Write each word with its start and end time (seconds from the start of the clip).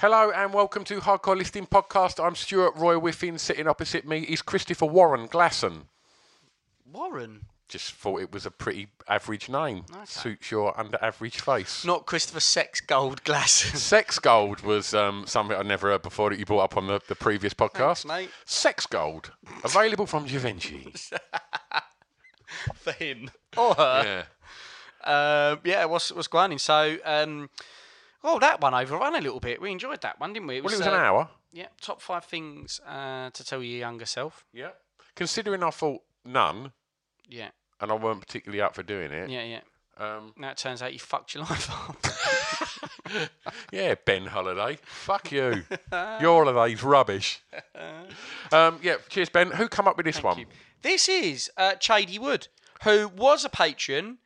Hello 0.00 0.30
and 0.30 0.54
welcome 0.54 0.84
to 0.84 1.00
Hardcore 1.00 1.36
Listing 1.36 1.66
Podcast. 1.66 2.24
I'm 2.24 2.36
Stuart 2.36 2.76
Roy 2.76 2.94
Whiffin. 3.00 3.36
Sitting 3.36 3.66
opposite 3.66 4.06
me 4.06 4.20
is 4.20 4.42
Christopher 4.42 4.86
Warren 4.86 5.26
Glasson. 5.26 5.86
Warren. 6.88 7.46
Just 7.68 7.94
thought 7.94 8.20
it 8.20 8.30
was 8.30 8.46
a 8.46 8.52
pretty 8.52 8.90
average 9.08 9.48
name. 9.48 9.86
Suits 10.04 10.52
your 10.52 10.78
under 10.78 11.02
average 11.02 11.40
face. 11.40 11.84
Not 11.84 12.06
Christopher 12.06 12.38
Sex 12.38 12.80
Gold 12.80 13.24
Glass. 13.24 13.50
Sex 13.82 14.20
Gold 14.20 14.60
was 14.60 14.94
um, 14.94 15.24
something 15.26 15.56
I'd 15.56 15.66
never 15.66 15.88
heard 15.88 16.02
before 16.02 16.30
that 16.30 16.38
you 16.38 16.46
brought 16.46 16.62
up 16.62 16.76
on 16.76 16.86
the, 16.86 17.00
the 17.08 17.16
previous 17.16 17.52
podcast. 17.52 18.04
Thanks, 18.04 18.06
mate. 18.06 18.30
Sex 18.44 18.86
Gold. 18.86 19.32
Available 19.64 20.06
from 20.06 20.26
Givenchy. 20.26 20.94
for 22.74 22.92
him 22.92 23.32
or 23.56 23.74
her. 23.74 24.24
yeah. 25.04 25.10
Uh, 25.12 25.56
yeah, 25.64 25.86
what's 25.86 26.12
what's 26.12 26.28
going 26.28 26.52
on? 26.52 26.58
So, 26.60 26.98
um, 27.04 27.50
oh, 28.24 28.38
that 28.38 28.60
one 28.60 28.74
overrun 28.74 29.14
a 29.16 29.20
little 29.20 29.40
bit. 29.40 29.60
We 29.60 29.70
enjoyed 29.70 30.00
that 30.02 30.20
one, 30.20 30.32
didn't 30.32 30.48
we? 30.48 30.60
Well, 30.60 30.72
it 30.72 30.78
was 30.78 30.86
an 30.86 30.92
uh, 30.94 30.96
hour. 30.96 31.28
Yeah, 31.52 31.66
top 31.80 32.00
five 32.02 32.24
things 32.24 32.80
uh, 32.86 33.30
to 33.30 33.44
tell 33.44 33.62
your 33.62 33.78
younger 33.78 34.06
self. 34.06 34.44
Yeah. 34.52 34.70
Considering 35.14 35.62
I 35.62 35.70
thought 35.70 36.02
none 36.24 36.72
Yeah, 37.28 37.48
and 37.80 37.90
I 37.90 37.94
weren't 37.94 38.20
particularly 38.20 38.60
up 38.60 38.74
for 38.74 38.82
doing 38.82 39.10
it. 39.10 39.30
yeah, 39.30 39.42
yeah. 39.42 39.60
Um, 39.96 40.32
Now 40.36 40.50
it 40.50 40.56
turns 40.58 40.80
out 40.80 40.92
you 40.92 41.00
fucked 41.00 41.34
your 41.34 41.42
life 41.44 41.68
up. 41.70 42.06
Yeah, 43.72 43.94
Ben 44.04 44.26
Holiday. 44.26 44.78
Fuck 44.84 45.32
you. 45.32 45.64
Your 46.20 46.44
holiday's 46.44 46.82
rubbish. 46.82 47.42
Um, 48.50 48.78
yeah, 48.82 48.96
cheers, 49.10 49.28
Ben. 49.28 49.50
Who 49.50 49.68
come 49.68 49.86
up 49.86 49.98
with 49.98 50.06
this 50.06 50.22
one? 50.22 50.38
you. 50.38 50.46
This 50.80 51.06
is 51.08 51.50
uh, 51.58 51.72
Chady 51.78 52.18
Wood, 52.18 52.48
who 52.84 53.08
was 53.08 53.44
a 53.44 53.50
patron, 53.50 54.18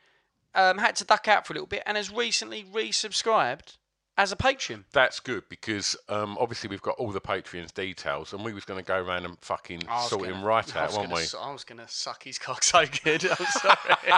um, 0.54 0.78
had 0.78 0.94
to 0.96 1.04
duck 1.04 1.26
out 1.26 1.44
for 1.44 1.52
a 1.52 1.54
little 1.54 1.66
bit, 1.66 1.82
and 1.86 1.96
has 1.96 2.08
recently 2.12 2.62
resubscribed 2.62 3.78
as 4.18 4.30
a 4.30 4.36
patron. 4.36 4.84
That's 4.92 5.20
good 5.20 5.44
because 5.48 5.96
um, 6.08 6.36
obviously 6.38 6.68
we've 6.68 6.82
got 6.82 6.96
all 6.96 7.10
the 7.12 7.20
Patreon's 7.20 7.72
details, 7.72 8.32
and 8.32 8.44
we 8.44 8.52
was 8.52 8.64
going 8.64 8.78
to 8.78 8.84
go 8.86 9.02
around 9.02 9.24
and 9.24 9.36
fucking 9.40 9.82
I 9.88 9.96
was 10.02 10.10
sort 10.10 10.22
gonna- 10.24 10.34
him 10.36 10.44
right 10.44 10.76
I 10.76 10.80
out, 10.80 10.86
was 10.88 10.96
weren't 10.98 11.10
gonna 11.10 11.22
we? 11.32 11.38
I 11.40 11.52
was 11.52 11.64
going 11.64 11.78
to 11.78 11.88
suck 11.88 12.22
his 12.24 12.38
cock 12.38 12.62
so 12.62 12.84
good. 13.04 13.24
I'm 13.30 13.46
sorry. 13.46 14.12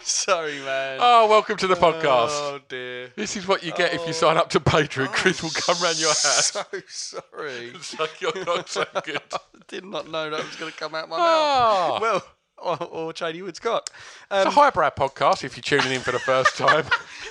sorry, 0.00 0.58
man. 0.60 0.98
Oh, 1.00 1.26
welcome 1.28 1.56
to 1.56 1.66
the 1.66 1.74
podcast. 1.74 2.28
Oh, 2.30 2.60
dear. 2.68 3.12
This 3.16 3.36
is 3.36 3.46
what 3.48 3.62
you 3.62 3.72
get 3.72 3.94
if 3.94 4.06
you 4.06 4.12
sign 4.12 4.36
up 4.36 4.50
to 4.50 4.60
Patreon. 4.60 5.08
Chris 5.12 5.42
will 5.42 5.50
come 5.50 5.76
round 5.82 5.98
your 5.98 6.08
house. 6.08 6.52
So 6.52 6.62
sorry. 6.88 7.72
Suck 7.80 8.20
your 8.20 8.32
cock 8.32 8.68
so 8.68 8.84
good. 9.04 9.20
I 9.32 9.38
did 9.68 9.84
not 9.84 10.10
know 10.10 10.28
that 10.30 10.44
was 10.44 10.56
going 10.56 10.70
to 10.72 10.78
come 10.78 10.94
out 10.94 11.08
my 11.08 11.16
Ah. 11.18 11.88
mouth. 11.92 12.00
Well, 12.02 12.24
or, 12.64 12.82
or 12.84 13.12
Chady 13.12 13.42
Wood's 13.42 13.58
cock. 13.60 13.90
It's 14.30 14.44
a 14.44 14.48
Um, 14.48 14.52
highbrow 14.52 14.90
podcast 14.90 15.44
if 15.44 15.56
you're 15.56 15.62
tuning 15.80 15.94
in 15.96 16.00
for 16.00 16.12
the 16.12 16.18
first 16.18 16.56
time. 16.56 16.84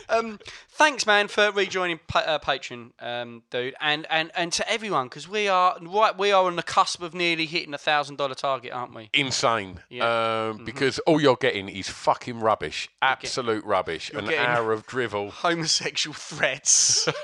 um, 0.09 0.39
thanks, 0.69 1.05
man, 1.05 1.27
for 1.27 1.51
rejoining 1.51 1.99
pa- 2.07 2.19
uh, 2.19 2.39
Patreon, 2.39 2.91
um, 3.01 3.43
dude, 3.49 3.75
and, 3.81 4.05
and, 4.09 4.31
and 4.35 4.53
to 4.53 4.69
everyone 4.71 5.07
because 5.07 5.27
we 5.27 5.47
are 5.47 5.77
right. 5.81 6.17
We 6.17 6.31
are 6.31 6.45
on 6.45 6.55
the 6.55 6.63
cusp 6.63 7.01
of 7.01 7.13
nearly 7.13 7.45
hitting 7.45 7.73
a 7.73 7.77
thousand 7.77 8.17
dollar 8.17 8.35
target, 8.35 8.71
aren't 8.71 8.93
we? 8.93 9.09
Insane. 9.13 9.79
Yeah. 9.89 10.03
Mm-hmm. 10.05 10.59
Um, 10.59 10.65
Because 10.65 10.99
all 10.99 11.19
you're 11.19 11.35
getting 11.35 11.67
is 11.69 11.89
fucking 11.89 12.39
rubbish. 12.39 12.89
Absolute 13.01 13.63
rubbish. 13.65 14.11
An 14.13 14.29
hour 14.33 14.71
of 14.71 14.85
drivel. 14.85 15.31
Homosexual 15.31 16.13
threats. 16.13 17.07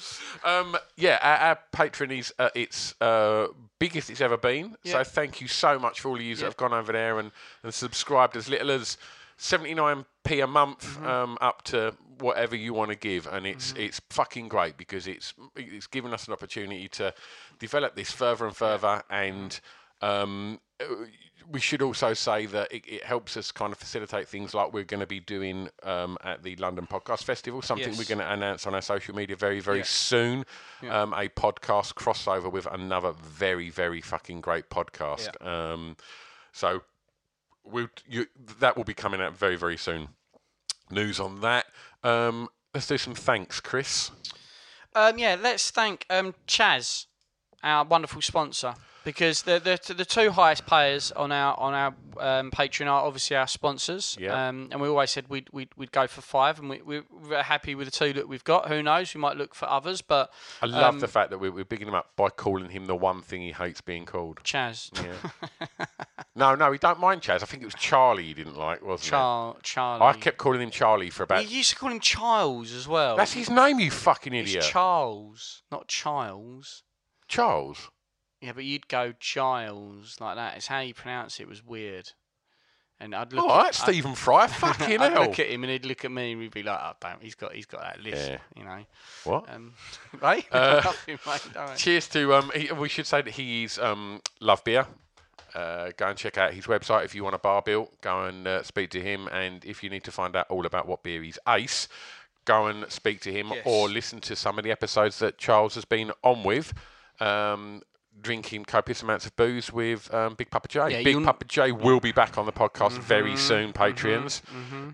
Um, 0.44 0.76
yeah, 0.96 1.18
our, 1.22 1.36
our 1.48 1.58
Patreon 1.72 2.16
is 2.18 2.32
uh, 2.38 2.50
its 2.54 2.94
uh, 3.00 3.48
biggest 3.78 4.10
it's 4.10 4.20
ever 4.20 4.36
been. 4.36 4.76
So 4.84 5.02
thank 5.02 5.40
you 5.40 5.48
so 5.48 5.78
much 5.78 6.00
for 6.00 6.10
all 6.10 6.16
of 6.16 6.22
you 6.22 6.36
that 6.36 6.44
have 6.44 6.56
gone 6.56 6.72
over 6.72 6.92
there 6.92 7.18
and, 7.18 7.32
and 7.62 7.74
subscribed 7.74 8.36
as 8.36 8.48
little 8.48 8.70
as 8.70 8.96
79p 9.38 10.42
a 10.42 10.46
month 10.46 10.84
Mm-hmm. 10.96 11.06
um, 11.06 11.38
up 11.40 11.62
to 11.64 11.94
whatever 12.20 12.54
you 12.56 12.72
want 12.74 12.90
to 12.90 12.96
give. 12.96 13.26
And 13.26 13.46
it's 13.46 13.72
it's 13.76 14.00
fucking 14.10 14.48
great 14.48 14.76
because 14.76 15.06
it's 15.06 15.34
it's 15.56 15.86
given 15.86 16.12
us 16.12 16.26
an 16.26 16.32
opportunity 16.32 16.88
to 16.88 17.12
develop 17.58 17.94
this 17.96 18.12
further 18.12 18.46
and 18.46 18.56
further 18.56 19.02
and 19.10 19.58
um, 20.02 20.60
uh, 20.80 20.84
we 21.50 21.60
should 21.60 21.82
also 21.82 22.12
say 22.14 22.46
that 22.46 22.72
it, 22.72 22.84
it 22.86 23.04
helps 23.04 23.36
us 23.36 23.52
kind 23.52 23.72
of 23.72 23.78
facilitate 23.78 24.28
things 24.28 24.52
like 24.54 24.72
we're 24.72 24.84
going 24.84 25.00
to 25.00 25.06
be 25.06 25.20
doing 25.20 25.68
um, 25.82 26.16
at 26.24 26.42
the 26.42 26.56
London 26.56 26.86
Podcast 26.86 27.22
Festival, 27.24 27.62
something 27.62 27.88
Yes. 27.88 27.98
we're 27.98 28.04
going 28.16 28.18
to 28.26 28.32
announce 28.32 28.66
on 28.66 28.74
our 28.74 28.82
social 28.82 29.14
media 29.14 29.36
very, 29.36 29.60
very 29.60 29.84
soon. 29.84 30.44
Um, 30.88 31.12
a 31.12 31.28
podcast 31.28 31.94
crossover 31.94 32.50
with 32.50 32.66
another 32.66 33.12
very, 33.12 33.70
very 33.70 34.00
fucking 34.00 34.40
great 34.40 34.70
podcast. 34.70 35.44
Um, 35.46 35.96
so 36.52 36.82
we'll, 37.64 37.88
you, 38.08 38.26
that 38.60 38.76
will 38.76 38.84
be 38.84 38.94
coming 38.94 39.20
out 39.20 39.36
very, 39.36 39.56
very 39.56 39.76
soon. 39.76 40.08
News 40.90 41.18
on 41.20 41.40
that. 41.42 41.66
Um, 42.02 42.48
let's 42.74 42.86
do 42.86 42.98
some 42.98 43.14
thanks, 43.14 43.60
Chris. 43.60 44.10
Um, 44.94 45.18
yeah, 45.18 45.36
let's 45.40 45.70
thank 45.70 46.06
um, 46.10 46.34
Chaz, 46.48 47.06
our 47.62 47.84
wonderful 47.84 48.22
sponsor, 48.22 48.74
because 49.06 49.42
the, 49.42 49.60
the 49.60 49.94
the 49.94 50.04
two 50.04 50.32
highest 50.32 50.66
payers 50.66 51.12
on 51.12 51.30
our 51.30 51.56
on 51.60 51.74
our 51.74 51.94
um, 52.18 52.50
Patreon 52.50 52.86
are 52.88 53.04
obviously 53.04 53.36
our 53.36 53.46
sponsors. 53.46 54.16
Yeah. 54.20 54.48
Um, 54.48 54.68
and 54.72 54.80
we 54.80 54.88
always 54.88 55.10
said 55.10 55.26
we'd, 55.28 55.48
we'd, 55.52 55.68
we'd 55.76 55.92
go 55.92 56.06
for 56.08 56.22
five, 56.22 56.58
and 56.58 56.68
we, 56.68 56.80
we're 56.84 57.42
happy 57.42 57.74
with 57.76 57.86
the 57.86 57.92
two 57.92 58.12
that 58.14 58.26
we've 58.28 58.42
got. 58.42 58.68
Who 58.68 58.82
knows? 58.82 59.14
We 59.14 59.20
might 59.20 59.36
look 59.36 59.54
for 59.54 59.70
others, 59.70 60.02
but 60.02 60.32
I 60.60 60.66
love 60.66 60.94
um, 60.94 61.00
the 61.00 61.08
fact 61.08 61.30
that 61.30 61.38
we're, 61.38 61.52
we're 61.52 61.64
bigging 61.64 61.86
him 61.86 61.94
up 61.94 62.10
by 62.16 62.30
calling 62.30 62.70
him 62.70 62.86
the 62.86 62.96
one 62.96 63.22
thing 63.22 63.42
he 63.42 63.52
hates 63.52 63.80
being 63.80 64.06
called. 64.06 64.40
Chaz, 64.42 64.90
Yeah. 65.04 65.86
No, 66.34 66.54
no, 66.54 66.70
he 66.70 66.78
don't 66.78 67.00
mind 67.00 67.22
Chaz. 67.22 67.42
I 67.42 67.46
think 67.46 67.62
it 67.62 67.66
was 67.66 67.74
Charlie 67.74 68.24
he 68.24 68.34
didn't 68.34 68.56
like, 68.58 68.82
wasn't 68.84 69.08
Char- 69.10 69.54
it? 69.56 69.62
Charlie. 69.62 70.02
I 70.04 70.12
kept 70.12 70.36
calling 70.36 70.60
him 70.60 70.70
Charlie 70.70 71.08
for 71.08 71.22
about. 71.22 71.48
You 71.48 71.56
used 71.56 71.70
to 71.70 71.76
call 71.76 71.90
him 71.90 72.00
Charles 72.00 72.72
as 72.72 72.86
well. 72.86 73.16
That's 73.16 73.32
his 73.32 73.48
name, 73.48 73.80
you 73.80 73.90
fucking 73.90 74.34
It's 74.34 74.50
idiot. 74.50 74.64
Charles, 74.64 75.62
not 75.70 75.88
Childs. 75.88 76.82
Charles. 77.26 77.90
Yeah, 78.46 78.52
but 78.52 78.64
you'd 78.64 78.88
go 78.88 79.12
Giles 79.18 80.16
like 80.20 80.36
that. 80.36 80.56
It's 80.56 80.68
how 80.68 80.80
you 80.80 80.94
pronounce 80.94 81.40
it. 81.40 81.48
was 81.48 81.64
weird. 81.64 82.12
And 82.98 83.14
I'd 83.14 83.32
look. 83.32 83.44
Oh, 83.46 83.58
at, 83.60 83.64
that's 83.64 83.82
I'd- 83.82 83.92
Stephen 83.92 84.14
Fry. 84.14 84.46
Fucking 84.46 85.00
I'd 85.00 85.12
hell. 85.12 85.22
look 85.24 85.38
at 85.38 85.48
him 85.48 85.64
and 85.64 85.70
he'd 85.72 85.84
look 85.84 86.04
at 86.04 86.10
me 86.10 86.32
and 86.32 86.40
we'd 86.40 86.54
be 86.54 86.62
like, 86.62 86.78
"Oh, 86.82 86.92
damn, 87.00 87.20
he's 87.20 87.34
got, 87.34 87.52
he's 87.52 87.66
got 87.66 87.82
that 87.82 88.00
list, 88.02 88.30
Yeah. 88.30 88.38
you 88.56 88.64
know." 88.64 88.78
What? 89.24 89.52
Um, 89.52 89.74
right? 90.22 90.46
Uh. 90.52 91.74
Cheers 91.76 92.08
to 92.08 92.34
um. 92.34 92.50
He, 92.54 92.72
we 92.72 92.88
should 92.88 93.06
say 93.06 93.20
that 93.20 93.34
he's 93.34 93.78
um 93.78 94.20
love 94.40 94.64
beer. 94.64 94.86
Uh, 95.54 95.90
go 95.96 96.06
and 96.08 96.18
check 96.18 96.38
out 96.38 96.52
his 96.54 96.66
website 96.66 97.04
if 97.04 97.14
you 97.14 97.22
want 97.24 97.34
a 97.34 97.38
bar 97.38 97.60
bill. 97.62 97.90
Go 98.00 98.24
and 98.24 98.46
uh, 98.46 98.62
speak 98.62 98.90
to 98.90 99.00
him, 99.02 99.28
and 99.28 99.64
if 99.64 99.82
you 99.82 99.90
need 99.90 100.04
to 100.04 100.12
find 100.12 100.34
out 100.36 100.46
all 100.50 100.64
about 100.66 100.86
what 100.86 101.02
beer 101.02 101.22
he's 101.22 101.38
ace, 101.48 101.88
go 102.46 102.66
and 102.66 102.90
speak 102.90 103.20
to 103.22 103.32
him 103.32 103.48
Yes. 103.48 103.62
or 103.66 103.88
listen 103.88 104.20
to 104.20 104.36
some 104.36 104.56
of 104.58 104.64
the 104.64 104.70
episodes 104.70 105.18
that 105.18 105.36
Charles 105.38 105.74
has 105.74 105.84
been 105.84 106.12
on 106.22 106.44
with. 106.44 106.72
Um, 107.20 107.82
drinking 108.20 108.64
copious 108.64 109.02
amounts 109.02 109.26
of 109.26 109.36
booze 109.36 109.72
with 109.72 110.12
um, 110.12 110.34
Big 110.34 110.50
Papa 110.50 110.68
J. 110.68 110.88
Yeah, 110.90 111.02
Big 111.02 111.22
Papa 111.24 111.44
J 111.44 111.72
will 111.72 112.00
be 112.00 112.12
back 112.12 112.38
on 112.38 112.46
the 112.46 112.52
podcast 112.52 112.92
Mm-hmm, 112.92 113.02
very 113.02 113.36
soon, 113.36 113.72
Patreons. 113.72 114.40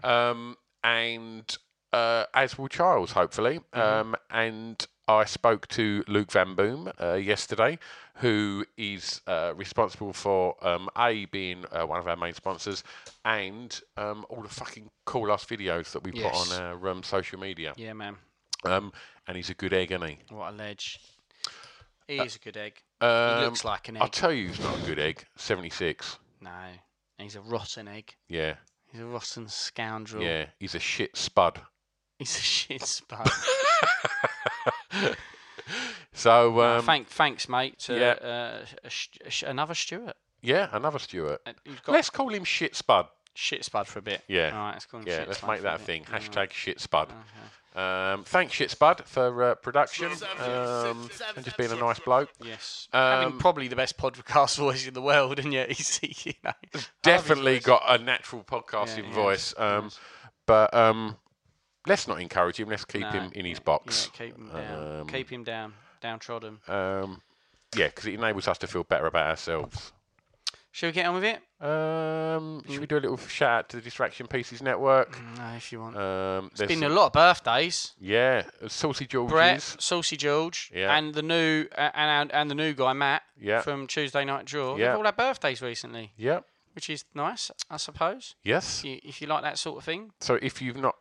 Um, 0.05 0.57
and 0.85 1.57
uh, 1.93 2.25
as 2.35 2.59
will 2.59 2.69
Charles, 2.69 3.13
hopefully. 3.13 3.61
Mm-hmm. 3.75 3.81
Um, 3.81 4.17
and 4.31 4.87
I 5.09 5.25
spoke 5.25 5.69
to 5.69 6.05
Luke 6.09 6.33
Van 6.33 6.55
Boom 6.55 6.91
uh, 7.01 7.15
yesterday, 7.15 7.79
who 8.17 8.65
is 8.77 9.21
uh, 9.27 9.53
responsible 9.57 10.13
for 10.13 10.57
um, 10.67 10.89
A, 10.99 11.27
being 11.27 11.65
uh, 11.73 11.85
one 11.87 11.99
of 12.01 12.09
our 12.09 12.17
main 12.17 12.35
sponsors, 12.35 12.83
and 13.25 13.81
um, 13.97 14.25
all 14.29 14.43
the 14.43 14.49
fucking 14.49 14.91
cool 15.05 15.31
ass 15.33 15.45
videos 15.45 15.93
that 15.93 16.03
we 16.05 16.13
Yes. 16.15 16.49
put 16.49 16.57
on 16.57 16.63
our 16.63 16.89
um, 16.89 17.03
social 17.03 17.39
media. 17.39 17.73
Yeah, 17.77 17.93
man. 17.93 18.17
Um, 18.65 18.93
and 19.27 19.37
he's 19.37 19.51
a 19.51 19.55
good 19.55 19.73
egg, 19.73 19.93
isn't 19.93 20.07
he? 20.09 20.19
What 20.31 20.53
a 20.53 20.57
ledge. 20.57 21.01
He 22.09 22.19
is 22.19 22.37
a 22.37 22.39
good 22.39 22.57
egg. 22.57 22.75
Um, 23.03 23.39
he 23.41 23.45
looks 23.47 23.65
like 23.65 23.89
an 23.89 23.97
I'll 24.01 24.09
tell 24.09 24.33
you, 24.33 24.49
he's 24.49 24.61
not 24.61 24.79
a 24.79 24.87
good 24.87 24.99
egg. 24.99 25.25
76. 25.37 26.19
no, 26.41 26.51
he's 27.19 27.37
a 27.37 27.41
rotten 27.41 27.89
egg. 27.89 28.15
Yeah, 28.29 28.55
He's 28.91 29.01
a 29.01 29.07
rotten 29.07 29.49
scoundrel. 29.49 30.23
yeah. 30.23 30.47
He's 30.61 30.75
a 30.75 30.79
shit 30.79 31.17
spud. 31.17 31.61
He's 32.19 32.37
a 32.37 32.41
shit 32.43 32.83
spud. 32.83 33.29
So, 36.15 36.61
Uh, 36.61 36.79
um, 36.79 36.85
thank, 36.85 37.09
thanks, 37.09 37.49
mate. 37.49 37.79
To, 37.81 37.99
yeah. 37.99 38.11
uh, 38.29 38.67
a 38.85 38.91
sh- 38.91 39.09
a 39.25 39.31
sh- 39.31 39.43
another 39.45 39.75
Stuart. 39.75 40.15
yeah, 40.43 40.69
another 40.73 40.99
Stuart. 40.99 41.41
Uh, 41.47 41.53
Let's 41.89 42.11
call 42.11 42.29
him 42.29 42.45
shit 42.45 42.77
spud. 42.77 43.07
shit 43.35 43.65
spud 43.65 43.87
for 43.87 44.01
a 44.01 44.03
bit. 44.03 44.23
Yeah. 44.29 44.51
All 44.51 44.59
right, 44.67 44.73
let's 44.75 44.85
call 44.87 45.01
him 45.01 45.07
Yeah, 45.09 45.21
shit 45.21 45.29
let's 45.29 45.43
make 45.43 45.63
that 45.63 45.81
a 45.81 45.83
thing. 45.83 46.05
All 46.09 46.13
right. 46.13 46.23
Hashtag 46.23 46.51
shit 46.53 46.81
spud. 46.81 47.09
Um, 47.75 48.25
thanks, 48.25 48.53
shit 48.53 48.71
spud, 48.71 49.03
for 49.07 49.43
uh, 49.43 49.55
production 49.55 50.11
um, 50.39 51.09
and 51.37 51.45
just 51.45 51.57
being 51.57 51.73
a 51.73 51.77
nice 51.77 51.99
bloke. 52.01 52.29
Yes. 52.45 52.89
Um, 52.93 53.01
Having 53.01 53.39
probably 53.39 53.69
the 53.69 53.77
best 53.77 53.97
podcast 53.97 54.57
voice 54.59 54.87
in 54.87 54.95
the 54.95 55.01
world, 55.01 55.39
and 55.39 55.53
yet 55.53 55.73
he's, 55.73 56.01
you 56.27 56.35
know. 56.45 56.53
Definitely 57.03 57.55
voice. 57.55 57.65
got 57.65 57.83
a 57.89 58.03
natural 58.03 58.43
podcasting 58.45 59.09
yeah, 59.09 59.15
voice. 59.15 59.55
Um, 59.57 59.91
But 60.47 60.75
um, 60.75 61.17
let's 61.87 62.07
not 62.09 62.21
encourage 62.21 62.59
him. 62.59 62.69
Let's 62.69 62.85
keep 62.85 63.03
No, 63.03 63.11
him 63.11 63.33
in 63.35 63.47
his 63.47 63.61
box. 63.61 64.11
Yeah, 64.13 64.27
keep 64.27 64.37
him 64.37 64.49
down. 64.49 65.01
Um, 65.01 65.07
keep 65.07 65.31
him 65.31 65.45
down. 65.45 65.75
Downtrodden. 66.01 66.59
Um, 66.69 67.23
yeah, 67.77 67.87
because 67.87 68.07
it 68.07 68.15
enables 68.15 68.49
us 68.49 68.59
to 68.59 68.67
feel 68.67 68.85
better 68.85 69.07
about 69.07 69.29
ourselves. 69.29 69.93
Shall 70.75 70.89
we 70.89 70.93
get 70.93 71.05
on 71.07 71.15
with 71.15 71.25
it? 71.25 71.43
Um, 71.63 72.63
should 72.69 72.81
we 72.81 72.87
do 72.87 72.97
a 72.97 73.01
little 73.01 73.19
shout 73.19 73.51
out 73.51 73.69
to 73.69 73.77
the 73.77 73.83
Distraction 73.83 74.27
Pieces 74.27 74.63
Network? 74.63 75.19
No, 75.37 75.53
if 75.55 75.71
you 75.71 75.81
want. 75.81 75.97
Um, 75.97 76.47
It's 76.47 76.59
there's 76.59 76.69
been 76.69 76.83
a 76.83 76.89
lot 76.89 77.07
of 77.07 77.13
birthdays. 77.13 77.93
Yeah, 78.01 78.45
Saucy 78.69 79.07
George. 79.07 79.29
Brett, 79.31 79.61
Saucy 79.61 80.17
George, 80.17 80.71
Yeah. 80.75 80.97
and 80.97 81.15
the 81.15 81.23
new 81.23 81.67
uh, 81.77 81.91
and 81.95 82.33
and 82.33 82.51
the 82.51 82.55
new 82.55 82.73
guy 82.73 82.95
Matt 82.95 83.23
Yeah. 83.39 83.61
from 83.61 83.87
Tuesday 83.87 84.25
Night 84.25 84.47
Jaw. 84.47 84.77
Yeah. 84.77 84.89
They've 84.89 84.99
all 84.99 85.05
had 85.05 85.17
birthdays 85.17 85.61
recently, 85.61 86.13
Yep. 86.17 86.47
which 86.75 86.89
is 86.89 87.05
nice, 87.15 87.51
I 87.71 87.77
suppose. 87.77 88.35
Yes. 88.43 88.79
If 88.79 88.85
you, 88.87 89.01
if 89.05 89.21
you 89.21 89.27
like 89.29 89.43
that 89.43 89.59
sort 89.59 89.77
of 89.79 89.85
thing. 89.85 90.13
So 90.21 90.39
if 90.41 90.63
you've 90.63 90.79
not 90.79 90.97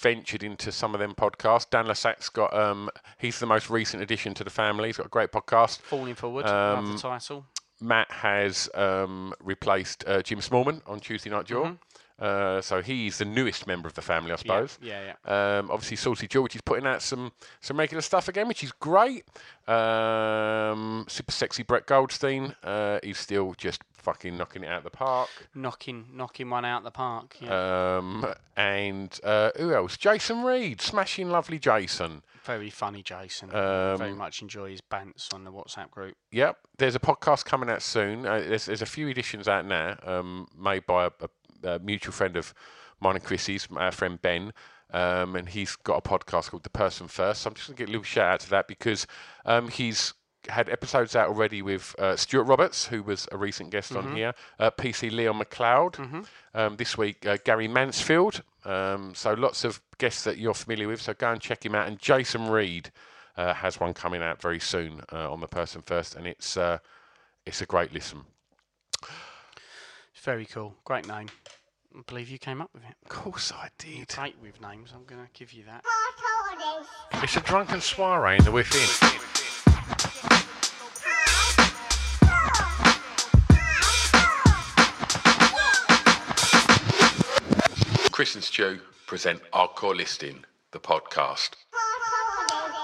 ventured 0.00 0.42
into 0.44 0.70
some 0.72 0.94
of 0.94 1.00
them 1.00 1.14
podcasts, 1.14 1.68
Dan 1.68 1.86
Lassack's 1.86 2.28
got 2.28 2.54
um 2.54 2.88
he's 3.18 3.40
the 3.40 3.46
most 3.46 3.68
recent 3.68 4.00
addition 4.02 4.32
to 4.34 4.44
the 4.44 4.50
family. 4.50 4.88
He's 4.88 4.96
got 4.96 5.06
a 5.06 5.10
great 5.10 5.32
podcast. 5.32 5.80
Falling 5.80 6.14
forward, 6.14 6.46
love 6.46 6.78
Um, 6.78 6.92
the 6.92 6.98
title. 6.98 7.46
Matt 7.80 8.10
has 8.10 8.68
um 8.74 9.34
replaced 9.42 10.04
uh, 10.06 10.22
Jim 10.22 10.40
Smallman 10.40 10.82
on 10.86 11.00
Tuesday 11.00 11.30
Night 11.30 11.46
Jaw. 11.46 11.72
Uh, 12.18 12.60
so 12.60 12.82
he's 12.82 13.18
the 13.18 13.24
newest 13.24 13.68
member 13.68 13.86
of 13.86 13.94
the 13.94 14.02
family, 14.02 14.32
I 14.32 14.36
suppose. 14.36 14.72
Mm-hmm. 14.72 14.86
Yeah, 14.86 15.14
yeah. 15.24 15.58
Um, 15.58 15.70
obviously, 15.70 15.96
Saucy 15.96 16.26
George 16.26 16.56
is 16.56 16.62
putting 16.62 16.84
out 16.86 17.00
some 17.00 17.30
some 17.60 17.78
regular 17.78 18.00
stuff 18.02 18.28
again, 18.28 18.48
which 18.48 18.64
is 18.64 18.72
great. 18.72 19.24
Um, 19.68 21.04
super 21.08 21.30
sexy 21.30 21.62
Brett 21.62 21.86
Goldstein. 21.86 22.56
Uh, 22.64 22.98
he's 23.04 23.18
still 23.18 23.54
just 23.56 23.82
fucking 23.98 24.36
knocking 24.36 24.64
it 24.64 24.68
out 24.68 24.78
of 24.78 24.84
the 24.84 24.90
park. 24.90 25.28
Knocking, 25.54 26.06
knocking 26.12 26.48
one 26.48 26.64
out 26.64 26.84
the 26.84 26.90
park. 26.90 27.36
Yeah. 27.40 27.96
Um, 27.98 28.26
and 28.56 29.18
uh, 29.22 29.50
who 29.56 29.74
else? 29.74 29.96
Jason 29.96 30.42
Reed, 30.42 30.80
smashing 30.80 31.28
lovely 31.28 31.58
Jason. 31.58 32.22
Very 32.44 32.70
funny, 32.70 33.02
Jason. 33.02 33.50
Um, 33.54 33.98
Very 33.98 34.14
much 34.14 34.40
enjoy 34.40 34.70
his 34.70 34.80
bants 34.80 35.34
on 35.34 35.44
the 35.44 35.52
WhatsApp 35.52 35.90
group. 35.90 36.16
Yep, 36.32 36.56
there's 36.78 36.94
a 36.94 37.00
podcast 37.00 37.44
coming 37.44 37.68
out 37.68 37.82
soon. 37.82 38.24
Uh, 38.24 38.40
there's, 38.40 38.66
there's 38.66 38.82
a 38.82 38.86
few 38.86 39.08
editions 39.08 39.48
out 39.48 39.66
now, 39.66 39.96
um, 40.04 40.48
made 40.58 40.86
by 40.86 41.06
a, 41.06 41.10
a, 41.20 41.68
a 41.74 41.78
mutual 41.80 42.12
friend 42.12 42.36
of 42.36 42.54
mine 43.00 43.16
and 43.16 43.24
Chrissy's, 43.24 43.68
our 43.76 43.92
friend 43.92 44.20
Ben. 44.22 44.52
Um, 44.90 45.36
and 45.36 45.50
he's 45.50 45.76
got 45.76 45.98
a 45.98 46.08
podcast 46.08 46.48
called 46.48 46.62
The 46.62 46.70
Person 46.70 47.08
First. 47.08 47.42
So 47.42 47.50
I'm 47.50 47.54
just 47.54 47.68
going 47.68 47.76
to 47.76 47.82
get 47.82 47.88
a 47.90 47.92
little 47.92 48.04
shout 48.04 48.32
out 48.32 48.40
to 48.40 48.50
that 48.50 48.68
because 48.68 49.06
um, 49.44 49.68
he's 49.68 50.14
had 50.48 50.68
episodes 50.68 51.16
out 51.16 51.28
already 51.28 51.62
with 51.62 51.94
uh, 51.98 52.16
Stuart 52.16 52.44
Roberts, 52.44 52.86
who 52.86 53.02
was 53.02 53.26
a 53.32 53.36
recent 53.36 53.70
guest 53.70 53.94
on 53.94 54.14
here, 54.16 54.34
uh, 54.58 54.70
PC 54.70 55.10
Leon 55.10 55.38
McLeod. 55.40 56.26
Um, 56.54 56.76
this 56.76 56.96
week, 56.96 57.26
uh, 57.26 57.36
Gary 57.44 57.68
Mansfield. 57.68 58.42
Um, 58.64 59.14
so 59.14 59.34
lots 59.34 59.64
of 59.64 59.80
guests 59.98 60.24
that 60.24 60.38
you're 60.38 60.54
familiar 60.54 60.88
with. 60.88 61.00
So 61.00 61.14
go 61.14 61.32
and 61.32 61.40
check 61.40 61.64
him 61.64 61.74
out. 61.74 61.86
And 61.88 61.98
Jason 61.98 62.48
Reed 62.48 62.90
uh, 63.36 63.54
has 63.54 63.78
one 63.80 63.94
coming 63.94 64.22
out 64.22 64.40
very 64.40 64.60
soon 64.60 65.00
uh, 65.12 65.30
on 65.30 65.40
The 65.40 65.46
Person 65.46 65.82
First, 65.82 66.16
and 66.16 66.26
it's 66.26 66.56
uh, 66.56 66.78
it's 67.46 67.62
a 67.62 67.66
great 67.66 67.92
listen. 67.92 68.22
It's 70.12 70.24
very 70.24 70.46
cool. 70.46 70.74
Great 70.84 71.06
name. 71.06 71.28
I 71.96 72.00
believe 72.06 72.28
you 72.28 72.38
came 72.38 72.60
up 72.60 72.70
with 72.74 72.82
it. 72.84 72.94
Of 73.04 73.08
course 73.08 73.52
I 73.52 73.68
did. 73.78 74.08
Great 74.08 74.36
with 74.42 74.60
names. 74.60 74.92
I'm 74.94 75.04
going 75.04 75.22
to 75.24 75.30
give 75.32 75.52
you 75.52 75.64
that. 75.64 75.84
It's 77.22 77.36
a 77.36 77.40
drunken 77.40 77.80
soiree 77.80 78.36
in 78.38 78.44
the 78.44 78.52
within. 78.52 79.47
Chris 88.18 88.34
and 88.34 88.42
Stu 88.42 88.80
present 89.06 89.40
Hardcore 89.52 89.94
Listing, 89.94 90.44
the 90.72 90.80
podcast. 90.80 91.50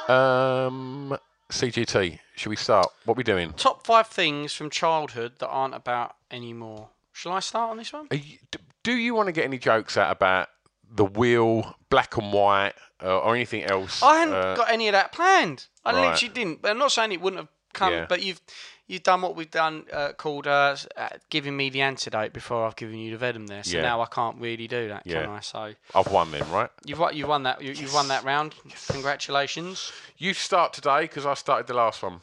Um, 0.08 1.18
CGT, 1.50 2.20
should 2.36 2.50
we 2.50 2.54
start? 2.54 2.86
What 3.04 3.16
we 3.16 3.24
doing? 3.24 3.52
Top 3.54 3.84
five 3.84 4.06
things 4.06 4.52
from 4.52 4.70
childhood 4.70 5.32
that 5.40 5.48
aren't 5.48 5.74
about 5.74 6.14
anymore. 6.30 6.90
Shall 7.10 7.32
I 7.32 7.40
start 7.40 7.72
on 7.72 7.78
this 7.78 7.92
one? 7.92 8.06
Are 8.12 8.16
you, 8.16 8.38
do 8.84 8.92
you 8.92 9.12
want 9.12 9.26
to 9.26 9.32
get 9.32 9.42
any 9.42 9.58
jokes 9.58 9.96
out 9.96 10.12
about 10.12 10.50
the 10.88 11.04
wheel, 11.04 11.74
black 11.90 12.16
and 12.16 12.32
white, 12.32 12.74
uh, 13.02 13.18
or 13.18 13.34
anything 13.34 13.64
else? 13.64 14.04
I 14.04 14.18
hadn't 14.20 14.34
Uh, 14.34 14.54
got 14.54 14.70
any 14.70 14.86
of 14.86 14.92
that 14.92 15.10
planned. 15.10 15.66
I 15.84 15.94
right. 15.94 16.10
literally 16.12 16.32
didn't. 16.32 16.62
But 16.62 16.70
I'm 16.70 16.78
not 16.78 16.92
saying 16.92 17.10
it 17.10 17.20
wouldn't 17.20 17.40
have 17.40 17.48
come. 17.72 17.92
Yeah. 17.92 18.06
But 18.08 18.22
you've 18.22 18.40
you've 18.86 19.02
done 19.02 19.22
what 19.22 19.34
we've 19.36 19.50
done 19.50 19.84
uh, 19.92 20.12
called 20.12 20.46
uh, 20.46 20.76
uh, 20.96 21.08
giving 21.30 21.56
me 21.56 21.70
the 21.70 21.80
antidote 21.80 22.32
before 22.32 22.66
I've 22.66 22.76
given 22.76 22.98
you 22.98 23.10
the 23.12 23.16
venom 23.18 23.46
there. 23.46 23.62
So 23.64 23.76
Yeah. 23.76 23.82
now 23.82 24.00
I 24.02 24.06
can't 24.06 24.38
really 24.40 24.66
do 24.68 24.88
that, 24.88 25.04
can 25.04 25.28
I? 25.28 25.40
So 25.40 25.74
I've 25.94 26.08
won 26.10 26.30
then, 26.30 26.48
right? 26.50 26.70
you've 26.84 26.98
won, 26.98 27.16
you've 27.16 27.28
won 27.28 27.42
that. 27.44 27.62
You, 27.62 27.72
You've 27.72 27.94
won 27.94 28.08
that 28.08 28.24
round. 28.24 28.54
Congratulations. 28.88 29.92
You 30.18 30.34
start 30.34 30.72
today 30.72 31.02
because 31.02 31.26
I 31.26 31.34
started 31.34 31.66
the 31.66 31.74
last 31.74 32.02
one. 32.02 32.20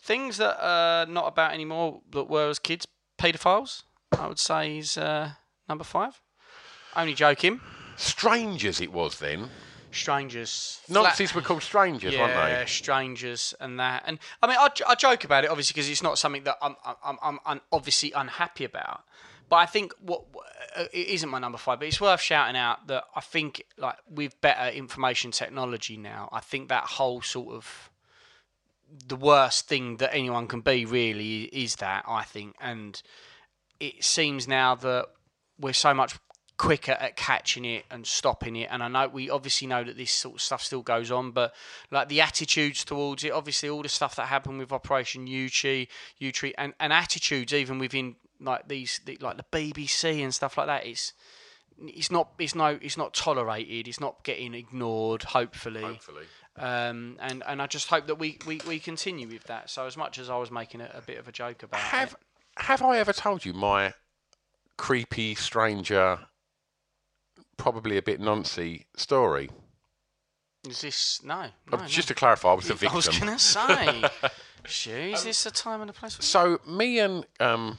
Things 0.00 0.36
that 0.38 0.56
are 0.64 1.06
not 1.06 1.26
about 1.28 1.52
anymore 1.52 2.00
that 2.12 2.24
were 2.24 2.48
as 2.48 2.58
kids. 2.58 2.86
Paedophiles. 3.18 3.82
I 4.18 4.28
would 4.28 4.38
say 4.38 4.78
is 4.78 4.96
uh, 4.96 5.32
number 5.68 5.84
five. 5.84 6.20
Only 6.96 7.14
joking. 7.14 7.60
Strangers, 7.96 8.80
it 8.80 8.92
was 8.92 9.18
then. 9.18 9.50
Strangers. 9.90 10.80
Nazis 10.88 11.34
were 11.34 11.40
called 11.40 11.62
strangers, 11.62 12.12
yeah, 12.12 12.20
weren't 12.20 12.34
they? 12.34 12.50
Yeah, 12.52 12.64
strangers 12.66 13.54
and 13.60 13.80
that. 13.80 14.04
And 14.06 14.18
I 14.42 14.46
mean, 14.46 14.56
I, 14.58 14.68
I 14.86 14.94
joke 14.94 15.24
about 15.24 15.44
it 15.44 15.50
obviously 15.50 15.74
because 15.74 15.88
it's 15.88 16.02
not 16.02 16.18
something 16.18 16.44
that 16.44 16.56
I'm 16.60 16.76
I'm, 16.84 17.18
I'm, 17.22 17.38
I'm 17.46 17.60
obviously 17.72 18.12
unhappy 18.12 18.64
about. 18.64 19.02
But 19.48 19.56
I 19.56 19.66
think 19.66 19.94
what 20.00 20.24
it 20.92 21.08
isn't 21.08 21.30
my 21.30 21.38
number 21.38 21.56
five, 21.56 21.78
but 21.78 21.88
it's 21.88 22.00
worth 22.00 22.20
shouting 22.20 22.56
out 22.56 22.86
that 22.88 23.04
I 23.16 23.20
think 23.20 23.64
like 23.78 23.96
with 24.08 24.38
better 24.40 24.70
information 24.70 25.30
technology 25.30 25.96
now, 25.96 26.28
I 26.32 26.40
think 26.40 26.68
that 26.68 26.84
whole 26.84 27.22
sort 27.22 27.54
of 27.54 27.90
the 29.06 29.16
worst 29.16 29.68
thing 29.68 29.96
that 29.98 30.14
anyone 30.14 30.46
can 30.48 30.60
be 30.60 30.84
really 30.84 31.44
is 31.44 31.76
that 31.76 32.04
I 32.06 32.24
think, 32.24 32.56
and 32.60 33.00
it 33.80 34.04
seems 34.04 34.46
now 34.46 34.74
that 34.76 35.06
we're 35.58 35.72
so 35.72 35.94
much 35.94 36.18
quicker 36.58 36.92
at 36.92 37.16
catching 37.16 37.64
it 37.64 37.84
and 37.90 38.06
stopping 38.06 38.56
it. 38.56 38.68
And 38.70 38.82
I 38.82 38.88
know 38.88 39.08
we 39.08 39.30
obviously 39.30 39.66
know 39.66 39.84
that 39.84 39.96
this 39.96 40.12
sort 40.12 40.34
of 40.36 40.42
stuff 40.42 40.62
still 40.62 40.82
goes 40.82 41.10
on, 41.10 41.30
but 41.30 41.54
like 41.90 42.08
the 42.08 42.20
attitudes 42.20 42.84
towards 42.84 43.24
it, 43.24 43.32
obviously 43.32 43.70
all 43.70 43.82
the 43.82 43.88
stuff 43.88 44.16
that 44.16 44.26
happened 44.26 44.58
with 44.58 44.72
Operation 44.72 45.26
Uchi, 45.26 45.88
Yewtree, 46.20 46.52
and, 46.58 46.74
and 46.78 46.92
attitudes 46.92 47.54
even 47.54 47.78
within 47.78 48.16
like 48.40 48.68
these 48.68 49.00
the, 49.04 49.16
like 49.20 49.36
the 49.36 49.44
BBC 49.50 50.22
and 50.22 50.34
stuff 50.34 50.58
like 50.58 50.66
that. 50.66 50.84
It's 50.84 51.14
it's 51.80 52.10
not 52.10 52.32
it's 52.38 52.54
no 52.54 52.78
it's 52.82 52.96
not 52.96 53.14
tolerated. 53.14 53.88
It's 53.88 54.00
not 54.00 54.24
getting 54.24 54.52
ignored. 54.52 55.22
Hopefully. 55.22 55.82
Hopefully. 55.82 56.24
Um, 56.56 57.18
and, 57.20 57.44
and 57.46 57.62
I 57.62 57.68
just 57.68 57.86
hope 57.86 58.08
that 58.08 58.16
we, 58.16 58.36
we, 58.44 58.60
we 58.66 58.80
continue 58.80 59.28
with 59.28 59.44
that. 59.44 59.70
So 59.70 59.86
as 59.86 59.96
much 59.96 60.18
as 60.18 60.28
I 60.28 60.36
was 60.38 60.50
making 60.50 60.80
a, 60.80 60.90
a 60.92 61.00
bit 61.00 61.16
of 61.16 61.28
a 61.28 61.32
joke 61.32 61.62
about 61.62 61.78
Have 61.78 62.14
it, 62.14 62.62
Have 62.62 62.82
I 62.82 62.98
ever 62.98 63.12
told 63.12 63.44
you 63.44 63.52
my 63.52 63.94
creepy 64.76 65.34
stranger, 65.34 66.18
probably 67.58 67.98
a 67.98 68.02
bit 68.02 68.20
noncy 68.20 68.86
story? 68.96 69.50
is 70.66 70.80
this 70.80 71.22
no? 71.22 71.34
Uh, 71.34 71.48
no, 71.72 71.86
Just 71.86 72.08
no. 72.08 72.12
to 72.12 72.14
clarify, 72.14 72.50
I 72.50 72.54
was 72.54 72.68
the 72.68 72.74
victim. 72.74 72.92
I 72.92 72.96
was 72.96 73.08
gonna 73.08 73.38
say, 73.38 74.02
Shoo, 74.64 74.90
is 74.90 75.24
this 75.24 75.46
a 75.46 75.50
time 75.50 75.80
and 75.80 75.90
a 75.90 75.92
place? 75.92 76.16
So 76.20 76.60
me 76.66 76.98
and 76.98 77.26
um, 77.40 77.78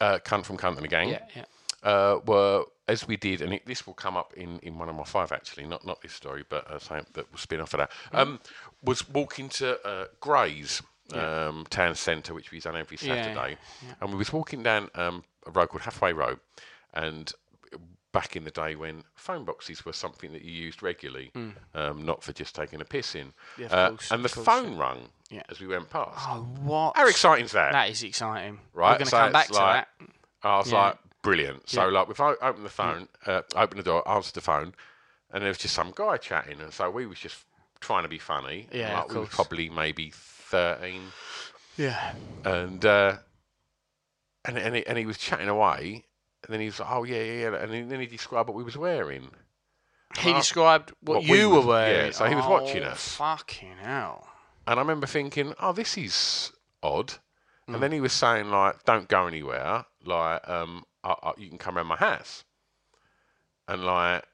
uh, 0.00 0.18
cunt 0.24 0.44
from 0.44 0.56
cunt 0.56 0.76
and 0.76 0.82
the 0.82 0.88
gang 0.88 1.10
yeah, 1.10 1.24
yeah. 1.34 1.44
uh, 1.82 2.20
were 2.26 2.64
as 2.88 3.06
we 3.06 3.16
did, 3.16 3.40
and 3.40 3.54
it, 3.54 3.64
this 3.66 3.86
will 3.86 3.94
come 3.94 4.16
up 4.16 4.34
in, 4.34 4.58
in 4.60 4.78
one 4.78 4.88
of 4.88 4.96
my 4.96 5.04
five 5.04 5.32
actually, 5.32 5.66
not 5.66 5.86
not 5.86 6.00
this 6.02 6.12
story, 6.12 6.44
but 6.48 6.68
uh, 6.70 6.78
something 6.78 7.06
that 7.14 7.30
will 7.30 7.38
spin 7.38 7.60
off 7.60 7.74
of 7.74 7.78
that. 7.78 7.90
Um, 8.12 8.40
was 8.82 9.08
walking 9.08 9.48
to 9.50 9.84
uh, 9.86 10.06
Grays 10.20 10.82
um, 11.12 11.66
town 11.70 11.94
centre, 11.94 12.34
which 12.34 12.50
we've 12.50 12.62
done 12.62 12.76
every 12.76 12.98
Yeah, 13.00 13.22
Saturday, 13.22 13.56
and 14.00 14.10
we 14.10 14.16
was 14.16 14.32
walking 14.32 14.62
down 14.62 14.90
um, 14.94 15.24
a 15.46 15.50
road 15.50 15.68
called 15.68 15.82
Halfway 15.82 16.12
Road, 16.12 16.40
and 16.94 17.32
back 18.12 18.36
in 18.36 18.44
the 18.44 18.50
day 18.50 18.74
when 18.76 19.02
phone 19.14 19.44
boxes 19.44 19.84
were 19.84 19.92
something 19.92 20.32
that 20.32 20.42
you 20.42 20.52
used 20.52 20.82
regularly, 20.82 21.32
um, 21.74 22.04
not 22.04 22.22
for 22.22 22.32
just 22.32 22.54
taking 22.54 22.80
a 22.80 22.84
piss 22.84 23.14
in. 23.14 23.28
Mm. 23.28 23.32
Yeah, 23.58 23.66
Uh, 23.68 23.88
course, 23.90 24.10
and 24.10 24.24
the 24.24 24.28
phone 24.28 24.76
rung 24.76 25.08
Yeah. 25.30 25.42
as 25.48 25.60
we 25.60 25.66
went 25.66 25.88
past. 25.90 26.18
Oh, 26.28 26.42
what? 26.60 26.96
How 26.96 27.06
exciting 27.06 27.46
is 27.46 27.52
that? 27.52 27.72
That 27.72 27.88
is 27.88 28.02
exciting. 28.02 28.60
Right, 28.74 28.92
We're 28.92 28.98
going 28.98 29.04
to 29.06 29.10
so 29.10 29.16
come 29.18 29.32
back 29.32 29.48
it's 29.48 29.56
to 29.56 29.62
like- 29.64 29.86
that. 29.98 30.08
I 30.42 30.58
was 30.58 30.70
Yeah. 30.72 30.82
like, 30.82 30.98
brilliant. 31.22 31.68
So, 31.70 31.86
Yeah. 31.86 31.98
like, 32.00 32.10
if 32.10 32.20
I 32.20 32.34
open 32.42 32.62
the 32.64 32.68
phone, 32.68 33.08
uh, 33.26 33.42
open 33.54 33.76
the 33.78 33.82
door, 33.84 34.06
answer 34.08 34.32
the 34.32 34.40
phone, 34.40 34.74
and 35.30 35.42
there 35.42 35.48
was 35.48 35.58
just 35.58 35.74
some 35.74 35.92
guy 35.94 36.16
chatting, 36.18 36.60
and 36.60 36.72
so 36.74 36.90
we 36.90 37.06
was 37.06 37.18
just 37.18 37.44
trying 37.80 38.02
to 38.02 38.08
be 38.08 38.18
funny. 38.18 38.68
Yeah, 38.72 38.98
like, 39.00 39.08
we 39.08 39.14
course. 39.14 39.28
probably 39.34 39.70
maybe 39.70 40.10
thirteen, 40.14 41.12
Yeah. 41.78 42.14
and 42.44 42.84
uh, 42.84 43.16
and 44.44 44.58
and 44.58 44.76
he, 44.76 44.86
and 44.86 44.98
he 44.98 45.06
was 45.06 45.16
chatting 45.16 45.48
away, 45.48 46.04
and 46.44 46.52
then 46.52 46.60
he 46.60 46.66
was 46.66 46.80
like, 46.80 46.90
oh 46.90 47.04
yeah, 47.04 47.22
yeah, 47.22 47.50
yeah, 47.50 47.56
and 47.62 47.90
then- 47.90 48.00
he 48.00 48.06
described 48.06 48.48
what 48.48 48.56
we 48.56 48.64
was 48.64 48.76
wearing. 48.76 49.30
He 50.18 50.32
described 50.32 50.90
what, 51.00 51.20
what 51.22 51.28
we 51.30 51.38
you 51.40 51.48
was- 51.50 51.64
were 51.64 51.70
wearing. 51.72 52.06
yeah, 52.06 52.10
so 52.12 52.24
he 52.26 52.34
was 52.34 52.46
watching 52.46 52.82
Oh, 52.84 52.88
us. 52.88 53.14
Fucking 53.16 53.76
hell. 53.82 54.26
And 54.66 54.78
I 54.78 54.82
remember 54.82 55.06
thinking, 55.06 55.54
oh, 55.60 55.72
this 55.72 55.96
is 55.96 56.52
odd. 56.82 57.14
Mm. 57.68 57.74
And 57.74 57.82
then 57.82 57.92
he 57.92 58.00
was 58.00 58.12
saying, 58.12 58.50
like, 58.50 58.84
don't 58.84 59.08
go 59.08 59.26
anywhere. 59.26 59.84
Like, 60.04 60.46
um, 60.48 60.84
I, 61.02 61.14
I, 61.22 61.32
you 61.38 61.48
can 61.48 61.58
come 61.58 61.76
around 61.76 61.86
my 61.86 61.96
house. 61.96 62.44
And 63.68 63.84
like, 63.84 64.24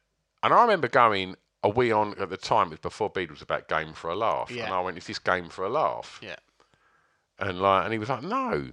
and 0.43 0.53
I 0.53 0.63
remember 0.63 0.89
going, 0.89 1.37
are 1.63 1.71
we 1.71 1.93
on 1.93 2.15
at 2.21 2.31
the 2.31 2.37
time? 2.37 2.69
It 2.69 2.71
was 2.71 2.79
before 2.81 3.11
Beadle's 3.11 3.37
was 3.39 3.43
about 3.43 3.69
game 3.69 3.93
for 3.93 4.11
a 4.11 4.17
laugh. 4.17 4.51
Yeah. 4.51 4.65
And 4.67 4.75
I 4.75 4.81
went, 4.81 4.97
is 4.99 5.07
this 5.07 5.19
game 5.19 5.49
for 5.49 5.65
a 5.65 5.69
laugh? 5.69 6.19
Yeah. 6.23 6.37
And 7.39 7.61
like, 7.61 7.85
and 7.85 7.93
he 7.93 7.99
was 7.99 8.09
like, 8.09 8.23
no. 8.23 8.71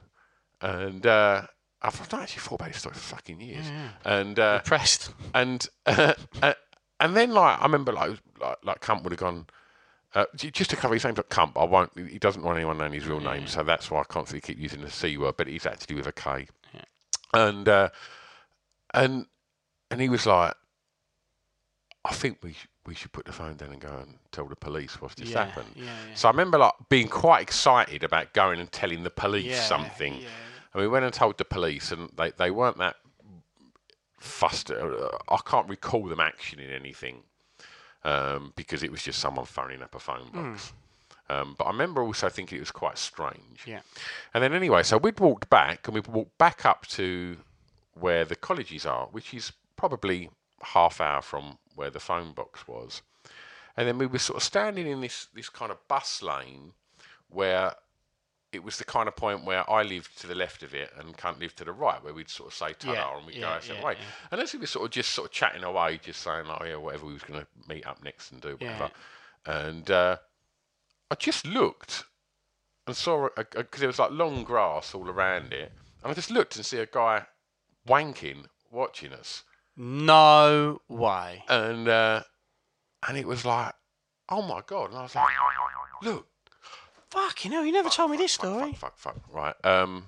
And 0.62 1.06
uh, 1.06 1.44
I've 1.86 2.12
not 2.12 2.22
actually 2.24 2.42
thought 2.42 2.56
about 2.56 2.70
this 2.70 2.80
story 2.80 2.96
for 2.96 3.00
fucking 3.16 3.40
years. 3.42 3.66
And 4.04 4.40
uh, 4.40 4.60
Impressed. 4.64 5.12
and 5.34 5.68
uh, 5.86 6.14
and 7.00 7.16
then 7.16 7.32
like 7.32 7.60
I 7.60 7.64
remember 7.64 7.92
like 7.94 8.18
like 8.40 8.58
like 8.64 8.82
Camp 8.82 9.04
would 9.04 9.12
have 9.12 9.20
gone. 9.20 9.48
Uh, 10.14 10.24
just 10.38 10.70
to 10.70 10.78
cover 10.78 10.94
his 10.94 11.04
name, 11.04 11.14
but 11.14 11.30
Camp, 11.30 11.58
I 11.58 11.66
won't. 11.66 11.92
He 11.98 12.18
doesn't 12.20 12.42
want 12.42 12.56
anyone 12.58 12.78
knowing 12.78 12.94
his 12.94 13.06
real 13.06 13.20
name, 13.20 13.48
so 13.48 13.64
that's 13.64 13.92
why 13.92 14.00
I 14.00 14.04
constantly 14.06 14.40
keep 14.40 14.58
using 14.58 14.80
the 14.80 14.90
c 14.90 15.18
word. 15.18 15.36
But 15.36 15.48
he's 15.48 15.66
actually 15.66 15.98
with 15.98 16.08
a 16.08 16.14
K. 16.14 16.48
And 17.34 17.68
uh, 17.68 17.90
and 18.94 19.26
and 19.92 20.00
he 20.00 20.08
was 20.08 20.26
like, 20.26 20.54
I 22.06 22.14
think 22.14 22.38
we 22.42 22.54
sh- 22.54 22.68
we 22.86 22.96
should 22.96 23.12
put 23.12 23.26
the 23.26 23.34
phone 23.34 23.56
down 23.58 23.72
and 23.72 23.82
go 23.82 23.90
and 23.98 24.20
tell 24.32 24.46
the 24.48 24.56
police 24.56 25.02
what's 25.02 25.16
just 25.16 25.34
Yeah, 25.34 25.46
happened. 25.46 25.74
yeah, 25.76 25.84
yeah. 25.84 26.16
So 26.16 26.30
I 26.30 26.32
remember 26.32 26.60
like 26.60 26.74
being 26.88 27.10
quite 27.10 27.42
excited 27.42 28.04
about 28.04 28.32
going 28.34 28.60
and 28.62 28.72
telling 28.72 29.04
the 29.04 29.10
police 29.10 29.46
Yeah, 29.48 29.60
something. 29.68 30.22
And 30.76 30.82
we 30.82 30.90
went 30.90 31.06
and 31.06 31.14
told 31.14 31.38
the 31.38 31.46
police, 31.46 31.94
and 31.94 32.10
they, 32.18 32.32
they 32.32 32.52
weren't 32.52 32.80
that 32.80 32.98
fussed. 34.20 34.72
uh, 34.72 35.08
I 35.30 35.38
can't 35.46 35.70
recall 35.70 36.06
them 36.06 36.20
actioning 36.20 36.70
anything 36.70 37.24
um, 38.04 38.52
because 38.58 38.84
it 38.84 38.92
was 38.92 39.02
just 39.02 39.20
someone 39.20 39.46
phoning 39.46 39.82
up 39.82 39.96
a 39.96 40.00
phone 40.00 40.30
box. 40.34 40.74
Um, 41.30 41.56
but 41.58 41.64
I 41.64 41.70
remember 41.70 42.04
also 42.04 42.28
thinking 42.28 42.58
it 42.58 42.62
was 42.62 42.72
quite 42.72 42.98
strange. 42.98 43.64
Yeah. 43.66 43.80
And 44.34 44.44
then 44.44 44.52
anyway, 44.52 44.84
so 44.84 44.98
we'd 44.98 45.18
walked 45.18 45.50
back, 45.50 45.88
and 45.88 45.96
we 45.96 46.02
walked 46.02 46.38
back 46.38 46.66
up 46.66 46.86
to 46.88 47.38
where 47.94 48.26
the 48.26 48.36
colleges 48.36 48.86
are, 48.86 49.06
which 49.08 49.34
is 49.34 49.54
probably 49.78 50.30
half 50.62 51.00
hour 51.00 51.22
from 51.22 51.58
where 51.76 51.90
the 51.90 52.02
phone 52.02 52.34
box 52.34 52.68
was. 52.68 53.02
And 53.78 53.88
then 53.88 53.98
we 53.98 54.08
were 54.08 54.20
sort 54.20 54.36
of 54.36 54.44
standing 54.44 54.88
in 54.88 55.00
this 55.00 55.30
this 55.34 55.48
kind 55.48 55.72
of 55.72 55.78
bus 55.88 56.22
lane 56.22 56.74
where 57.30 57.76
it 58.56 58.64
was 58.64 58.78
the 58.78 58.84
kind 58.86 59.08
of 59.08 59.16
point 59.16 59.46
where 59.46 59.70
I 59.70 59.84
lived 59.84 60.20
to 60.22 60.28
the 60.28 60.34
left 60.36 60.64
of 60.64 60.74
it 60.74 60.90
and 60.98 61.16
Cunt 61.18 61.40
lived 61.40 61.58
to 61.58 61.66
the 61.66 61.72
right, 61.72 62.04
where 62.04 62.14
we'd 62.14 62.30
sort 62.30 62.50
of 62.50 62.56
say 62.56 62.74
ta 62.74 62.94
Yeah, 62.94 63.18
and 63.18 63.26
we'd 63.28 63.34
go 63.34 63.40
yeah, 63.42 63.48
our 63.54 63.62
separate 63.62 63.80
yeah, 63.80 63.86
way. 63.86 63.96
And 64.32 64.42
as 64.42 64.54
we 64.54 64.60
were 64.60 64.66
sort 64.68 64.86
of 64.86 64.92
just 64.92 65.12
sort 65.12 65.28
of 65.28 65.32
chatting 65.32 65.64
away, 65.64 66.00
just 66.02 66.22
saying, 66.22 66.46
oh 66.48 66.64
yeah, 66.66 66.78
whatever 66.78 67.06
we 67.06 67.14
was 67.14 67.24
going 67.24 67.40
to 67.42 67.48
meet 67.68 67.86
up 67.86 68.04
next 68.04 68.32
and 68.32 68.42
do, 68.42 68.54
whatever. 68.60 68.90
And 69.46 69.92
uh, 69.92 70.18
I 71.12 71.16
just 71.16 71.46
looked 71.46 72.06
and 72.88 72.96
saw 72.96 73.28
because 73.36 73.80
there 73.80 73.88
was 73.90 74.00
like 74.00 74.12
long 74.12 74.44
grass 74.44 74.96
all 74.96 75.10
around 75.10 75.54
it, 75.54 75.72
and 76.04 76.12
I 76.12 76.14
just 76.16 76.32
looked 76.32 76.56
and 76.56 76.66
see 76.66 76.80
a 76.80 76.86
guy 76.86 77.26
wanking 77.88 78.46
watching 78.72 79.14
us, 79.14 79.44
No 79.76 80.82
way. 80.88 81.44
and 81.48 81.88
uh, 81.88 82.24
and 83.08 83.18
it 83.18 83.28
was 83.28 83.44
like, 83.46 83.74
oh 84.30 84.42
my 84.42 84.62
god! 84.66 84.90
And 84.90 84.98
I 85.00 85.04
was 85.04 85.16
like, 85.16 85.26
look, 86.02 86.28
Fucking 87.16 87.52
know, 87.52 87.64
you 87.64 87.72
never 87.72 87.90
told 87.90 88.12
me 88.12 88.18
this 88.18 88.36
fuck, 88.36 88.46
story. 88.46 88.74
fuck, 88.74 88.98
fuck, 88.98 89.16
fuck. 89.16 89.34
right? 89.34 89.56
Um, 89.64 90.06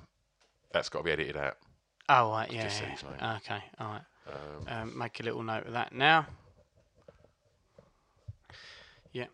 that's 0.74 0.90
got 0.90 1.00
to 1.00 1.04
be 1.06 1.12
edited 1.12 1.38
out. 1.38 1.56
Oh, 2.10 2.32
right, 2.32 2.52
yeah. 2.52 2.64
just 2.64 2.82
yeah. 2.82 2.90
his 2.90 3.04
name. 3.04 3.14
Okay, 3.38 3.64
all 3.80 3.88
right. 3.88 4.02
Um, 4.68 4.98
make 4.98 5.18
a 5.22 5.24
little 5.24 5.42
note 5.42 5.68
of 5.68 5.72
that 5.74 5.94
now. 5.94 6.28
Yeah. 9.14 9.28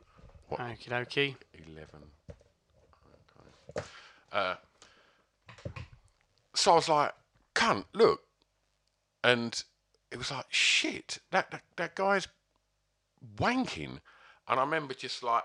What? 0.50 0.60
Okie 0.60 0.90
dokie. 0.90 1.36
Eleven. 1.68 2.04
Okay. 3.76 3.88
Uh, 4.32 4.56
so 6.54 6.74
I 6.74 6.76
was 6.76 6.90
like, 6.90 7.14
cunt, 7.56 7.86
look. 7.94 8.22
And 9.24 9.64
it 10.12 10.20
was 10.20 10.30
like, 10.30 10.46
shit, 10.50 11.18
that, 11.32 11.50
that, 11.50 11.64
that 11.78 11.96
guy's 11.96 12.28
wanking. 13.38 13.98
And 14.48 14.60
I 14.60 14.64
remember 14.64 14.94
just 14.94 15.24
like, 15.24 15.44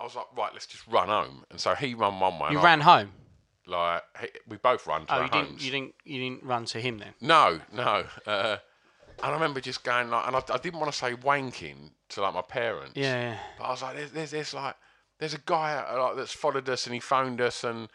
I 0.00 0.04
was 0.04 0.14
like, 0.14 0.26
right, 0.36 0.50
let's 0.52 0.66
just 0.66 0.86
run 0.86 1.08
home. 1.08 1.44
And 1.50 1.60
so 1.60 1.74
he 1.74 1.94
ran 1.94 2.20
one 2.20 2.38
way. 2.38 2.50
You 2.50 2.58
and 2.58 2.58
I- 2.58 2.64
ran 2.64 2.80
home. 2.80 3.12
Like, 3.66 4.02
he, 4.20 4.28
we 4.48 4.56
both 4.56 4.86
run 4.86 5.04
to 5.06 5.12
Oh, 5.12 5.16
our 5.16 5.22
you 5.24 5.30
didn't. 5.30 5.46
homes. 5.48 5.64
You 5.66 5.70
didn't. 5.70 5.94
You 6.04 6.18
didn't 6.30 6.42
run 6.44 6.64
to 6.66 6.80
him 6.80 6.98
then. 6.98 7.12
No, 7.20 7.60
no. 7.72 8.04
Uh, 8.26 8.56
and 9.22 9.30
I 9.30 9.32
remember 9.32 9.60
just 9.60 9.84
going 9.84 10.08
like, 10.08 10.26
and 10.26 10.36
I, 10.36 10.42
I 10.50 10.56
didn't 10.58 10.80
want 10.80 10.90
to 10.90 10.98
say 10.98 11.12
wanking 11.14 11.90
to 12.10 12.22
like 12.22 12.32
my 12.32 12.40
parents. 12.42 12.92
Yeah. 12.94 13.36
But 13.58 13.64
I 13.64 13.70
was 13.70 13.82
like, 13.82 13.96
there's, 13.96 14.10
there's, 14.12 14.30
there's 14.30 14.54
like, 14.54 14.74
there's 15.18 15.34
a 15.34 15.40
guy 15.44 15.74
uh, 15.86 16.00
like 16.02 16.16
that's 16.16 16.32
followed 16.32 16.66
us 16.70 16.86
and 16.86 16.94
he 16.94 17.00
phoned 17.00 17.40
us 17.42 17.62
and 17.64 17.88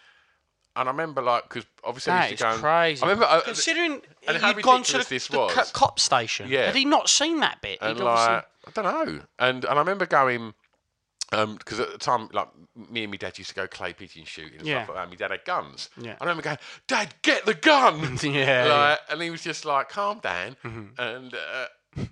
and 0.76 0.90
I 0.90 0.92
remember 0.92 1.22
like 1.22 1.44
because 1.44 1.66
obviously 1.84 2.12
I 2.14 2.18
That 2.18 2.32
used 2.32 2.34
is 2.34 2.40
to 2.40 2.44
go. 2.46 2.52
and- 2.52 2.62
crazy. 2.62 3.02
I 3.04 3.06
remember 3.08 3.26
uh, 3.26 3.42
Considering 3.42 4.02
and 4.28 4.38
how 4.38 4.50
you'd 4.50 4.62
gone 4.62 4.84
to 4.84 4.92
the, 4.92 4.98
ridiculous 5.00 5.08
this 5.08 5.28
the 5.30 5.38
co- 5.38 5.46
was. 5.62 5.72
cop 5.72 6.00
station, 6.00 6.50
Yeah. 6.50 6.66
had 6.66 6.76
he 6.76 6.84
not 6.86 7.08
seen 7.10 7.40
that 7.40 7.62
bit? 7.62 7.80
and 7.82 7.98
He'd 7.98 8.04
obviously- 8.06 8.34
like 8.36 8.46
I 8.68 8.72
don't 8.82 9.08
know. 9.08 9.22
And 9.40 9.64
and 9.66 9.74
I 9.74 9.78
remember 9.80 10.06
going 10.06 10.54
because 11.58 11.80
at 11.80 11.92
the 11.92 11.98
time 11.98 12.30
like 12.34 12.48
me 12.76 13.04
and 13.04 13.12
my 13.12 13.18
dad 13.18 13.38
used 13.38 13.50
to 13.50 13.56
go 13.56 13.68
clay 13.68 13.94
pigeon 13.94 14.26
shooting 14.26 14.60
and 14.60 14.68
Yeah. 14.68 14.84
stuff 14.84 14.96
like 14.96 15.06
that. 15.06 15.10
My 15.10 15.16
dad 15.16 15.32
had 15.32 15.46
guns. 15.46 15.90
Yeah. 16.02 16.16
I 16.20 16.24
remember 16.24 16.44
going, 16.44 16.58
Dad, 16.88 17.14
get 17.22 17.46
the 17.46 17.54
gun. 17.54 18.00
Yeah, 18.24 18.66
Mm-hmm. 18.66 18.70
Like, 18.70 19.00
and 19.10 19.22
he 19.22 19.30
was 19.30 19.42
just 19.42 19.66
like, 19.66 19.90
calm 19.90 20.20
down. 20.20 20.56
Mm. 20.64 20.90
And 21.00 21.34
uh, 21.34 21.66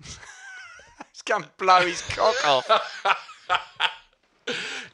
He's 1.12 1.22
going 1.24 1.42
to 1.42 1.50
blow 1.58 1.80
his 1.86 2.02
cock 2.02 2.46
off. 2.46 2.68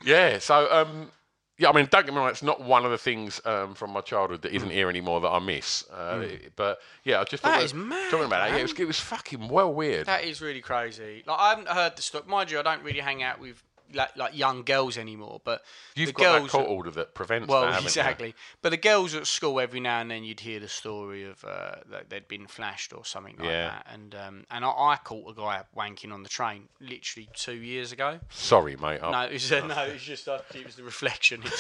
Yeah, 0.05 0.39
so 0.39 0.71
um, 0.71 1.11
yeah, 1.57 1.71
I 1.71 1.73
mean, 1.73 1.89
don't 1.91 2.05
get 2.05 2.13
me 2.15 2.21
wrong, 2.21 2.29
it's 2.29 2.43
not 2.43 2.61
one 2.63 2.85
of 2.85 2.91
the 2.91 2.99
things 2.99 3.41
um, 3.45 3.75
from 3.75 3.91
my 3.91 4.01
childhood 4.01 4.43
that 4.43 4.53
Mm. 4.53 4.57
isn't 4.57 4.71
here 4.71 4.89
anymore 4.89 5.21
that 5.23 5.29
I 5.29 5.39
miss. 5.39 5.85
Uh, 5.91 6.25
But 6.55 6.79
yeah, 7.05 7.21
I 7.21 7.25
just 7.25 7.43
thought 7.43 7.57
That 7.57 7.65
is 7.65 7.75
mad, 7.75 8.11
Talking 8.11 8.27
about 8.27 8.47
that, 8.49 8.53
yeah, 8.55 8.59
it 8.59 8.63
was, 8.63 8.73
it 8.79 8.85
was 8.87 9.01
fucking 9.01 9.49
well 9.49 9.73
weird. 9.73 10.07
That 10.07 10.25
is 10.25 10.41
really 10.41 10.61
crazy. 10.61 11.25
Like 11.27 11.39
I 11.39 11.49
haven't 11.51 11.69
heard 11.69 11.97
the 11.97 12.03
story. 12.03 12.25
Mind 12.27 12.51
you, 12.51 12.59
I 12.59 12.63
don't 12.63 12.83
really 12.83 13.01
hang 13.01 13.23
out 13.23 13.41
with 13.41 13.63
like, 13.95 14.17
like 14.17 14.37
young 14.37 14.63
girls 14.63 14.97
anymore. 14.99 15.41
But 15.45 15.63
You've 15.95 16.09
the 16.09 16.13
got 16.13 16.33
that 16.33 16.39
girls 16.41 16.51
court 16.51 16.65
at- 16.65 16.71
order 16.71 16.91
that 16.93 17.15
prevents 17.15 17.49
Well, 17.49 17.63
that, 17.63 17.69
haven't 17.69 17.83
you? 17.85 17.87
exactly. 17.89 18.35
But 18.63 18.71
the 18.71 18.77
girls 18.77 19.15
at 19.15 19.27
school, 19.27 19.61
every 19.61 19.81
now 19.81 20.01
and 20.01 20.11
then, 20.11 20.25
you'd 20.25 20.41
hear 20.41 20.61
the 20.61 20.69
story 20.69 21.25
of 21.25 21.45
uh, 21.45 21.77
that 21.91 22.11
they'd 22.11 22.29
been 22.29 22.47
flashed 22.47 22.93
or 22.93 23.05
something 23.05 23.37
like 23.39 23.49
Yeah. 23.49 23.69
that. 23.69 23.87
And 23.93 24.15
um, 24.15 24.45
and 24.51 24.65
I, 24.65 24.69
I 24.69 24.99
caught 25.03 25.31
a 25.31 25.35
guy 25.35 25.63
wanking 25.77 26.13
on 26.13 26.23
the 26.23 26.29
train 26.29 26.69
literally 26.81 27.29
two 27.35 27.55
years 27.57 27.93
ago. 27.93 28.21
Sorry, 28.31 28.77
mate. 28.77 29.01
I- 29.03 29.11
No, 29.11 29.21
it 29.23 29.33
was, 29.35 29.53
uh, 29.53 29.61
no, 29.67 29.85
it 29.85 29.93
was 29.95 30.03
just 30.03 30.29
uh, 30.29 30.39
it 30.55 30.65
was 30.67 30.75
the 30.77 30.83
reflection. 30.85 31.43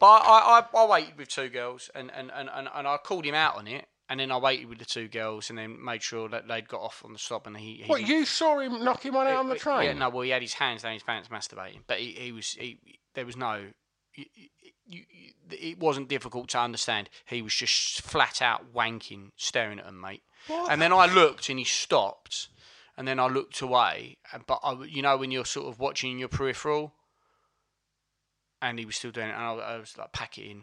But 0.00 0.06
I, 0.06 0.62
I, 0.74 0.78
I 0.78 0.86
waited 0.86 1.18
with 1.18 1.28
two 1.28 1.48
girls, 1.48 1.90
and, 1.94 2.10
and, 2.14 2.30
and, 2.34 2.48
and 2.52 2.86
I 2.86 2.96
called 2.98 3.24
him 3.24 3.34
out 3.34 3.56
on 3.56 3.66
it, 3.66 3.86
and 4.08 4.18
then 4.18 4.30
I 4.30 4.38
waited 4.38 4.68
with 4.68 4.78
the 4.78 4.84
two 4.84 5.08
girls, 5.08 5.50
and 5.50 5.58
then 5.58 5.82
made 5.82 6.02
sure 6.02 6.28
that 6.30 6.48
they'd 6.48 6.68
got 6.68 6.80
off 6.80 7.02
on 7.04 7.12
the 7.12 7.18
stop, 7.18 7.46
and 7.46 7.56
he. 7.56 7.82
he 7.82 7.84
What, 7.84 8.06
you 8.06 8.24
saw 8.24 8.58
him 8.58 8.82
knocking 8.84 9.12
one 9.12 9.26
out 9.26 9.38
on 9.38 9.48
the 9.48 9.56
train? 9.56 9.84
Yeah, 9.84 9.92
no, 9.92 10.08
well, 10.08 10.22
he 10.22 10.30
had 10.30 10.42
his 10.42 10.54
hands 10.54 10.82
down 10.82 10.94
his 10.94 11.02
pants 11.02 11.28
masturbating, 11.28 11.80
but 11.86 11.98
he, 11.98 12.12
he 12.12 12.32
was 12.32 12.52
he, 12.52 12.78
there 13.14 13.26
was 13.26 13.36
no. 13.36 13.66
You, 14.14 14.24
you, 14.86 15.02
it 15.50 15.78
wasn't 15.78 16.08
difficult 16.08 16.48
to 16.48 16.58
understand. 16.58 17.10
He 17.26 17.42
was 17.42 17.54
just 17.54 18.00
flat 18.00 18.40
out 18.40 18.72
wanking, 18.74 19.30
staring 19.36 19.78
at 19.78 19.86
him, 19.86 20.00
mate. 20.00 20.22
What? 20.46 20.72
And 20.72 20.80
then 20.80 20.92
I 20.92 21.06
looked, 21.06 21.48
and 21.50 21.58
he 21.58 21.64
stopped, 21.64 22.48
and 22.96 23.06
then 23.06 23.20
I 23.20 23.26
looked 23.26 23.60
away. 23.60 24.16
But 24.46 24.60
I, 24.62 24.84
you 24.84 25.02
know, 25.02 25.16
when 25.18 25.30
you're 25.30 25.44
sort 25.44 25.68
of 25.68 25.78
watching 25.78 26.18
your 26.18 26.28
peripheral, 26.28 26.94
and 28.62 28.78
he 28.78 28.86
was 28.86 28.96
still 28.96 29.10
doing 29.10 29.28
it, 29.28 29.34
and 29.34 29.42
I, 29.42 29.52
I 29.52 29.76
was 29.76 29.96
like, 29.98 30.12
pack 30.12 30.38
it 30.38 30.50
in, 30.50 30.62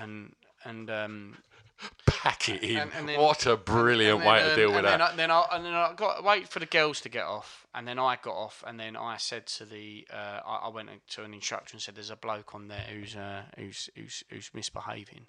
and 0.00 0.32
and 0.64 0.90
um, 0.90 1.36
Pack 2.24 2.48
it 2.48 2.62
in. 2.62 2.78
And- 2.78 2.92
and 2.94 3.06
then- 3.06 3.20
what 3.20 3.44
a 3.44 3.54
brilliant 3.54 4.20
And 4.22 4.26
way 4.26 4.38
then, 4.38 4.44
to 4.46 4.50
um, 4.52 4.56
deal 4.56 4.68
with 4.70 4.78
and 4.78 4.86
that. 4.86 5.16
Then 5.18 5.30
I, 5.30 5.44
then 5.44 5.52
I, 5.52 5.56
and 5.56 5.64
then 5.66 5.74
I 5.74 5.92
got 5.92 6.24
wait 6.24 6.48
for 6.48 6.58
the 6.58 6.64
girls 6.64 7.02
to 7.02 7.10
get 7.10 7.24
off, 7.24 7.66
and 7.74 7.86
then 7.86 7.98
I 7.98 8.16
got 8.16 8.34
off, 8.34 8.64
and 8.66 8.80
then 8.80 8.96
I 8.96 9.18
said 9.18 9.46
to 9.58 9.66
the, 9.66 10.06
uh, 10.10 10.40
I, 10.46 10.60
I 10.64 10.68
went 10.68 10.88
to 11.10 11.22
an 11.22 11.34
instructor 11.34 11.74
and 11.74 11.82
said, 11.82 11.96
"There's 11.96 12.08
a 12.08 12.16
bloke 12.16 12.54
on 12.54 12.68
there 12.68 12.86
who's 12.90 13.14
uh, 13.14 13.42
who's 13.58 13.90
who's 13.94 14.24
who's 14.30 14.50
misbehaving." 14.54 15.26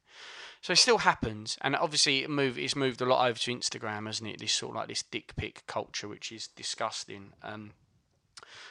So 0.62 0.72
it 0.72 0.78
still 0.78 1.00
happens, 1.00 1.58
and 1.60 1.76
obviously 1.76 2.24
it 2.24 2.30
move 2.30 2.58
it's 2.58 2.78
moved 2.78 3.02
a 3.02 3.06
lot 3.06 3.28
over 3.28 3.38
to 3.40 3.52
Instagram, 3.54 4.06
hasn't 4.06 4.30
it? 4.30 4.40
This 4.40 4.54
sort 4.54 4.72
of 4.72 4.76
like 4.78 4.88
this 4.88 5.04
dick 5.04 5.36
pic 5.36 5.68
culture, 5.68 6.08
which 6.08 6.32
is 6.32 6.48
disgusting. 6.48 7.34
Um, 7.44 7.74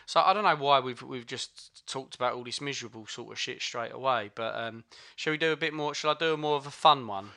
so 0.07 0.21
I 0.21 0.33
don't 0.33 0.45
know 0.45 0.57
why 0.57 0.81
we've 0.81 1.02
we've 1.02 1.26
just 1.26 1.87
talked 1.87 2.14
about 2.14 2.33
all 2.33 2.45
this 2.45 2.62
miserable 2.62 3.07
sort 3.07 3.33
of 3.33 3.38
shit 3.38 3.61
straight 3.61 3.93
away, 3.93 4.31
but 4.35 4.54
um, 4.54 4.85
shall 5.14 5.33
we 5.33 5.37
do 5.37 5.52
a 5.52 5.57
bit 5.57 5.75
more? 5.75 5.95
Shall 5.95 6.12
I 6.12 6.14
do 6.19 6.33
a 6.33 6.37
more 6.38 6.57
of 6.57 6.66
a 6.66 6.71
fun 6.71 7.07
one 7.07 7.31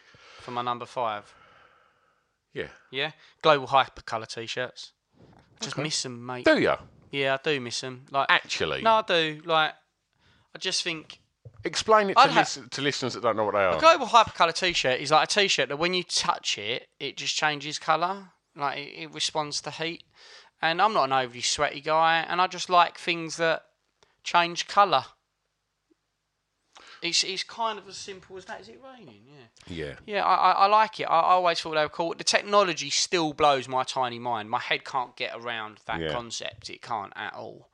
for 0.47 0.51
my 0.51 0.61
number 0.61 0.85
five? 0.85 1.33
yeah. 2.53 2.69
Yeah, 2.89 3.11
global 3.41 3.67
hypercolor 3.67 4.27
t-shirts. 4.33 4.93
Just 5.59 5.77
miss 5.77 6.01
them, 6.03 6.25
mate. 6.25 6.45
Do 6.45 6.57
you? 6.57 6.73
Yeah, 7.11 7.33
I 7.37 7.39
do 7.43 7.59
miss 7.59 7.81
them. 7.81 8.05
Like 8.11 8.27
Actually? 8.29 8.81
no, 8.81 8.93
I 8.93 9.01
do. 9.01 9.41
Like, 9.43 9.73
I 10.55 10.57
just 10.57 10.83
think 10.83 11.19
Explain 11.65 12.11
it 12.11 12.13
to, 12.15 12.21
ha- 12.21 12.39
lis- 12.39 12.59
to 12.71 12.81
listeners 12.81 13.13
that 13.15 13.23
don't 13.23 13.35
know 13.35 13.43
what 13.43 13.55
they 13.55 13.59
are. 13.59 13.75
a 13.75 13.79
global 13.79 14.05
hypercolor 14.05 14.53
t-shirt 14.57 15.01
is 15.01 15.11
like 15.11 15.25
a 15.25 15.27
t-shirt 15.27 15.67
that 15.67 15.75
when 15.77 15.93
you 15.93 16.03
touch 16.03 16.57
it, 16.57 16.87
it 16.97 17.17
just 17.17 17.35
changes 17.35 17.77
color. 17.77 18.29
Like 18.55 18.77
it, 18.77 19.01
it 19.03 19.13
responds 19.13 19.59
to 19.63 19.71
heat. 19.71 20.03
And 20.61 20.81
I'm 20.81 20.93
not 20.93 21.03
an 21.05 21.13
overly 21.13 21.41
sweaty 21.41 21.81
guy, 21.81 22.25
and 22.27 22.39
I 22.39 22.47
just 22.47 22.69
like 22.69 22.97
things 22.97 23.35
that 23.35 23.63
change 24.23 24.67
color. 24.69 25.03
It's 27.01 27.23
it's 27.23 27.43
kind 27.43 27.77
of 27.77 27.87
as 27.87 27.97
simple 27.97 28.37
as 28.37 28.45
that. 28.45 28.61
Is 28.61 28.69
it 28.69 28.79
raining? 28.83 29.21
Yeah. 29.27 29.45
Yeah. 29.67 29.93
Yeah, 30.05 30.25
I, 30.25 30.35
I, 30.35 30.51
I 30.51 30.65
like 30.67 30.99
it. 30.99 31.03
I, 31.03 31.19
I 31.19 31.31
always 31.33 31.59
thought 31.59 31.75
they 31.75 31.81
were 31.81 31.89
cool. 31.89 32.15
The 32.17 32.23
technology 32.23 32.89
still 32.89 33.33
blows 33.33 33.67
my 33.67 33.83
tiny 33.83 34.19
mind. 34.19 34.49
My 34.49 34.59
head 34.59 34.83
can't 34.85 35.15
get 35.15 35.35
around 35.35 35.79
that 35.85 35.99
Yeah. 35.99 36.11
concept. 36.11 36.69
It 36.69 36.81
can't 36.81 37.13
at 37.15 37.33
all. 37.33 37.69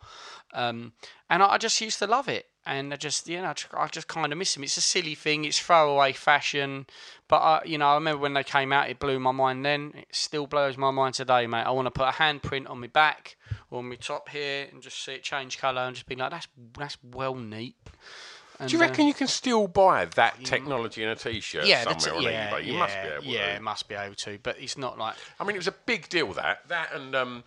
Um, 0.53 0.94
and 1.30 1.42
I, 1.42 1.53
I 1.53 1.58
just 1.58 1.80
used 1.82 2.00
to 2.00 2.08
love 2.08 2.27
it. 2.27 2.48
And 2.65 2.94
I 2.94 2.96
just, 2.96 3.27
you 3.27 3.42
know, 3.42 3.50
I 3.50 3.53
just, 3.53 3.74
I 3.74 3.88
just 3.88 4.08
kind 4.08 4.32
of 4.32 4.38
miss 4.38 4.53
them. 4.53 4.63
It's 4.63 4.77
a 4.77 4.82
silly 4.82 5.15
thing. 5.15 5.44
It's 5.44 5.60
throwaway 5.60 6.13
fashion. 6.13 6.86
But, 7.27 7.38
I, 7.42 7.62
you 7.65 7.77
know, 7.77 7.88
I 7.88 7.96
remember 7.96 8.22
when 8.22 8.34
they 8.36 8.44
came 8.44 8.72
out, 8.72 8.89
it 8.89 9.00
blew 9.00 9.20
my 9.20 9.32
mind 9.32 9.65
then. 9.65 9.92
It 9.98 10.08
still 10.12 10.48
blows 10.48 10.77
my 10.77 10.89
mind 10.89 11.15
today, 11.15 11.46
mate. 11.46 11.63
I 11.63 11.72
want 11.72 11.88
to 11.88 11.92
put 11.92 12.08
a 12.08 12.12
handprint 12.12 12.70
on 12.70 12.80
my 12.80 12.88
back 12.88 13.36
or 13.70 13.80
on 13.80 13.89
my 13.89 13.96
top 13.96 14.30
here 14.30 14.68
and 14.72 14.82
just 14.82 15.03
see 15.03 15.12
it 15.13 15.24
change 15.24 15.58
colour 15.58 15.82
and 15.82 15.96
just 15.96 16.08
be 16.08 16.15
like, 16.15 16.32
that's, 16.32 16.48
that's 16.77 16.98
well 17.03 17.36
neat. 17.36 17.75
And, 18.60 18.69
Do 18.69 18.77
you 18.77 18.83
uh, 18.83 18.88
reckon 18.88 19.07
you 19.07 19.13
can 19.13 19.27
still 19.27 19.67
buy 19.67 20.05
that 20.05 20.43
technology 20.43 21.03
in 21.03 21.10
a 21.10 21.15
T-shirt 21.15 21.65
yeah, 21.65 21.83
somewhere 21.83 22.22
t- 22.22 22.27
on 22.27 22.33
yeah, 22.33 22.51
eBay? 22.51 22.65
You 22.65 22.74
yeah, 22.74 22.79
must 22.79 22.95
be 23.01 23.07
able 23.10 23.24
Yeah, 23.25 23.55
to. 23.57 23.62
must 23.63 23.88
be 23.89 23.95
able 23.95 24.15
to. 24.15 24.39
But 24.43 24.55
it's 24.62 24.77
not 24.77 24.98
like 24.98 25.15
I 25.39 25.43
mean, 25.43 25.55
it 25.55 25.60
was 25.60 25.67
a 25.67 25.75
big 25.86 26.07
deal 26.10 26.31
that 26.33 26.67
that 26.67 26.93
and 26.93 27.15
um, 27.15 27.43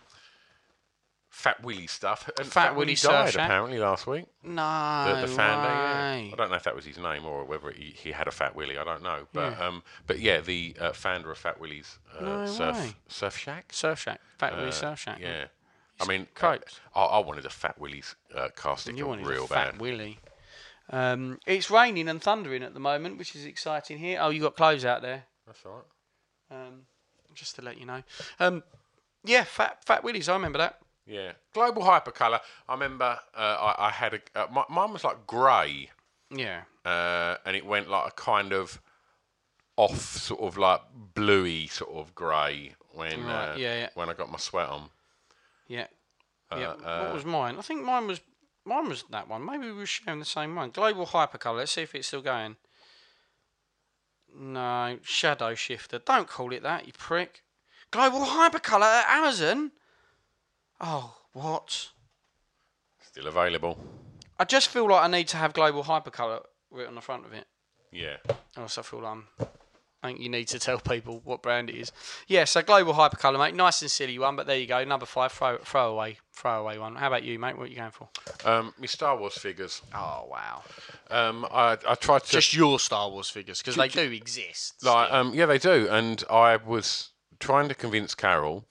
Fat 1.29 1.63
Willie 1.63 1.87
stuff. 1.87 2.29
And 2.39 2.47
Fat 2.47 2.71
Willie 2.75 2.79
Willie 2.87 2.95
died 2.95 3.33
Surf 3.33 3.35
apparently 3.35 3.77
last 3.79 4.07
week. 4.07 4.25
no 4.43 5.03
The, 5.15 5.21
the 5.21 5.27
founder. 5.27 5.67
Yeah. 5.69 6.31
I 6.33 6.35
don't 6.35 6.49
know 6.49 6.55
if 6.55 6.63
that 6.63 6.75
was 6.75 6.85
his 6.85 6.97
name 6.97 7.25
or 7.25 7.45
whether 7.45 7.69
he, 7.71 7.93
he 7.95 8.11
had 8.11 8.27
a 8.27 8.31
Fat 8.31 8.55
Willie. 8.55 8.77
I 8.77 8.83
don't 8.83 9.03
know. 9.03 9.27
But 9.33 9.59
um, 9.61 9.83
but 10.07 10.19
yeah, 10.19 10.41
the 10.41 10.75
uh, 10.79 10.93
founder 10.93 11.31
of 11.31 11.37
Fat 11.37 11.59
Willie's 11.59 11.99
uh, 12.19 12.23
No 12.23 12.45
surf 12.47 12.77
way. 12.79 12.93
surf 13.07 13.37
shack. 13.37 13.67
Surf 13.71 13.99
Shack, 13.99 14.19
Fat 14.39 14.55
Willie 14.55 14.69
Uh, 14.69 14.71
Surf 14.71 14.99
Shack. 14.99 15.19
Yeah. 15.21 15.45
I 15.99 16.05
mean, 16.05 16.27
uh, 16.43 16.57
I, 16.95 16.99
I 17.01 17.19
wanted 17.19 17.45
a 17.45 17.49
Fat 17.49 17.79
Willie's 17.79 18.15
uh, 18.35 18.49
car 18.55 18.77
sticker 18.77 18.97
you 18.97 19.07
wanted 19.07 19.25
real 19.27 19.45
a 19.45 19.47
Fat 19.47 19.71
bad. 19.73 19.81
Willie. 19.81 20.19
Um, 20.89 21.39
it's 21.45 21.69
raining 21.69 22.07
and 22.07 22.21
thundering 22.21 22.63
at 22.63 22.73
the 22.73 22.79
moment, 22.79 23.17
which 23.17 23.35
is 23.35 23.45
exciting 23.45 23.97
here. 23.97 24.19
Oh, 24.21 24.29
you 24.29 24.41
got 24.41 24.55
clothes 24.55 24.85
out 24.85 25.01
there, 25.01 25.25
That's 25.45 25.65
all 25.65 25.83
right. 26.51 26.67
um, 26.67 26.81
just 27.33 27.55
to 27.57 27.61
let 27.61 27.77
you 27.77 27.85
know. 27.85 28.03
Um, 28.39 28.63
yeah, 29.23 29.43
Fat 29.43 29.83
Fat 29.85 30.03
Willies. 30.03 30.29
I 30.29 30.33
remember 30.33 30.59
that. 30.59 30.79
Yeah. 31.05 31.33
Global 31.53 31.81
hypercolor. 31.83 32.39
I 32.69 32.73
remember 32.73 33.19
uh, 33.35 33.73
I, 33.77 33.87
I 33.87 33.91
had 33.91 34.13
a. 34.13 34.19
Uh, 34.35 34.47
my, 34.51 34.63
mine 34.69 34.93
was 34.93 35.03
like 35.03 35.27
grey. 35.27 35.89
Yeah. 36.29 36.61
uh, 36.85 37.35
and 37.45 37.55
it 37.55 37.65
went 37.65 37.89
like 37.89 38.07
a 38.07 38.11
kind 38.11 38.51
of 38.53 38.81
off, 39.77 39.99
sort 40.01 40.41
of 40.41 40.57
like 40.57 40.81
bluey, 41.13 41.67
sort 41.67 41.91
of 41.91 42.13
grey 42.15 42.73
when 42.93 43.23
Right, 43.25 43.53
uh, 43.53 43.55
yeah, 43.57 43.79
yeah. 43.79 43.89
when 43.93 44.09
I 44.09 44.13
got 44.13 44.29
my 44.31 44.37
sweat 44.37 44.67
on. 44.69 44.89
Yeah. 45.67 45.87
Yeah. 46.51 46.71
uh, 46.83 47.03
what 47.05 47.13
was 47.13 47.25
mine? 47.25 47.57
I 47.57 47.61
think 47.61 47.83
mine 47.83 48.07
was 48.07 48.19
mine 48.67 48.89
was 48.89 49.05
that 49.09 49.27
one. 49.27 49.45
Maybe 49.45 49.65
we 49.65 49.73
were 49.73 49.85
sharing 49.85 50.19
the 50.19 50.25
same 50.25 50.55
one. 50.55 50.71
Global 50.71 51.05
Hypercolor. 51.05 51.57
Let's 51.57 51.71
see 51.71 51.81
if 51.81 51.95
it's 51.95 52.07
still 52.07 52.21
going. 52.21 52.57
No, 54.35 54.99
Shadow 55.01 55.55
Shifter. 55.55 55.99
Don't 55.99 56.27
call 56.27 56.53
it 56.53 56.63
that, 56.63 56.85
you 56.85 56.93
prick. 56.93 57.43
Global 57.89 58.19
Hypercolor 58.19 58.83
at 58.83 59.09
Amazon. 59.09 59.71
Oh, 60.79 61.17
what? 61.31 61.89
Still 63.01 63.27
available. 63.27 63.79
I 64.39 64.43
just 64.43 64.67
feel 64.67 64.87
like 64.87 65.03
I 65.03 65.07
need 65.07 65.27
to 65.29 65.37
have 65.37 65.53
Global 65.53 65.83
Hypercolor 65.83 66.41
written 66.69 66.89
on 66.89 66.95
the 66.95 67.01
front 67.01 67.25
of 67.25 67.33
it. 67.33 67.45
Yeah. 67.91 68.17
I 68.55 68.61
also 68.61 68.83
feel 68.83 69.01
like 69.01 69.11
I'm, 69.11 69.27
I 70.07 70.11
think 70.11 70.21
you 70.21 70.29
need 70.29 70.47
to 70.47 70.59
tell 70.59 70.79
people 70.79 71.19
what 71.25 71.41
brand 71.41 71.69
it 71.69 71.75
is. 71.75 71.91
Yeah, 72.27 72.45
so 72.45 72.61
Global 72.61 72.93
Hypercolor, 72.93 73.37
mate. 73.37 73.53
Nice 73.55 73.81
and 73.81 73.91
silly 73.91 74.17
one, 74.17 74.37
but 74.37 74.47
there 74.47 74.57
you 74.57 74.65
go. 74.65 74.81
Number 74.85 75.05
five, 75.05 75.33
throw, 75.33 75.57
throw 75.57 75.91
away, 75.91 76.17
throw 76.31 76.61
away 76.61 76.77
one. 76.79 76.95
How 76.95 77.07
about 77.07 77.23
you, 77.23 77.37
mate? 77.37 77.57
What 77.57 77.65
are 77.65 77.71
you 77.71 77.75
going 77.75 77.91
for? 77.91 78.07
Um, 78.45 78.73
my 78.79 78.85
Star 78.85 79.17
Wars 79.17 79.37
figures. 79.37 79.81
Oh, 79.93 80.27
wow. 80.31 80.63
Um, 81.11 81.45
I 81.51 81.77
I 81.87 81.95
tried 81.95 82.23
to 82.23 82.31
Just 82.31 82.53
your 82.55 82.79
Star 82.79 83.09
Wars 83.09 83.29
figures, 83.29 83.59
because 83.59 83.75
they 83.75 83.89
do 83.89 84.11
exist. 84.11 84.83
like 84.83 85.11
um 85.11 85.33
yeah 85.33 85.45
they 85.45 85.57
do, 85.57 85.87
and 85.89 86.23
I 86.29 86.55
was 86.55 87.09
trying 87.39 87.67
to 87.67 87.75
convince 87.75 88.15
Carol 88.15 88.65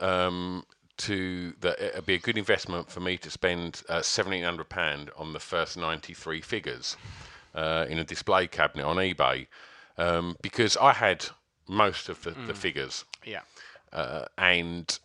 um 0.00 0.64
to 0.98 1.52
that 1.60 1.80
it'd 1.80 2.06
be 2.06 2.14
a 2.14 2.18
good 2.18 2.38
investment 2.38 2.90
for 2.90 3.00
me 3.00 3.16
to 3.18 3.30
spend 3.30 3.82
uh, 3.88 4.00
seventeen 4.02 4.44
hundred 4.44 4.68
pound 4.68 5.10
on 5.16 5.32
the 5.32 5.40
first 5.40 5.76
ninety 5.76 6.14
three 6.14 6.40
figures 6.40 6.96
uh, 7.54 7.86
in 7.88 7.98
a 7.98 8.04
display 8.04 8.46
cabinet 8.46 8.84
on 8.84 8.96
eBay 8.96 9.46
um, 9.98 10.36
because 10.42 10.76
I 10.76 10.92
had 10.92 11.26
most 11.68 12.08
of 12.08 12.22
the, 12.22 12.32
the 12.32 12.54
figures 12.54 13.04
yeah. 13.24 13.40
uh, 13.92 14.26
and 14.36 14.98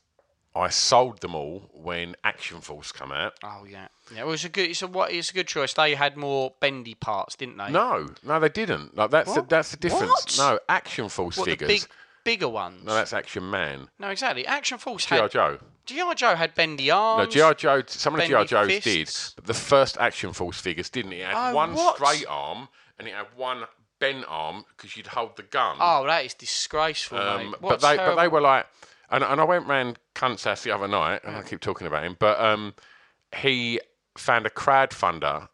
I 0.56 0.70
sold 0.70 1.22
them 1.22 1.36
all 1.36 1.70
when 1.74 2.16
Action 2.24 2.62
Force 2.62 2.92
come 2.92 3.12
out. 3.12 3.34
Oh, 3.44 3.66
yeah. 3.70 3.88
Yeah, 4.14 4.24
well, 4.24 4.34
it's 4.34 4.44
a 4.44 4.50
good, 4.50 4.70
it's 4.70 4.82
a, 4.82 4.88
what, 4.88 5.12
it's 5.12 5.30
a 5.30 5.34
good 5.34 5.48
choice. 5.48 5.74
They 5.74 5.94
had 5.94 6.18
more 6.18 6.54
bendy 6.60 6.96
parts, 6.96 7.36
didn't 7.36 7.58
they? 7.58 7.70
No, 7.70 8.08
no, 8.24 8.40
they 8.40 8.50
didn't. 8.50 8.96
Like 8.98 9.12
that's 9.12 9.34
the, 9.34 9.42
that's 9.44 9.72
the 9.72 9.78
difference. 9.78 10.10
What? 10.10 10.38
No, 10.38 10.60
Action 10.68 11.10
Force 11.10 11.38
what, 11.38 11.46
the 11.46 11.52
figures. 11.52 11.68
big, 11.68 11.90
bigger 12.24 12.50
ones? 12.50 12.84
No, 12.84 12.94
that's 12.94 13.14
Action 13.14 13.50
Man. 13.50 13.88
No, 14.00 14.10
exactly. 14.10 14.48
Action 14.48 14.78
Force 14.78 15.06
GI 15.06 15.16
had... 15.16 15.32
Joe. 15.32 15.60
G.I. 15.86 16.14
Joe 16.16 16.36
had 16.36 16.54
bendy 16.54 16.92
arms. 16.92 17.34
No. 17.34 17.52
GI 17.52 17.56
Joe. 17.58 17.84
Some 17.88 18.16
of 18.16 18.22
the 18.22 18.28
GI 18.28 18.46
Joes 18.46 18.84
fists. 18.84 19.30
did, 19.30 19.36
but 19.38 19.46
the 19.46 19.54
first 19.54 19.98
Action 19.98 20.34
Force 20.34 20.60
figures 20.60 20.90
didn't. 20.90 21.14
It 21.14 21.26
had 21.26 21.52
Oh, 21.52 21.56
one 21.56 21.74
what? 21.74 21.96
straight 21.96 22.26
arm 22.28 22.68
and 23.00 23.08
it 23.08 23.14
had 23.14 23.28
one 23.36 23.64
bent 24.00 24.26
arm 24.28 24.66
because 24.76 24.96
you'd 24.98 25.08
hold 25.08 25.36
the 25.38 25.44
gun. 25.44 25.78
Oh, 25.80 26.06
that 26.06 26.26
is 26.26 26.34
disgraceful, 26.34 27.18
Um, 27.18 27.38
mate. 27.38 27.52
but 27.52 27.62
What 27.62 27.82
they 27.82 27.98
but 27.98 28.16
they 28.16 28.28
were 28.28 28.42
like, 28.42 28.68
and, 29.10 29.24
and 29.24 29.40
I 29.42 29.44
went 29.44 29.68
round 29.68 30.00
Cunt's 30.14 30.44
house 30.44 30.64
the 30.64 30.72
other 30.72 30.88
night, 30.88 31.22
and 31.24 31.36
I 31.36 31.42
keep 31.44 31.60
talking 31.62 31.88
about 31.88 32.04
him, 32.04 32.16
but 32.20 32.40
um, 32.40 32.74
he 33.36 33.80
found 34.18 34.46
a 34.46 34.50
crowdfunder, 34.50 35.50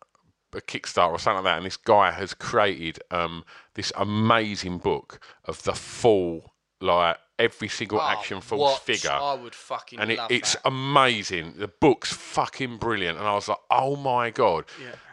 a 0.54 0.62
Kickstarter 0.62 1.12
or 1.12 1.20
something 1.20 1.44
like 1.44 1.54
that, 1.54 1.58
and 1.58 1.66
this 1.66 1.78
guy 1.78 2.12
has 2.12 2.34
created 2.34 3.00
um, 3.12 3.44
this 3.76 3.92
amazing 3.96 4.78
book 4.80 5.20
of 5.46 5.64
the 5.64 5.74
full 5.74 6.54
like 6.82 7.18
every 7.40 7.68
single 7.70 8.00
Oh, 8.00 8.08
Action 8.10 8.42
Force 8.42 8.78
figure. 8.80 9.10
I 9.12 9.34
would 9.36 9.56
fucking 9.56 10.00
and 10.00 10.12
it, 10.12 10.20
it's 10.30 10.54
that. 10.54 10.68
amazing. 10.68 11.54
The 11.58 11.68
book's 11.70 12.12
fucking 12.12 12.78
brilliant, 12.78 13.18
and 13.18 13.26
I 13.28 13.34
was 13.36 13.48
like, 13.48 13.58
"Oh 13.72 13.96
my 13.96 14.30
god!" 14.32 14.66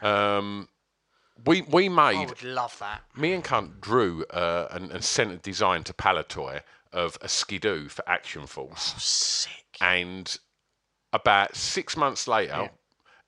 Um, 0.02 0.68
we 1.46 1.62
we 1.62 1.88
made. 1.88 2.16
I 2.16 2.24
would 2.26 2.42
love 2.42 2.76
that. 2.80 3.02
me 3.16 3.32
and 3.32 3.44
Cunt 3.44 3.80
drew 3.80 4.24
uh, 4.30 4.68
and, 4.70 4.90
and 4.92 5.02
sent 5.04 5.32
a 5.32 5.36
design 5.36 5.84
to 5.84 5.92
Palitoy 5.92 6.60
of 6.92 7.16
a 7.20 7.28
skidoo 7.28 7.88
for 7.88 8.02
Action 8.08 8.46
Force, 8.46 8.94
Sick. 9.02 9.78
and 9.80 10.38
about 11.12 11.56
six 11.56 11.96
months 11.96 12.26
later, 12.28 12.70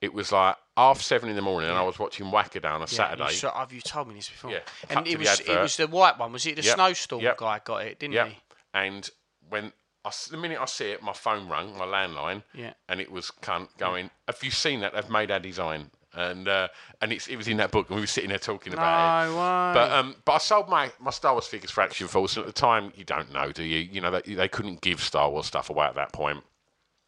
it 0.01 0.13
was 0.13 0.33
like 0.33 0.57
half 0.77 1.01
seven 1.01 1.29
in 1.29 1.37
the 1.37 1.43
morning, 1.43 1.69
and 1.71 1.79
I 1.79 1.83
was 1.83 1.99
watching 1.99 2.27
Wacaday 2.27 2.71
on 2.73 2.83
a 2.83 2.87
Saturday. 2.87 3.25
You, 3.25 3.31
so, 3.31 3.51
have 3.51 3.73
you 3.73 3.81
told 3.81 4.09
me 4.09 4.15
this 4.15 4.29
before? 4.29 4.51
Yeah, 4.53 4.61
And 4.91 5.07
it 5.07 5.19
was 5.19 5.41
it 5.41 5.61
was 5.61 5.77
the 5.77 5.87
white 5.87 6.19
one. 6.19 6.33
Was 6.33 6.47
it 6.47 6.57
the 6.57 6.63
Yep, 6.63 6.75
snowstorm 6.75 7.23
yep. 7.23 7.37
guy 7.39 7.61
got 7.65 7.83
it? 7.87 7.99
Didn't 7.99 8.15
Yeah. 8.15 8.29
he? 8.29 8.39
And 8.75 9.09
when 9.49 9.73
I 10.05 10.11
the 10.31 10.37
minute 10.37 10.59
I 10.61 10.65
see 10.67 10.91
it, 10.91 11.03
my 11.03 11.13
phone 11.13 11.49
rang, 11.49 11.77
my 11.77 11.85
landline, 11.85 12.43
Yeah. 12.55 12.73
and 12.89 13.01
it 13.01 13.11
was 13.13 13.31
cunt 13.43 13.69
going. 13.79 14.11
Have 14.27 14.43
you 14.43 14.51
seen 14.51 14.81
that? 14.81 14.93
They've 14.95 15.09
made 15.11 15.31
our 15.31 15.39
design, 15.41 15.91
and 16.15 16.49
uh, 16.49 16.69
and 17.01 17.13
it's 17.13 17.29
it 17.29 17.37
was 17.37 17.49
in 17.49 17.57
that 17.59 17.71
book, 17.71 17.89
and 17.89 17.97
we 17.97 18.03
were 18.03 18.07
sitting 18.07 18.31
there 18.31 18.39
talking 18.39 18.73
about 18.73 19.25
it. 19.25 19.31
No 19.31 19.37
way. 19.37 19.73
But 19.75 19.93
um, 19.93 20.17
but 20.25 20.33
I 20.33 20.39
sold 20.39 20.69
my, 20.69 20.91
my 21.01 21.11
Star 21.11 21.33
Wars 21.33 21.47
figures 21.47 21.71
for 21.71 21.83
Action 21.83 22.09
Force, 22.09 22.37
and 22.37 22.47
at 22.47 22.55
the 22.55 22.61
time 22.61 22.93
you 22.97 23.05
don't 23.05 23.33
know, 23.33 23.53
do 23.53 23.63
you? 23.63 23.79
You 23.79 24.01
know 24.01 24.11
they, 24.11 24.35
they 24.35 24.49
couldn't 24.49 24.81
give 24.81 25.01
Star 25.01 25.31
Wars 25.31 25.47
stuff 25.47 25.71
away 25.71 25.87
at 25.87 25.95
that 25.95 26.13
point, 26.13 26.43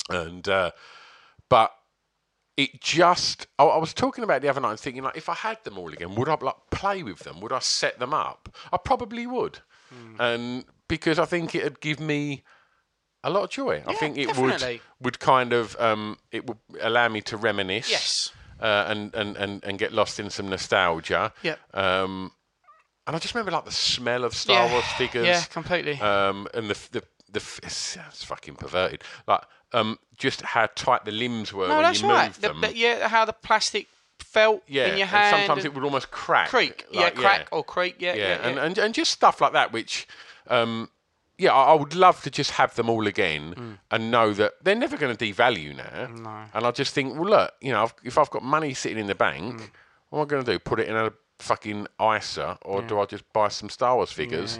and 0.08 0.48
uh, 0.48 0.70
but 1.48 1.72
it 2.56 2.80
just. 2.80 3.46
I, 3.58 3.64
I 3.64 3.78
was 3.78 3.92
talking 3.92 4.24
about 4.24 4.36
it 4.36 4.42
the 4.42 4.48
other 4.48 4.60
night, 4.60 4.70
and 4.70 4.80
thinking 4.80 5.02
like, 5.02 5.16
if 5.16 5.28
I 5.28 5.34
had 5.34 5.62
them 5.64 5.78
all 5.78 5.92
again, 5.92 6.14
would 6.14 6.28
I 6.28 6.36
like 6.40 6.56
play 6.70 7.02
with 7.02 7.20
them? 7.20 7.40
Would 7.40 7.52
I 7.52 7.58
set 7.58 7.98
them 7.98 8.14
up? 8.14 8.54
I 8.72 8.78
probably 8.78 9.26
would, 9.26 9.58
Hmm. 9.90 10.20
and 10.20 10.64
because 10.88 11.18
I 11.18 11.24
think 11.26 11.54
it'd 11.54 11.80
give 11.80 12.00
me 12.00 12.42
a 13.22 13.30
lot 13.30 13.44
of 13.44 13.50
joy. 13.50 13.82
I 13.86 13.94
think 13.94 14.16
it 14.18 14.28
definitely. 14.28 14.80
would 15.00 15.04
would 15.04 15.18
kind 15.20 15.52
of 15.52 15.76
um, 15.80 16.18
it 16.30 16.46
would 16.46 16.58
allow 16.80 17.08
me 17.08 17.20
to 17.22 17.36
reminisce. 17.36 17.90
Yes. 17.90 18.32
Uh, 18.64 18.87
and, 18.88 19.14
and, 19.14 19.37
and, 19.37 19.62
and 19.64 19.79
get 19.79 19.92
lost 19.92 20.18
in 20.18 20.31
some 20.31 20.48
nostalgia. 20.48 21.33
Yep. 21.42 21.59
Um, 21.74 22.33
and 23.07 23.14
I 23.14 23.18
just 23.18 23.35
remember 23.35 23.53
like 23.53 23.66
the 23.66 23.70
smell 23.70 24.24
of 24.24 24.35
Star 24.35 24.64
Yeah, 24.66 24.72
Wars 24.72 24.85
figures. 24.96 25.27
yeah, 25.27 25.42
completely. 25.44 26.00
Um, 26.00 26.48
and 26.55 26.70
the 26.70 26.79
the 26.92 27.03
the 27.31 27.40
f- 27.40 27.61
it's, 27.62 27.98
it's 28.09 28.24
fucking 28.24 28.55
perverted. 28.55 29.03
Like 29.27 29.42
um, 29.74 29.98
just 30.16 30.40
how 30.40 30.66
tight 30.74 31.05
the 31.05 31.11
limbs 31.12 31.53
were 31.53 31.68
No, 31.68 31.74
when 31.74 31.83
that's 31.83 32.00
you 32.00 32.09
right. 32.09 32.29
moved 32.29 32.40
The- 32.40 32.48
them. 32.48 32.61
the- 32.62 32.74
yeah, 32.77 33.07
how 33.09 33.27
the 33.27 33.35
plastic 33.35 33.87
felt 34.18 34.62
yeah, 34.66 34.85
in 34.87 34.92
your 34.96 35.00
and 35.03 35.11
hand. 35.11 35.37
sometimes 35.46 35.64
it 35.66 35.74
would 35.74 35.85
almost 35.85 36.11
crack. 36.11 36.48
creak. 36.48 36.87
yeah, 36.90 37.00
like, 37.03 37.16
crack 37.16 37.48
or 37.53 37.62
creak. 37.64 37.96
Yeah, 37.98 38.14
yeah, 38.14 38.22
yeah, 38.22 38.29
yeah. 38.40 38.48
And, 38.48 38.59
and 38.59 38.79
and 38.79 38.94
just 38.94 39.11
stuff 39.11 39.40
like 39.42 39.53
that, 39.53 39.72
which. 39.72 40.09
Um, 40.48 40.88
yeah, 41.38 41.52
I, 41.52 41.72
I 41.72 41.74
would 41.74 41.94
love 41.94 42.22
to 42.22 42.30
just 42.30 42.52
have 42.52 42.74
them 42.76 42.88
all 42.88 43.06
again 43.06 43.54
Mm. 43.56 43.78
and 43.90 44.10
know 44.10 44.32
that 44.34 44.52
they're 44.62 44.74
never 44.74 44.96
going 44.96 45.16
to 45.16 45.24
devalue 45.32 45.74
now. 45.76 46.46
And 46.54 46.66
I 46.66 46.70
just 46.70 46.94
think, 46.94 47.14
well, 47.14 47.28
look, 47.30 47.52
you 47.60 47.72
know, 47.72 47.84
if- 47.84 47.94
if 48.04 48.18
I've 48.18 48.30
got 48.30 48.42
money 48.42 48.72
sitting 48.74 48.98
in 48.98 49.06
the 49.06 49.14
bank, 49.14 49.60
Mm. 49.60 49.70
what 50.10 50.18
am 50.20 50.24
I 50.26 50.28
going 50.28 50.44
to 50.44 50.52
do? 50.52 50.58
Put 50.58 50.80
it 50.80 50.88
in 50.88 50.96
a 50.96 51.12
fucking 51.44 51.87
ISA, 52.00 52.59
or 52.62 52.83
do 52.83 52.98
I 52.98 53.04
just 53.07 53.30
buy 53.33 53.48
some 53.48 53.68
Star 53.68 53.94
Wars 53.96 54.11
figures, 54.11 54.59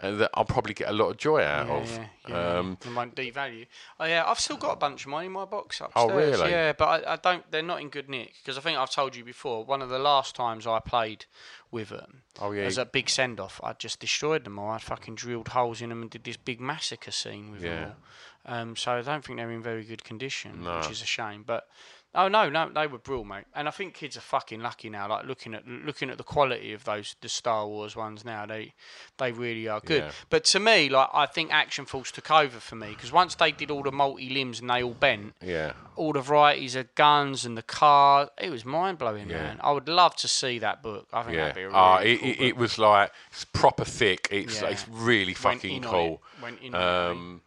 and 0.00 0.18
that 0.20 0.30
I'll 0.34 0.44
probably 0.44 0.74
get 0.74 0.88
a 0.88 0.92
lot 0.92 1.10
of 1.10 1.16
joy 1.18 1.42
out 1.42 1.66
Yeah, 1.68 1.74
of? 1.74 1.90
yeah, 1.90 2.06
yeah, 2.28 2.58
um, 2.58 2.78
yeah. 2.84 2.94
Won't 2.94 3.14
devalue. 3.14 3.66
Oh 4.00 4.04
yeah, 4.06 4.24
I've 4.26 4.40
still 4.40 4.56
got 4.56 4.72
a 4.72 4.76
bunch 4.76 5.04
of 5.04 5.10
mine 5.10 5.26
in 5.26 5.32
my 5.32 5.44
box 5.44 5.80
upstairs. 5.80 6.08
Oh, 6.10 6.14
really? 6.16 6.50
Yeah, 6.50 6.72
but 6.72 7.06
I, 7.06 7.12
I 7.12 7.16
don't. 7.16 7.48
They're 7.50 7.62
not 7.62 7.80
in 7.80 7.88
good 7.90 8.08
nick 8.08 8.32
because 8.42 8.56
I 8.58 8.60
think 8.60 8.78
I've 8.78 8.90
told 8.90 9.14
you 9.14 9.24
before. 9.24 9.64
One 9.64 9.82
of 9.82 9.88
the 9.90 9.98
last 9.98 10.34
times 10.34 10.66
I 10.66 10.80
played 10.80 11.26
with 11.70 11.90
them, 11.90 12.22
Oh, 12.40 12.52
yeah, 12.52 12.64
as 12.64 12.78
a 12.78 12.84
big 12.84 13.08
send 13.08 13.38
off, 13.40 13.60
I 13.62 13.72
just 13.74 14.00
destroyed 14.00 14.44
them 14.44 14.58
all. 14.58 14.70
I 14.70 14.78
fucking 14.78 15.14
drilled 15.14 15.48
holes 15.48 15.80
in 15.80 15.88
them 15.90 16.02
and 16.02 16.10
did 16.10 16.24
this 16.24 16.36
big 16.36 16.60
massacre 16.60 17.10
scene 17.10 17.50
with 17.52 17.62
Yeah. 17.62 17.70
them 17.76 17.88
all. 17.88 17.96
Um, 18.44 18.76
so 18.76 18.92
I 18.92 19.02
don't 19.02 19.24
think 19.24 19.38
they're 19.38 19.50
in 19.52 19.62
very 19.62 19.84
good 19.84 20.02
condition, 20.02 20.64
No. 20.64 20.78
which 20.78 20.90
is 20.90 21.00
a 21.00 21.06
shame. 21.06 21.44
But 21.46 21.68
oh 22.14 22.28
no, 22.28 22.50
no, 22.50 22.68
they 22.74 22.86
were 22.86 22.98
brilliant, 22.98 23.28
mate. 23.28 23.44
And 23.54 23.68
I 23.68 23.70
think 23.70 23.94
kids 23.94 24.16
are 24.16 24.20
fucking 24.20 24.60
lucky 24.60 24.90
now. 24.90 25.08
Like 25.08 25.24
looking 25.26 25.54
at 25.54 25.66
looking 25.66 26.10
at 26.10 26.18
the 26.18 26.24
quality 26.24 26.72
of 26.72 26.84
those 26.84 27.16
the 27.20 27.28
Star 27.28 27.66
Wars 27.66 27.96
ones 27.96 28.24
now, 28.24 28.46
they 28.46 28.74
they 29.18 29.32
really 29.32 29.68
are 29.68 29.80
good. 29.80 30.02
Yeah. 30.02 30.10
But 30.30 30.44
to 30.46 30.60
me, 30.60 30.88
like 30.88 31.08
I 31.14 31.26
think 31.26 31.52
Action 31.52 31.84
Force 31.86 32.10
took 32.10 32.30
over 32.30 32.58
for 32.60 32.76
me 32.76 32.90
because 32.90 33.12
once 33.12 33.34
they 33.34 33.52
did 33.52 33.70
all 33.70 33.82
the 33.82 33.92
multi 33.92 34.28
limbs 34.28 34.60
and 34.60 34.68
they 34.70 34.82
all 34.82 34.94
bent, 34.94 35.34
yeah, 35.40 35.72
all 35.96 36.12
the 36.12 36.20
varieties 36.20 36.76
of 36.76 36.94
guns 36.94 37.44
and 37.44 37.56
the 37.56 37.62
cars, 37.62 38.28
it 38.38 38.50
was 38.50 38.64
mind 38.64 38.98
blowing, 38.98 39.28
Yeah. 39.30 39.42
man. 39.42 39.60
I 39.62 39.72
would 39.72 39.88
love 39.88 40.14
to 40.16 40.28
see 40.28 40.58
that 40.60 40.82
book. 40.82 41.08
I 41.12 41.22
think 41.22 41.36
yeah. 41.36 41.42
that'd 41.48 41.54
be 41.56 41.62
a 41.62 41.66
really 41.68 41.78
Ah, 41.78 41.98
cool 41.98 42.06
it, 42.06 42.10
it, 42.12 42.20
book. 42.38 42.46
it 42.48 42.56
was 42.56 42.78
like 42.78 43.12
it's 43.30 43.44
proper 43.44 43.84
thick. 43.84 44.28
It's 44.30 44.60
Yeah. 44.60 44.68
it's 44.68 44.86
really 44.88 45.34
fucking 45.34 45.82
cool. 45.82 46.22
it. 46.38 46.42
Went 46.42 46.60
in 46.60 46.74
on 46.74 46.80
it? 46.82 47.10
Um, 47.12 47.42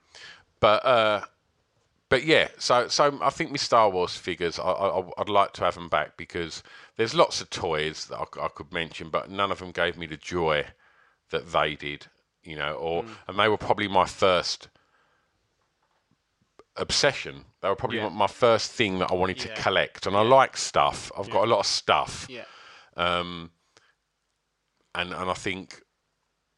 but 0.60 0.86
uh, 0.86 1.22
but 2.10 2.24
yeah, 2.24 2.50
so 2.58 2.88
so 2.88 3.18
I 3.22 3.30
think 3.30 3.52
my 3.52 3.58
Star 3.58 3.90
Wars 3.90 4.16
figures, 4.16 4.60
I, 4.60 4.64
I, 4.64 5.04
I'd 5.18 5.30
like 5.30 5.54
to 5.54 5.64
have 5.64 5.76
them 5.76 5.90
back 5.90 6.18
because 6.18 6.62
there's 6.98 7.14
lots 7.16 7.42
of 7.42 7.50
toys 7.50 8.06
that 8.08 8.18
I, 8.18 8.46
I 8.46 8.48
could 8.50 8.72
mention, 8.72 9.10
but 9.10 9.30
none 9.30 9.52
of 9.52 9.60
them 9.60 9.72
gave 9.72 9.98
me 9.98 10.06
the 10.06 10.18
joy 10.18 10.66
that 11.32 11.52
they 11.52 11.76
did, 11.76 12.08
you 12.44 12.56
know, 12.56 12.74
or 12.76 13.04
Mm. 13.04 13.10
and 13.28 13.40
they 13.40 13.48
were 13.50 13.58
probably 13.58 13.88
my 13.88 14.06
first 14.06 14.70
obsession. 16.76 17.46
They 17.62 17.70
were 17.70 17.76
probably 17.76 17.98
Yeah. 18.00 18.10
my 18.10 18.28
first 18.28 18.72
thing 18.72 19.00
that 19.00 19.12
I 19.12 19.16
wanted 19.16 19.40
to 19.40 19.50
collect, 19.56 20.06
and 20.06 20.16
I 20.16 20.22
like 20.22 20.58
stuff. 20.58 21.12
I've 21.18 21.30
got 21.30 21.46
a 21.46 21.50
lot 21.50 21.60
of 21.60 21.66
stuff, 21.66 22.28
yeah. 22.30 22.46
um, 22.98 23.52
and 24.94 25.14
and 25.14 25.30
I 25.30 25.34
think 25.34 25.82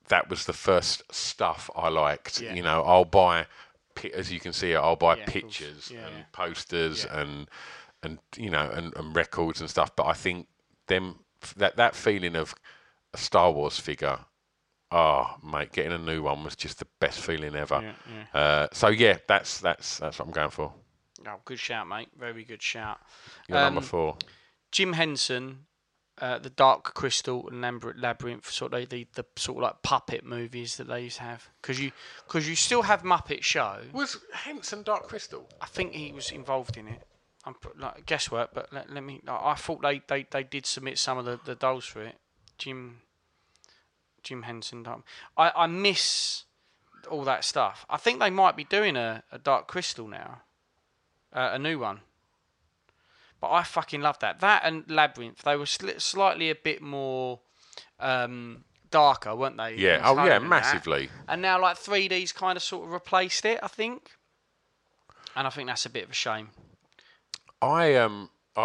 that 0.10 0.30
was 0.30 0.46
the 0.46 0.54
first 0.54 1.04
stuff 1.14 1.70
I 1.76 1.90
liked. 1.90 2.42
Yeah. 2.42 2.54
You 2.54 2.64
know, 2.64 2.82
I'll 2.84 3.06
buy, 3.06 3.46
as 4.06 4.32
you 4.32 4.40
can 4.40 4.54
see, 4.54 4.76
I'll 4.76 4.96
buy 4.96 5.18
Yeah, 5.18 5.26
pictures 5.26 5.92
Yeah, 5.94 6.08
and 6.08 6.16
yeah. 6.18 6.24
posters 6.32 7.06
and 7.06 7.50
and 8.04 8.20
you 8.36 8.50
know 8.50 8.70
and, 8.72 8.96
and 8.96 9.16
records 9.16 9.60
and 9.62 9.70
stuff. 9.70 9.96
But 9.96 10.08
I 10.08 10.14
think 10.14 10.48
them 10.88 11.20
that 11.58 11.76
that 11.78 11.96
feeling 11.96 12.36
of 12.36 12.56
a 13.14 13.18
Star 13.18 13.52
Wars 13.52 13.80
figure. 13.80 14.20
Oh, 14.90 15.36
mate, 15.44 15.74
getting 15.74 15.92
a 15.92 15.98
new 15.98 16.24
one 16.24 16.44
was 16.46 16.56
just 16.56 16.80
the 16.80 16.88
best 17.02 17.20
feeling 17.20 17.56
ever. 17.56 17.94
Uh, 18.34 18.68
so 18.72 18.88
yeah, 18.88 19.18
that's 19.28 19.60
that's 19.60 19.98
that's 20.00 20.20
what 20.20 20.28
I'm 20.28 20.32
going 20.34 20.50
for. 20.50 20.74
Oh, 21.28 21.40
good 21.44 21.60
shout, 21.60 21.88
mate. 21.88 22.10
Very 22.18 22.44
good 22.46 22.62
shout. 22.62 23.00
Your 23.50 23.60
number 23.60 23.82
Um, 23.82 23.86
four. 23.86 24.18
Jim 24.72 24.94
Henson, 24.94 25.66
uh, 26.20 26.40
the 26.40 26.50
Dark 26.50 26.94
Crystal 26.94 27.48
and 27.50 27.62
Labyrinth, 27.96 28.50
sort 28.50 28.74
of 28.74 28.90
the, 28.90 29.08
the 29.14 29.26
sort 29.36 29.58
of 29.58 29.64
like 29.64 29.82
puppet 29.84 30.26
movies 30.26 30.78
that 30.78 30.88
they 30.88 31.04
used 31.04 31.18
to 31.18 31.24
have. 31.24 31.48
Because 31.62 31.80
you, 31.80 31.92
cause 32.28 32.48
you 32.48 32.56
still 32.56 32.82
have 32.84 33.04
Muppet 33.04 33.44
Show. 33.44 33.80
Was 33.94 34.18
Henson 34.34 34.84
Dark 34.84 35.08
Crystal? 35.08 35.48
I 35.62 35.68
think 35.68 35.94
he 35.94 36.12
was 36.12 36.32
involved 36.32 36.78
in 36.78 36.88
it. 36.88 37.02
I'm 37.46 37.56
like 37.78 38.06
guesswork, 38.06 38.50
but 38.54 38.74
let, 38.74 38.92
let 38.92 39.04
me. 39.04 39.22
I 39.28 39.52
I 39.52 39.56
thought 39.56 39.82
they, 39.82 40.02
they, 40.08 40.26
they 40.30 40.44
did 40.44 40.66
submit 40.66 40.98
some 40.98 41.18
of 41.18 41.26
the, 41.26 41.40
the 41.46 41.56
dolls 41.56 41.86
for 41.86 42.02
it. 42.04 42.16
Jim, 42.58 43.02
Jim 44.22 44.44
Henson. 44.44 44.84
Dark- 44.84 45.06
I 45.38 45.52
I 45.56 45.68
miss 45.68 46.44
all 47.10 47.24
that 47.24 47.46
stuff. 47.46 47.86
I 47.90 47.96
think 47.96 48.20
they 48.20 48.30
might 48.30 48.58
be 48.58 48.66
doing 48.66 48.98
a, 48.98 49.24
a 49.32 49.40
Dark 49.40 49.68
Crystal 49.68 50.08
now, 50.10 50.42
uh, 51.32 51.52
a 51.54 51.60
new 51.60 51.80
one. 51.80 52.02
But 53.40 53.52
I 53.52 53.64
fucking 53.64 54.02
love 54.02 54.18
that. 54.20 54.40
That 54.40 54.64
and 54.66 54.84
Labyrinth. 54.90 55.44
They 55.44 55.56
were 55.56 55.66
sli- 55.66 56.02
slightly 56.02 56.50
a 56.50 56.56
bit 56.56 56.82
more 56.82 57.40
um, 58.00 58.64
darker, 58.90 59.36
weren't 59.36 59.58
they? 59.58 59.76
Yeah. 59.76 60.02
Oh 60.04 60.16
yeah, 60.26 60.36
and 60.38 60.46
that. 60.46 60.50
massively. 60.50 61.10
And 61.28 61.42
now 61.42 61.62
like 61.62 61.78
3D's 61.78 62.32
kind 62.32 62.58
of 62.58 62.64
sort 62.64 62.86
of 62.88 62.92
replaced 62.94 63.46
it, 63.46 63.60
I 63.62 63.68
think. 63.68 64.12
And 65.36 65.46
I 65.46 65.52
think 65.52 65.68
that's 65.68 65.86
a 65.86 65.90
bit 65.90 66.04
of 66.06 66.10
a 66.10 66.16
shame. 66.16 66.50
I 67.62 67.96
um 67.96 68.30
I, 68.56 68.62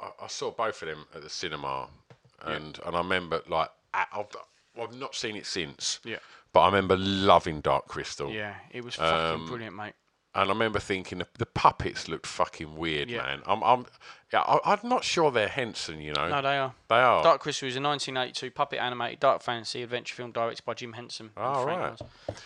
I 0.00 0.08
I- 0.22 0.26
saw 0.28 0.50
both 0.50 0.82
of 0.82 0.88
them 0.88 1.06
at 1.14 1.22
the 1.22 1.30
cinema, 1.30 1.88
and 2.42 2.78
and 2.84 2.94
I 2.94 2.98
remember 2.98 3.40
like 3.48 3.70
I've 3.94 4.26
I've 4.80 4.94
not 4.94 5.14
seen 5.14 5.36
it 5.36 5.46
since. 5.46 6.00
Yeah. 6.04 6.16
But 6.52 6.60
I 6.60 6.66
remember 6.66 6.96
loving 6.96 7.60
Dark 7.60 7.88
Crystal. 7.88 8.30
Yeah, 8.30 8.54
it 8.70 8.84
was 8.84 8.94
fucking 8.96 9.40
Um, 9.42 9.46
brilliant, 9.46 9.74
mate. 9.74 9.94
And 10.36 10.50
I 10.50 10.52
remember 10.52 10.80
thinking 10.80 11.18
the, 11.18 11.26
the 11.38 11.46
puppets 11.46 12.08
looked 12.08 12.26
fucking 12.26 12.74
weird, 12.76 13.08
Yeah. 13.08 13.22
man. 13.22 13.42
I'm 13.46 13.62
I'm 13.62 13.86
yeah, 14.32 14.40
I, 14.40 14.58
I'm 14.72 14.88
not 14.88 15.04
sure 15.04 15.30
they're 15.30 15.46
Henson, 15.48 16.00
you 16.00 16.12
know. 16.12 16.28
No, 16.28 16.42
they 16.42 16.58
are. 16.58 16.74
They 16.88 16.96
are. 16.96 17.22
Dark 17.22 17.40
Crystal 17.40 17.68
is 17.68 17.76
a 17.76 17.80
1982 17.80 18.50
puppet 18.50 18.80
animated 18.80 19.20
dark 19.20 19.42
fantasy 19.42 19.82
adventure 19.82 20.14
film 20.16 20.32
directed 20.32 20.64
by 20.64 20.74
Jim 20.74 20.94
Henson. 20.94 21.30
and 21.36 21.44
Oh, 21.46 21.62
Frank 21.62 21.80
right. 21.80 22.00
Oz. 22.30 22.36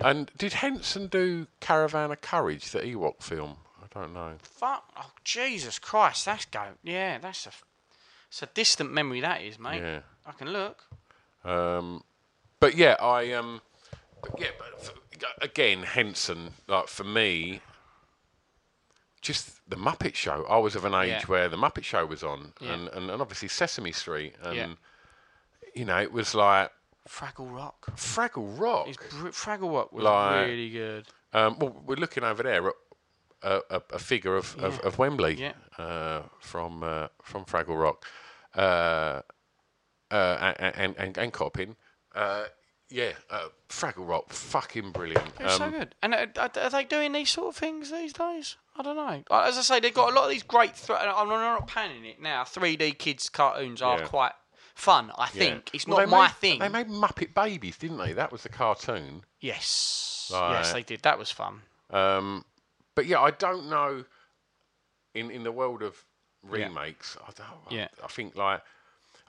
And 0.00 0.30
did 0.36 0.54
Henson 0.54 1.06
do 1.06 1.46
Caravan 1.60 2.10
of 2.10 2.20
Courage, 2.20 2.70
the 2.72 2.80
Ewok 2.80 3.22
film? 3.22 3.58
I 3.80 3.86
don't 4.00 4.12
know. 4.12 4.34
Fuck! 4.42 4.90
Oh 4.96 5.10
Jesus 5.24 5.78
Christ! 5.78 6.24
That's 6.26 6.44
go. 6.46 6.64
Yeah, 6.82 7.18
that's 7.18 7.46
a. 7.46 7.50
It's 8.28 8.42
a 8.42 8.46
distant 8.46 8.92
memory 8.92 9.20
that 9.20 9.40
is, 9.42 9.58
mate. 9.58 9.80
Yeah. 9.80 10.00
I 10.26 10.32
can 10.32 10.52
look. 10.52 10.82
Um, 11.44 12.02
but 12.58 12.74
yeah, 12.76 12.96
I 13.00 13.32
um, 13.34 13.60
but 14.20 14.38
yeah, 14.40 14.48
but 14.58 14.92
again, 15.40 15.82
Henson, 15.82 16.50
like 16.68 16.88
for 16.88 17.04
me, 17.04 17.60
just 19.22 19.60
the 19.68 19.76
Muppet 19.76 20.14
Show. 20.14 20.44
I 20.48 20.58
was 20.58 20.76
of 20.76 20.84
an 20.84 20.94
age 20.94 21.08
Yeah. 21.08 21.22
where 21.26 21.48
the 21.48 21.56
Muppet 21.56 21.84
Show 21.84 22.06
was 22.06 22.22
on, 22.22 22.52
Yeah. 22.60 22.72
and, 22.74 22.88
and 22.88 23.10
and 23.10 23.20
obviously 23.22 23.48
Sesame 23.48 23.92
Street, 23.92 24.34
and 24.42 24.56
Yeah. 24.56 24.74
you 25.74 25.84
know, 25.84 26.00
it 26.00 26.12
was 26.12 26.34
like 26.34 26.70
Fraggle 27.08 27.52
Rock. 27.54 27.86
Fraggle 27.96 28.58
Rock. 28.58 28.86
Br- 29.10 29.28
Fraggle 29.28 29.72
Rock 29.72 29.92
was 29.92 30.04
Like- 30.04 30.46
really 30.46 30.70
good. 30.70 31.08
Um, 31.32 31.58
well, 31.58 31.70
we're 31.84 31.96
looking 31.96 32.24
over 32.24 32.42
there 32.42 32.68
at 32.68 32.74
a, 33.42 33.62
a, 33.70 33.82
a 33.94 33.98
figure 33.98 34.36
of, 34.36 34.56
of, 34.58 34.80
of 34.80 34.98
Wembley 34.98 35.52
uh, 35.78 36.22
from 36.40 36.82
uh, 36.82 37.08
from 37.22 37.44
Fraggle 37.44 37.80
Rock 37.80 38.06
uh, 38.54 39.20
uh, 40.10 40.54
and, 40.58 40.74
and, 40.76 40.96
and, 40.98 41.18
and 41.18 41.32
Coppin. 41.32 41.76
Yeah, 42.88 43.12
uh, 43.30 43.48
Fraggle 43.68 44.06
Rock, 44.08 44.32
fucking 44.32 44.92
brilliant. 44.92 45.32
So 45.48 45.64
Um, 45.64 45.70
good. 45.72 45.94
And 46.02 46.14
uh, 46.14 46.26
are, 46.38 46.70
they 46.70 46.84
doing 46.84 47.12
these 47.12 47.30
sort 47.30 47.48
of 47.48 47.56
things 47.56 47.90
these 47.90 48.12
days? 48.12 48.56
I 48.76 48.82
don't 48.82 48.96
know. 48.96 49.22
As 49.36 49.58
I 49.58 49.62
say, 49.62 49.80
they've 49.80 49.92
got 49.92 50.12
a 50.12 50.14
lot 50.14 50.24
of 50.24 50.30
these 50.30 50.44
great. 50.44 50.74
Th- 50.76 50.96
I'm 51.00 51.28
not 51.28 51.66
panning 51.66 52.04
it 52.04 52.20
now. 52.20 52.44
3D 52.44 52.96
kids 52.98 53.28
cartoons 53.28 53.82
are 53.82 53.98
Yeah. 53.98 54.06
quite 54.06 54.32
fun. 54.76 55.10
I 55.18 55.24
yeah. 55.24 55.26
think 55.40 55.70
it's 55.72 55.86
Well, 55.86 55.98
not 55.98 56.08
my 56.08 56.26
made- 56.28 56.34
thing. 56.36 56.58
They 56.60 56.68
made 56.68 56.88
Muppet 56.88 57.34
Babies, 57.34 57.76
didn't 57.76 57.98
they? 57.98 58.12
That 58.12 58.30
was 58.30 58.42
the 58.44 58.50
cartoon. 58.50 59.24
yes, 59.40 60.30
Right. 60.32 60.52
yes, 60.52 60.72
they 60.72 60.82
did. 60.82 61.02
That 61.02 61.18
was 61.18 61.30
fun. 61.30 61.62
Um, 61.90 62.44
but 62.94 63.06
yeah, 63.06 63.20
I 63.20 63.30
don't 63.32 63.68
know. 63.68 64.04
In 65.14 65.30
in 65.30 65.42
the 65.44 65.52
world 65.52 65.82
of 65.82 66.04
remakes, 66.42 67.16
I 67.26 67.30
don't. 67.34 67.72
Yeah. 67.72 67.88
I, 68.02 68.04
I 68.04 68.08
think 68.08 68.36
like 68.36 68.62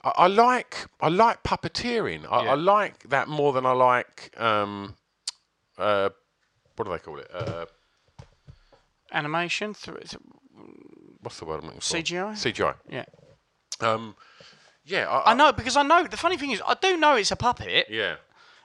I, 0.04 0.12
I 0.16 0.26
like 0.28 0.86
I 1.00 1.08
like 1.08 1.42
puppeteering. 1.42 2.26
I, 2.30 2.44
Yeah. 2.44 2.50
I 2.52 2.54
like 2.54 3.08
that 3.08 3.28
more 3.28 3.52
than 3.52 3.66
I 3.66 3.72
like 3.72 4.32
um, 4.38 4.94
uh, 5.76 6.10
what 6.76 6.84
do 6.86 6.90
they 6.92 6.98
call 6.98 7.18
it? 7.18 7.30
Uh, 7.34 7.66
Animation. 9.12 9.74
Th- 9.74 9.96
what's 11.22 11.38
the 11.38 11.44
word 11.46 11.60
I'm 11.60 11.66
looking 11.66 11.80
for? 11.80 11.96
CGI? 11.96 12.32
CGI. 12.34 12.74
Yeah. 12.88 13.04
Um, 13.80 14.14
yeah, 14.84 15.08
I, 15.08 15.32
I 15.32 15.34
know 15.34 15.52
because 15.52 15.76
I 15.76 15.82
know 15.82 16.06
the 16.06 16.16
funny 16.16 16.36
thing 16.36 16.50
is 16.50 16.62
I 16.66 16.74
do 16.80 16.96
know 16.96 17.14
it's 17.16 17.30
a 17.30 17.36
puppet. 17.36 17.86
Yeah, 17.88 18.16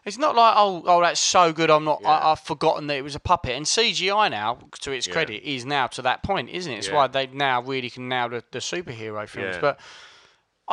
It's 0.05 0.17
not 0.17 0.35
like 0.35 0.53
oh 0.57 0.83
oh 0.85 1.01
that's 1.01 1.19
so 1.19 1.53
good 1.53 1.69
I'm 1.69 1.83
not 1.83 1.99
Yeah. 2.01 2.09
I, 2.09 2.31
I've 2.31 2.39
forgotten 2.39 2.87
that 2.87 2.95
it 2.97 3.03
was 3.03 3.15
a 3.15 3.19
puppet 3.19 3.51
and 3.55 3.65
CGI 3.65 4.31
now 4.31 4.57
to 4.81 4.91
its 4.91 5.05
Yeah. 5.07 5.13
credit 5.13 5.43
is 5.47 5.65
now 5.65 5.87
to 5.87 6.01
that 6.01 6.23
point 6.23 6.49
isn't 6.49 6.71
it? 6.71 6.77
It's 6.77 6.87
Yeah. 6.87 6.95
why 6.95 7.07
they 7.07 7.27
now 7.27 7.61
really 7.61 7.89
can 7.89 8.07
now 8.09 8.27
the, 8.27 8.43
the 8.51 8.59
superhero 8.59 9.27
films. 9.27 9.57
But 9.61 9.79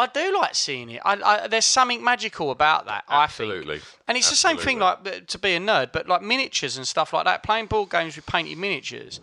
I 0.00 0.06
do 0.06 0.36
like 0.38 0.54
seeing 0.54 0.90
it. 0.90 1.02
I, 1.04 1.20
I, 1.22 1.46
there's 1.48 1.64
something 1.64 2.02
magical 2.02 2.50
about 2.50 2.86
that. 2.86 3.04
Absolutely. 3.08 3.76
I 3.76 3.78
think. 3.78 3.98
And 4.08 4.18
it's 4.18 4.30
the 4.30 4.36
same 4.36 4.56
thing 4.56 4.78
like 4.78 5.26
to 5.26 5.38
be 5.38 5.54
a 5.54 5.60
nerd, 5.60 5.92
but 5.92 6.08
like 6.08 6.22
miniatures 6.22 6.76
and 6.76 6.86
stuff 6.86 7.12
like 7.12 7.24
that. 7.26 7.42
Playing 7.42 7.66
board 7.66 7.90
games 7.90 8.16
with 8.16 8.26
painted 8.26 8.58
miniatures. 8.58 9.20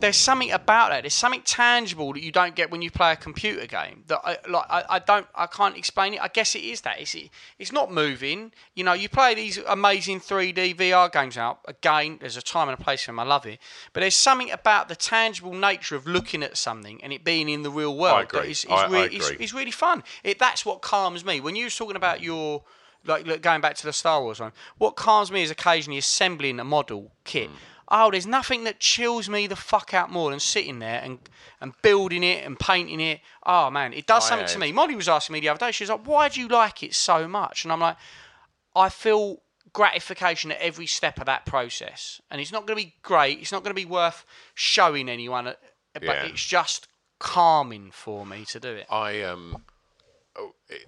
There's 0.00 0.16
something 0.16 0.50
about 0.50 0.90
that. 0.90 1.02
There's 1.02 1.14
something 1.14 1.42
tangible 1.42 2.12
that 2.12 2.22
you 2.22 2.30
don't 2.30 2.54
get 2.54 2.70
when 2.70 2.82
you 2.82 2.90
play 2.90 3.12
a 3.12 3.16
computer 3.16 3.66
game. 3.66 4.04
That 4.06 4.20
I, 4.24 4.38
like 4.48 4.64
I, 4.70 4.84
I 4.88 4.98
don't 5.00 5.26
I 5.34 5.46
can't 5.46 5.76
explain 5.76 6.14
it. 6.14 6.20
I 6.22 6.28
guess 6.28 6.54
it 6.54 6.62
is 6.62 6.82
that. 6.82 7.00
It's 7.00 7.16
it's 7.58 7.72
not 7.72 7.92
moving. 7.92 8.52
You 8.74 8.84
know, 8.84 8.92
you 8.92 9.08
play 9.08 9.34
these 9.34 9.58
amazing 9.58 10.20
3D 10.20 10.76
VR 10.76 11.10
games 11.12 11.36
out. 11.36 11.60
Again, 11.66 12.18
there's 12.20 12.36
a 12.36 12.42
time 12.42 12.68
and 12.68 12.78
a 12.78 12.82
place 12.82 13.02
for 13.02 13.08
them. 13.08 13.18
I 13.18 13.24
love 13.24 13.46
it. 13.46 13.58
But 13.92 14.00
there's 14.00 14.14
something 14.14 14.50
about 14.50 14.88
the 14.88 14.96
tangible 14.96 15.52
nature 15.54 15.96
of 15.96 16.06
looking 16.06 16.42
at 16.42 16.56
something 16.56 17.02
and 17.02 17.12
it 17.12 17.24
being 17.24 17.48
in 17.48 17.62
the 17.62 17.70
real 17.70 17.96
world 17.96 18.28
that 18.30 18.38
agree. 18.38 18.50
is, 18.52 18.64
is, 18.64 18.70
I- 18.70 18.86
I 18.86 18.88
really, 18.88 19.16
is, 19.16 19.30
is 19.30 19.54
really 19.54 19.70
fun. 19.70 20.04
It 20.22 20.38
that's 20.38 20.64
what 20.64 20.80
calms 20.80 21.24
me. 21.24 21.40
When 21.40 21.56
you 21.56 21.64
was 21.64 21.76
talking 21.76 21.96
about 21.96 22.22
your 22.22 22.62
like 23.04 23.42
going 23.42 23.60
back 23.60 23.74
to 23.76 23.86
the 23.86 23.92
Star 23.92 24.22
Wars 24.22 24.40
one, 24.40 24.52
what 24.76 24.96
calms 24.96 25.30
me 25.32 25.42
is 25.42 25.50
occasionally 25.50 25.98
assembling 25.98 26.60
a 26.60 26.64
model 26.64 27.12
kit. 27.24 27.48
Hmm. 27.48 27.54
Oh, 27.90 28.10
there's 28.10 28.26
nothing 28.26 28.64
that 28.64 28.80
chills 28.80 29.28
me 29.28 29.46
the 29.46 29.56
fuck 29.56 29.94
out 29.94 30.10
more 30.10 30.30
than 30.30 30.40
sitting 30.40 30.78
there 30.78 31.00
and, 31.02 31.18
and 31.60 31.72
building 31.82 32.22
it 32.22 32.44
and 32.44 32.58
painting 32.58 33.00
it. 33.00 33.20
Oh 33.46 33.70
man, 33.70 33.92
it 33.94 34.06
does 34.06 34.26
I 34.26 34.28
something 34.28 34.48
to 34.48 34.58
me. 34.58 34.72
Molly 34.72 34.94
was 34.94 35.08
asking 35.08 35.32
me 35.34 35.40
the 35.40 35.48
other 35.48 35.58
day. 35.58 35.72
She 35.72 35.84
was 35.84 35.90
like, 35.90 36.06
"Why 36.06 36.28
do 36.28 36.38
you 36.40 36.48
like 36.48 36.82
it 36.82 36.94
so 36.94 37.26
much?" 37.26 37.64
And 37.64 37.72
I'm 37.72 37.80
like, 37.80 37.96
I 38.76 38.90
feel 38.90 39.40
gratification 39.72 40.50
at 40.52 40.60
every 40.60 40.86
step 40.86 41.18
of 41.18 41.26
that 41.26 41.46
process, 41.46 42.20
and 42.30 42.40
it's 42.40 42.52
not 42.52 42.66
going 42.66 42.78
to 42.78 42.84
be 42.84 42.94
great. 43.02 43.38
It's 43.40 43.52
not 43.52 43.62
going 43.64 43.74
to 43.74 43.80
be 43.80 43.86
worth 43.86 44.24
showing 44.54 45.08
anyone, 45.08 45.46
uh, 45.48 45.54
but 45.94 46.02
Yeah. 46.02 46.24
it's 46.24 46.44
just 46.44 46.88
calming 47.18 47.90
for 47.90 48.26
me 48.26 48.44
to 48.46 48.60
do 48.60 48.68
it. 48.74 48.86
I 48.90 49.22
um, 49.22 49.64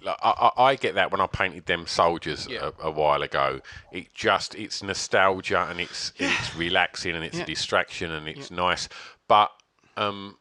like, 0.03 0.17
I, 0.23 0.51
I 0.57 0.75
get 0.77 0.95
that 0.95 1.11
when 1.11 1.21
I 1.21 1.27
painted 1.27 1.67
them 1.67 1.87
soldiers 1.87 2.47
Yeah. 2.49 2.71
a, 2.81 2.89
a 2.89 2.91
while 2.91 3.23
ago. 3.23 3.61
It 3.93 4.13
just 4.15 4.55
it's 4.55 4.83
nostalgia 4.83 5.67
and 5.69 5.81
it's 5.81 6.13
it's 6.19 6.55
relaxing 6.57 7.15
and 7.17 7.25
it's 7.25 7.37
Yeah. 7.37 7.43
a 7.45 7.47
distraction 7.47 8.11
and 8.11 8.29
it's 8.29 8.51
nice. 8.51 8.89
But 9.29 9.51
um, 9.97 10.37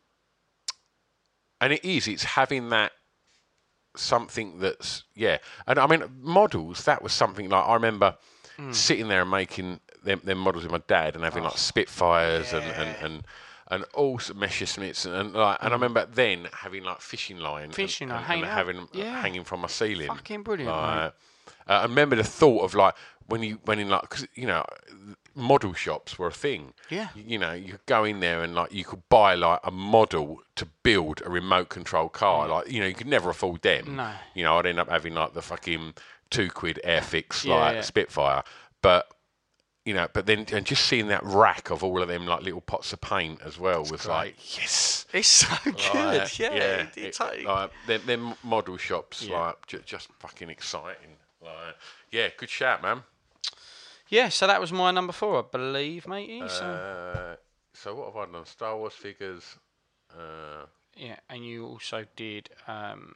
and 1.62 1.74
it 1.74 1.84
is. 1.84 2.08
It's 2.08 2.24
having 2.24 2.70
that 2.70 2.92
something 3.96 4.60
that's 4.60 5.04
yeah. 5.16 5.38
And 5.68 5.80
I 5.80 5.88
mean 5.88 6.04
models. 6.20 6.84
That 6.86 7.02
was 7.02 7.14
something 7.14 7.50
like 7.50 7.66
I 7.66 7.74
remember 7.74 8.18
Hmm. 8.58 8.74
sitting 8.74 9.08
there 9.08 9.22
and 9.22 9.32
making 9.32 9.80
them, 10.04 10.20
them 10.26 10.38
models 10.38 10.64
with 10.64 10.72
my 10.74 10.82
dad 10.86 11.16
and 11.16 11.24
having 11.24 11.44
like 11.44 11.58
Spitfires 11.58 12.52
and 12.54 12.66
and. 12.66 12.96
and 13.02 13.24
and 13.70 13.84
all 13.94 14.18
some 14.20 14.38
Messerschmitts 14.38 15.06
and, 15.06 15.16
and 15.16 15.34
like, 15.34 15.58
and 15.62 15.70
I 15.70 15.76
remember 15.76 16.06
then 16.06 16.48
having 16.54 16.84
like 16.84 17.02
fishing 17.02 17.38
line, 17.40 17.66
and-. 17.66 17.76
Fishing 17.76 18.10
line 18.10 18.18
and, 18.18 18.26
hanging 18.26 18.44
and 18.46 18.54
having 18.54 18.88
Yeah. 18.94 19.22
hanging 19.22 19.44
from 19.44 19.62
my 19.62 19.68
ceiling. 19.68 20.08
Fucking 20.08 20.44
brilliant, 20.44 20.72
Like, 20.72 21.14
uh, 21.68 21.72
I 21.72 21.84
remember 21.84 22.16
the 22.16 22.24
thought 22.24 22.64
of 22.64 22.74
like 22.74 22.96
when 23.28 23.44
you 23.44 23.60
went 23.66 23.80
in 23.80 23.90
like 23.90 24.02
because 24.02 24.28
you 24.34 24.48
know 24.48 24.66
model 25.36 25.74
shops 25.74 26.18
were 26.18 26.28
a 26.28 26.32
thing. 26.32 26.74
Yeah. 26.90 27.10
You, 27.16 27.24
you 27.28 27.38
know 27.38 27.54
you 27.54 27.74
could 27.74 27.86
go 27.86 28.04
in 28.04 28.20
there 28.22 28.42
and 28.42 28.56
like 28.56 28.74
you 28.74 28.84
could 28.84 29.08
buy 29.10 29.36
like 29.36 29.60
a 29.64 29.72
model 29.72 30.40
to 30.56 30.66
build 30.84 31.22
a 31.26 31.30
remote 31.30 31.70
control 31.70 32.10
car. 32.10 32.48
Like 32.48 32.72
you 32.72 32.80
know 32.80 32.88
you 32.88 32.96
could 32.96 33.08
never 33.08 33.30
afford 33.30 33.62
them. 33.62 33.86
Mm. 33.86 33.96
No. 33.96 34.12
You 34.34 34.44
know 34.44 34.58
I'd 34.58 34.66
end 34.66 34.80
up 34.80 34.90
having 34.90 35.14
like 35.14 35.34
the 35.34 35.44
fucking 35.44 35.94
two 36.32 36.50
quid 36.50 36.80
Airfix 36.84 37.46
Yeah, 37.46 37.56
like 37.56 37.76
yeah. 37.76 37.82
Spitfire, 37.82 38.44
but. 38.82 39.12
You 39.86 39.94
know, 39.96 40.08
but 40.14 40.26
then 40.26 40.46
and 40.52 40.66
just 40.66 40.86
seeing 40.86 41.08
that 41.08 41.24
rack 41.24 41.72
of 41.72 41.84
all 41.84 42.02
of 42.02 42.08
them 42.10 42.28
like 42.28 42.44
little 42.44 42.62
pots 42.62 42.94
of 42.94 43.02
paint 43.02 43.42
as 43.44 43.58
well 43.58 43.84
was 43.86 44.06
like 44.06 44.36
yes, 44.58 45.06
It's 45.14 45.28
so 45.28 45.48
good. 45.64 45.76
like, 45.96 46.38
yeah, 46.38 46.52
it- 46.52 46.98
it- 46.98 47.20
it 47.20 47.46
like 47.46 47.72
them, 47.88 48.02
them 48.06 48.34
model 48.44 48.78
shops, 48.78 49.24
Yeah. 49.24 49.40
like 49.40 49.66
ju- 49.68 49.82
just 49.86 50.10
fucking 50.20 50.50
exciting. 50.50 51.18
Like, 51.42 51.76
yeah, 52.12 52.28
good 52.38 52.50
shout, 52.50 52.82
man. 52.82 53.04
yeah. 54.10 54.30
So 54.30 54.46
that 54.48 54.60
was 54.60 54.72
my 54.72 54.92
number 54.92 55.14
four, 55.14 55.40
I 55.40 55.44
believe, 55.50 56.08
matey. 56.08 56.48
So, 56.50 56.66
Uh, 56.66 57.36
so 57.74 57.96
what 57.96 58.08
have 58.14 58.30
I 58.30 58.32
done? 58.32 58.46
Star 58.46 58.76
Wars 58.78 58.94
figures. 58.94 59.56
Uh, 60.12 60.66
yeah, 60.96 61.16
and 61.30 61.46
you 61.46 61.66
also 61.66 62.06
did. 62.16 62.50
Um, 62.68 63.16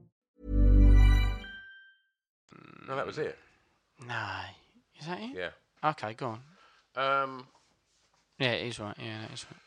No, 2.91 2.97
that 2.97 3.05
was 3.07 3.17
it. 3.17 3.37
no, 4.07 4.27
is 4.99 5.05
that 5.07 5.19
it? 5.21 5.31
Yeah. 5.35 5.89
Okay, 5.91 6.13
go 6.13 6.37
on. 6.95 7.23
Um, 7.23 7.47
Yeah, 8.37 8.51
it 8.51 8.67
is 8.67 8.79
right. 8.79 8.95
Yeah, 8.99 9.21
that 9.21 9.31
is 9.33 9.45
right. 9.49 9.61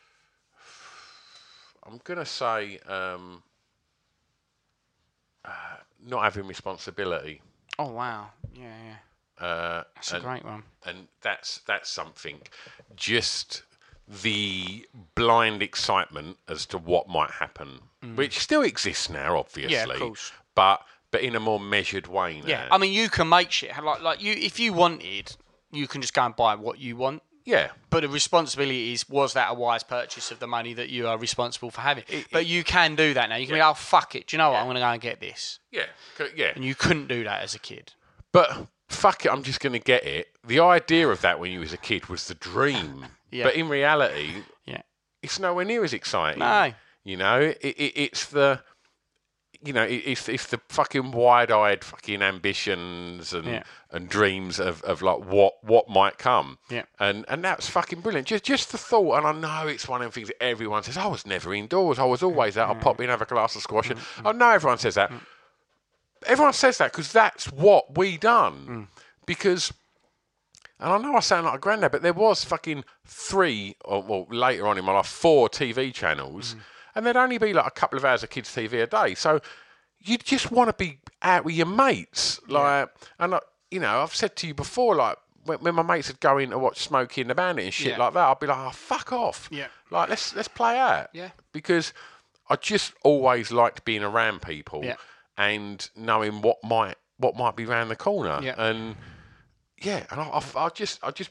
I'm 1.87 1.99
gonna 2.03 2.25
say 2.25 2.79
um, 2.87 3.43
uh, 5.43 5.49
not 6.07 6.23
having 6.23 6.47
responsibility. 6.47 7.41
Oh 7.77 7.91
wow. 7.91 8.29
Yeah, 8.53 8.73
yeah. 8.85 9.45
Uh, 9.45 9.83
That's 9.95 10.13
a 10.13 10.19
great 10.21 10.45
one. 10.45 10.63
and 10.85 11.07
that's 11.21 11.59
that's 11.67 11.89
something. 11.89 12.39
Just 12.95 13.63
the 14.23 14.87
blind 15.15 15.61
excitement 15.61 16.37
as 16.47 16.65
to 16.67 16.77
what 16.77 17.09
might 17.09 17.31
happen, 17.31 17.81
which 18.15 18.39
still 18.39 18.61
exists 18.61 19.09
now, 19.09 19.37
obviously. 19.37 19.73
Yeah, 19.75 19.83
of 19.85 19.99
course. 19.99 20.31
But 20.53 20.81
but 21.15 21.23
in 21.23 21.35
a 21.35 21.39
more 21.39 21.59
measured 21.59 22.07
way 22.07 22.41
now. 22.41 22.47
Yeah, 22.47 22.67
I 22.71 22.77
mean, 22.77 22.91
you 22.93 23.09
can 23.09 23.29
make 23.29 23.49
shit 23.51 23.71
like 23.83 24.01
like 24.01 24.21
you 24.21 24.33
if 24.33 24.59
you 24.59 24.73
wanted, 24.73 25.35
you 25.71 25.87
can 25.87 26.01
just 26.01 26.13
go 26.13 26.23
and 26.23 26.35
buy 26.35 26.55
what 26.55 26.77
you 26.79 26.97
want. 26.97 27.21
yeah, 27.45 27.67
But 27.89 28.01
the 28.01 28.09
responsibility 28.09 28.91
is, 28.93 29.07
was 29.07 29.33
that 29.33 29.47
a 29.51 29.53
wise 29.53 29.83
purchase 29.83 30.31
of 30.31 30.39
the 30.39 30.47
money 30.47 30.73
that 30.73 30.89
you 30.89 31.07
are 31.07 31.17
responsible 31.17 31.69
for 31.71 31.81
having? 31.81 32.03
but 32.31 32.45
you 32.45 32.63
can 32.63 32.95
do 32.95 33.13
that 33.13 33.29
now. 33.29 33.35
You 33.37 33.45
can 33.47 33.55
be, 33.55 33.61
oh, 33.61 33.73
fuck 33.75 34.15
it. 34.15 34.27
Do 34.27 34.35
you 34.35 34.39
know 34.39 34.49
what? 34.51 34.59
I'm 34.59 34.65
going 34.65 34.75
to 34.75 34.81
go 34.81 34.87
and 34.87 35.01
get 35.01 35.19
this. 35.19 35.59
yeah, 35.71 35.83
yeah. 36.35 36.51
And 36.55 36.63
you 36.65 36.75
couldn't 36.75 37.07
do 37.07 37.23
that 37.23 37.41
as 37.43 37.53
a 37.55 37.59
kid. 37.59 37.93
But 38.31 38.67
fuck 38.89 39.25
it, 39.25 39.31
I'm 39.31 39.43
just 39.43 39.59
going 39.59 39.73
to 39.73 39.79
get 39.93 40.03
it. 40.05 40.27
The 40.45 40.59
idea 40.59 41.07
of 41.07 41.21
that 41.21 41.39
when 41.39 41.51
you 41.51 41.59
was 41.61 41.71
a 41.73 41.77
kid 41.89 42.07
was 42.07 42.27
the 42.27 42.35
dream. 42.35 43.05
Yeah. 43.31 43.43
But 43.45 43.55
in 43.55 43.67
reality, 43.67 44.29
Yeah. 44.65 44.81
it's 45.21 45.39
nowhere 45.39 45.65
near 45.65 45.83
as 45.83 45.93
exciting. 45.93 46.39
No. 46.39 46.71
You 47.03 47.17
know, 47.17 47.39
it, 47.41 47.57
it, 47.61 47.93
it's 48.05 48.25
the, 48.27 48.61
you 49.65 49.73
know, 49.73 49.83
if 49.83 50.29
it's 50.29 50.47
the 50.47 50.59
fucking 50.69 51.11
wide-eyed 51.11 51.83
fucking 51.83 52.21
ambitions 52.21 53.33
and 53.33 53.45
Yeah. 53.45 53.63
and 53.91 54.07
dreams 54.07 54.59
of, 54.59 54.81
of 54.83 55.01
like 55.01 55.25
what 55.25 55.63
what 55.63 55.89
might 55.89 56.17
come. 56.17 56.59
Yeah. 56.69 56.83
And 56.99 57.25
and 57.27 57.43
that's 57.43 57.67
fucking 57.67 58.01
brilliant. 58.01 58.27
Just 58.27 58.43
just 58.43 58.71
the 58.71 58.77
thought, 58.77 59.17
and 59.17 59.27
I 59.27 59.31
know 59.31 59.67
it's 59.67 59.87
one 59.87 60.01
of 60.01 60.07
the 60.07 60.13
things 60.13 60.27
that 60.27 60.41
everyone 60.41 60.83
says. 60.83 60.97
I 60.97 61.07
was 61.07 61.25
never 61.25 61.53
indoors. 61.53 61.99
I 61.99 62.05
was 62.05 62.21
always 62.21 62.57
out. 62.57 62.69
I'll 62.69 62.75
pop 62.75 63.01
in, 63.01 63.09
have 63.09 63.21
a 63.21 63.25
glass 63.25 63.55
of 63.55 63.61
squash. 63.61 63.89
And 63.89 63.99
mm-hmm. 63.99 64.27
I 64.27 64.31
know 64.31 64.49
everyone 64.49 64.77
says 64.77 64.95
that. 64.95 65.11
Everyone 66.25 66.53
says 66.53 66.77
that 66.77 66.91
because 66.91 67.11
that's 67.11 67.51
what 67.51 67.97
we 67.97 68.17
done. 68.17 68.65
Mm. 68.67 68.87
Because 69.25 69.73
and 70.79 70.91
I 70.91 70.97
know 70.97 71.15
I 71.15 71.19
sound 71.21 71.45
like 71.45 71.55
a 71.55 71.59
granddad, 71.59 71.91
but 71.91 72.01
there 72.01 72.13
was 72.13 72.43
fucking 72.43 72.83
three, 73.05 73.75
or 73.85 74.01
well, 74.03 74.27
later 74.29 74.67
on 74.67 74.77
in 74.77 74.83
my 74.83 74.91
life, 74.91 75.07
four 75.07 75.49
TV 75.49 75.93
channels, 75.93 76.55
mm. 76.55 76.59
And 76.95 77.05
there'd 77.05 77.15
only 77.17 77.37
be 77.37 77.53
like 77.53 77.67
a 77.67 77.71
couple 77.71 77.97
of 77.97 78.05
hours 78.05 78.23
of 78.23 78.29
kids' 78.29 78.49
TV 78.49 78.81
a 78.81 78.87
day. 78.87 79.15
So 79.15 79.39
you 79.99 80.17
just 80.17 80.51
want 80.51 80.69
to 80.69 80.73
be 80.73 80.99
out 81.21 81.45
with 81.45 81.55
your 81.55 81.65
mates, 81.67 82.39
like, 82.47 82.89
and 83.19 83.35
I, 83.35 83.39
you 83.71 83.79
know, 83.79 84.01
I've 84.01 84.15
said 84.15 84.35
to 84.37 84.47
you 84.47 84.53
before, 84.53 84.95
like. 84.95 85.17
When, 85.47 85.59
when 85.59 85.75
my 85.75 85.83
mates 85.83 86.07
would 86.07 86.19
go 86.21 86.39
in 86.39 86.49
to 86.49 86.57
watch 86.57 86.79
Smokey 86.79 87.21
and 87.21 87.29
the 87.29 87.35
Bandit 87.35 87.65
and 87.65 87.71
shit 87.73 87.89
Yeah. 87.91 87.97
like 87.99 88.15
that, 88.15 88.27
I'd 88.29 88.39
be 88.39 88.47
like, 88.47 88.57
"Oh, 88.57 88.71
fuck 88.71 89.13
off!" 89.13 89.47
Yeah. 89.51 89.67
like 89.91 90.09
let's 90.09 90.35
let's 90.35 90.47
play 90.47 90.75
out. 90.79 91.09
Yeah. 91.13 91.29
because 91.51 91.93
I 92.49 92.55
just 92.55 92.93
always 93.03 93.51
liked 93.51 93.85
being 93.85 94.01
around 94.01 94.41
people 94.41 94.83
Yeah. 94.83 94.95
and 95.37 95.87
knowing 95.95 96.41
what 96.41 96.63
might 96.63 96.95
what 97.17 97.35
might 97.37 97.55
be 97.55 97.65
round 97.67 97.91
the 97.91 97.95
corner. 97.95 98.39
Yeah. 98.41 98.55
And 98.57 98.95
yeah, 99.77 100.03
and 100.09 100.19
I, 100.19 100.23
I, 100.23 100.43
I 100.65 100.69
just, 100.69 100.97
I 101.03 101.11
just, 101.11 101.29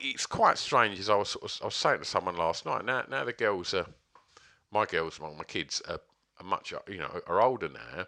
it's 0.00 0.26
quite 0.26 0.58
strange. 0.58 0.98
As 0.98 1.10
I 1.10 1.16
was, 1.16 1.36
I 1.62 1.66
was 1.66 1.74
saying 1.74 1.98
to 1.98 2.04
someone 2.04 2.36
last 2.36 2.66
night. 2.66 2.84
Now, 2.84 3.04
now 3.08 3.24
the 3.24 3.32
girls 3.32 3.74
are, 3.74 3.86
my 4.72 4.86
girls, 4.86 5.20
my, 5.20 5.30
my 5.30 5.44
kids 5.44 5.82
are, 5.88 6.00
are 6.40 6.46
much, 6.46 6.72
you 6.88 6.98
know, 6.98 7.20
are 7.26 7.40
older 7.40 7.68
now. 7.68 8.06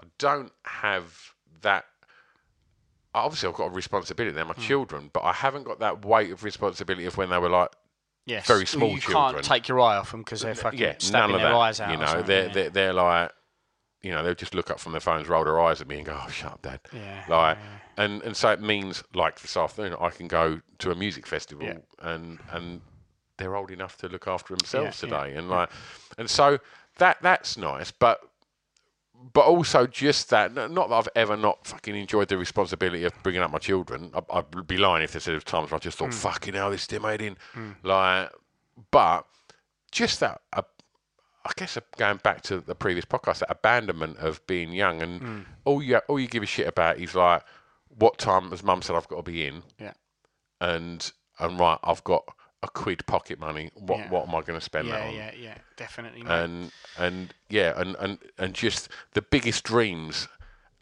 I 0.00 0.04
don't 0.18 0.52
have 0.64 1.32
that. 1.62 1.84
Obviously, 3.14 3.48
I've 3.48 3.54
got 3.54 3.66
a 3.66 3.70
responsibility. 3.70 4.34
They're 4.34 4.44
my 4.44 4.54
hmm. 4.54 4.60
children, 4.60 5.10
but 5.12 5.22
I 5.22 5.32
haven't 5.32 5.64
got 5.64 5.80
that 5.80 6.04
weight 6.04 6.32
of 6.32 6.42
responsibility 6.42 7.06
of 7.06 7.16
when 7.16 7.30
they 7.30 7.38
were 7.38 7.50
like 7.50 7.70
Yes. 8.26 8.46
very 8.46 8.64
small 8.64 8.90
you 8.90 9.00
children. 9.00 9.34
can't 9.34 9.44
take 9.44 9.68
your 9.68 9.80
eye 9.80 9.96
off 9.96 10.10
them 10.10 10.20
because 10.20 10.40
they're 10.40 10.54
fucking 10.54 10.78
yeah, 10.78 10.94
stabbing 10.98 11.36
their 11.36 11.48
that. 11.48 11.54
eyes 11.54 11.80
out. 11.80 11.90
You 11.90 11.98
know, 11.98 12.22
they're, 12.22 12.48
they're 12.48 12.70
they're 12.70 12.92
like, 12.94 13.30
you 14.04 14.12
know, 14.12 14.22
they'll 14.22 14.34
just 14.34 14.54
look 14.54 14.70
up 14.70 14.78
from 14.78 14.92
their 14.92 15.00
phones, 15.00 15.26
roll 15.28 15.44
their 15.44 15.60
eyes 15.60 15.80
at 15.80 15.88
me, 15.88 15.96
and 15.96 16.06
go, 16.06 16.16
"Oh, 16.22 16.28
shut 16.30 16.52
up, 16.52 16.62
Dad." 16.62 16.80
Yeah, 16.92 17.24
Like, 17.28 17.58
and 17.96 18.22
and 18.22 18.36
so 18.36 18.50
it 18.50 18.60
means 18.60 19.02
like 19.14 19.40
this 19.40 19.56
afternoon, 19.56 19.96
I 20.00 20.10
can 20.10 20.28
go 20.28 20.60
to 20.78 20.90
a 20.90 20.94
music 20.94 21.26
festival, 21.26 21.64
Yeah. 21.66 21.78
and 22.00 22.38
and 22.52 22.80
they're 23.38 23.56
old 23.56 23.70
enough 23.70 23.96
to 23.98 24.08
look 24.08 24.28
after 24.28 24.54
themselves 24.54 25.02
Yeah, 25.02 25.08
yeah, 25.08 25.22
today, 25.24 25.36
and 25.38 25.48
like, 25.50 25.70
and 26.18 26.28
so 26.30 26.58
that 26.98 27.16
that's 27.22 27.56
nice, 27.56 27.90
but. 27.90 28.20
But 29.32 29.46
also 29.46 29.86
just 29.86 30.28
that, 30.30 30.52
not 30.52 30.90
that 30.90 30.94
I've 30.94 31.08
ever 31.16 31.34
not 31.34 31.66
fucking 31.66 31.96
enjoyed 31.96 32.28
the 32.28 32.36
responsibility 32.36 33.04
of 33.04 33.12
bringing 33.22 33.40
up 33.40 33.50
my 33.50 33.58
children. 33.58 34.10
I, 34.12 34.20
I'd 34.38 34.66
be 34.66 34.76
lying 34.76 35.02
if 35.02 35.12
they 35.12 35.18
said 35.18 35.30
there 35.30 35.36
was 35.36 35.44
times 35.44 35.70
where 35.70 35.76
I 35.76 35.78
just 35.78 35.96
thought, 35.96 36.06
Hmm. 36.12 36.18
fucking 36.18 36.52
hell, 36.52 36.70
this 36.70 36.86
is 36.92 37.00
made 37.00 37.22
in. 37.22 37.36
Like, 37.82 38.30
but 38.90 39.24
just 39.90 40.20
that, 40.20 40.42
uh, 40.52 40.62
I 41.44 41.52
guess 41.56 41.76
uh, 41.76 41.80
going 41.98 42.18
back 42.18 42.40
to 42.42 42.60
the 42.60 42.74
previous 42.74 43.04
podcast, 43.04 43.40
that 43.40 43.50
abandonment 43.50 44.18
of 44.18 44.44
being 44.46 44.72
young, 44.72 45.02
and 45.02 45.20
Hmm. 45.20 45.40
all 45.64 45.82
you 45.82 45.96
all 46.08 46.18
you 46.18 46.26
give 46.28 46.42
a 46.42 46.46
shit 46.46 46.66
about 46.66 46.98
is 46.98 47.14
like, 47.14 47.42
what 47.88 48.18
time, 48.18 48.52
as 48.52 48.62
Mum 48.62 48.82
said, 48.82 48.96
I've 48.96 49.08
got 49.08 49.16
to 49.24 49.30
be 49.30 49.46
in, 49.46 49.62
Yeah. 49.78 49.92
and 50.60 51.12
and 51.38 51.58
right, 51.58 51.78
I've 51.82 52.02
got 52.04 52.24
a 52.62 52.68
quid 52.68 53.06
pocket 53.06 53.38
money. 53.38 53.70
What 53.74 53.98
Yeah. 53.98 54.08
what 54.10 54.28
am 54.28 54.34
I 54.34 54.40
going 54.40 54.58
to 54.58 54.64
spend 54.64 54.88
that 54.90 55.00
Yeah, 55.00 55.08
on? 55.08 55.14
yeah, 55.14 55.32
yeah, 55.34 55.58
definitely. 55.76 56.22
Mate. 56.22 56.30
and 56.30 56.72
and 56.96 57.34
yeah, 57.50 57.74
and, 57.78 57.96
and 57.98 58.18
and 58.38 58.54
just 58.54 58.88
the 59.12 59.22
biggest 59.22 59.64
dreams 59.64 60.28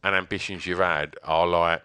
and 0.05 0.15
ambitions 0.15 0.67
you've 0.67 0.79
had 0.79 1.17
are 1.25 1.47
like 1.47 1.83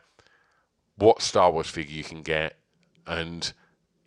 what 0.97 1.21
Star 1.21 1.51
Wars 1.51 1.67
figure 1.69 1.95
you 1.95 2.03
can 2.03 2.21
get, 2.21 2.57
and 3.05 3.53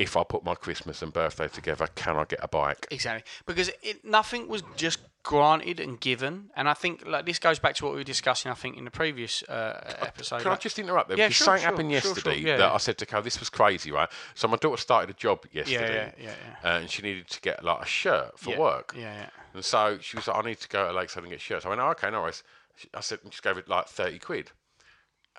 if 0.00 0.16
I 0.16 0.24
put 0.24 0.42
my 0.42 0.54
Christmas 0.54 1.02
and 1.02 1.12
birthday 1.12 1.46
together, 1.46 1.86
can 1.94 2.16
I 2.16 2.24
get 2.24 2.38
a 2.42 2.48
bike? 2.48 2.86
Exactly, 2.90 3.22
because 3.44 3.70
it, 3.82 4.02
nothing 4.02 4.48
was 4.48 4.62
just 4.74 4.98
granted 5.22 5.78
and 5.78 6.00
given, 6.00 6.48
and 6.56 6.70
I 6.70 6.72
think 6.72 7.06
like 7.06 7.26
this 7.26 7.38
goes 7.38 7.58
back 7.58 7.74
to 7.76 7.84
what 7.84 7.92
we 7.92 7.98
were 7.98 8.04
discussing. 8.04 8.50
I 8.50 8.54
think 8.54 8.78
in 8.78 8.84
the 8.84 8.90
previous 8.90 9.42
uh, 9.42 9.94
episode. 10.00 10.40
Can 10.40 10.52
I 10.52 10.56
just 10.56 10.78
interrupt 10.78 11.08
there? 11.08 11.18
Yeah, 11.18 11.26
because 11.26 11.36
sure, 11.36 11.44
something 11.44 11.60
sure, 11.60 11.70
happened 11.70 11.90
sure, 11.90 12.12
yesterday 12.14 12.40
yeah, 12.40 12.56
that 12.56 12.68
yeah. 12.68 12.72
I 12.72 12.78
said 12.78 12.96
to 12.96 13.06
Carl, 13.06 13.22
this 13.22 13.38
was 13.38 13.50
crazy, 13.50 13.92
right? 13.92 14.08
So 14.34 14.48
my 14.48 14.56
daughter 14.56 14.80
started 14.80 15.10
a 15.10 15.18
job 15.18 15.44
yesterday, 15.52 16.14
yeah, 16.16 16.24
yeah, 16.24 16.34
yeah, 16.64 16.76
and 16.76 16.90
she 16.90 17.02
needed 17.02 17.28
to 17.28 17.40
get 17.42 17.62
like 17.62 17.82
a 17.82 17.86
shirt 17.86 18.38
for 18.38 18.58
work. 18.58 18.94
Yeah, 18.96 19.12
yeah. 19.12 19.28
And 19.52 19.62
so 19.62 19.98
she 20.00 20.16
was 20.16 20.28
like, 20.28 20.42
I 20.42 20.48
need 20.48 20.60
to 20.60 20.68
go 20.68 20.88
to 20.88 20.94
Lakeside 20.94 21.24
and 21.24 21.32
get 21.32 21.42
shirts. 21.42 21.66
I 21.66 21.68
went, 21.68 21.80
oh, 21.82 21.88
okay, 21.90 22.10
no 22.10 22.22
worries. 22.22 22.42
I 22.94 23.00
said, 23.00 23.18
just 23.28 23.42
gave 23.42 23.58
it 23.58 23.68
like 23.68 23.88
30 23.88 24.18
quid. 24.20 24.52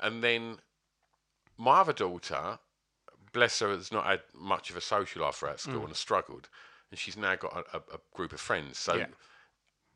And 0.03 0.23
then 0.23 0.57
my 1.57 1.79
other 1.79 1.93
daughter, 1.93 2.59
bless 3.33 3.59
her, 3.59 3.69
has 3.69 3.91
not 3.91 4.05
had 4.05 4.21
much 4.33 4.69
of 4.69 4.75
a 4.77 4.81
social 4.81 5.21
life 5.23 5.35
throughout 5.35 5.59
school 5.59 5.79
and 5.81 5.89
has 5.89 5.97
struggled. 5.97 6.49
And 6.89 6.99
she's 6.99 7.15
now 7.17 7.35
got 7.35 7.53
a, 7.55 7.77
a, 7.77 7.81
a 7.95 7.99
group 8.13 8.33
of 8.33 8.39
friends. 8.39 8.77
So 8.77 8.95
Yeah. 8.95 9.07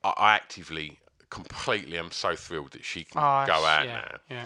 I, 0.03 0.13
I 0.17 0.35
actively, 0.35 0.99
completely 1.29 1.97
I'm 1.97 2.11
so 2.11 2.35
thrilled 2.35 2.71
that 2.71 2.85
she 2.85 3.03
can 3.03 3.19
Oh, 3.21 3.43
go 3.45 3.65
out 3.65 3.85
yeah, 3.85 3.93
now. 3.93 4.17
Yeah. 4.29 4.45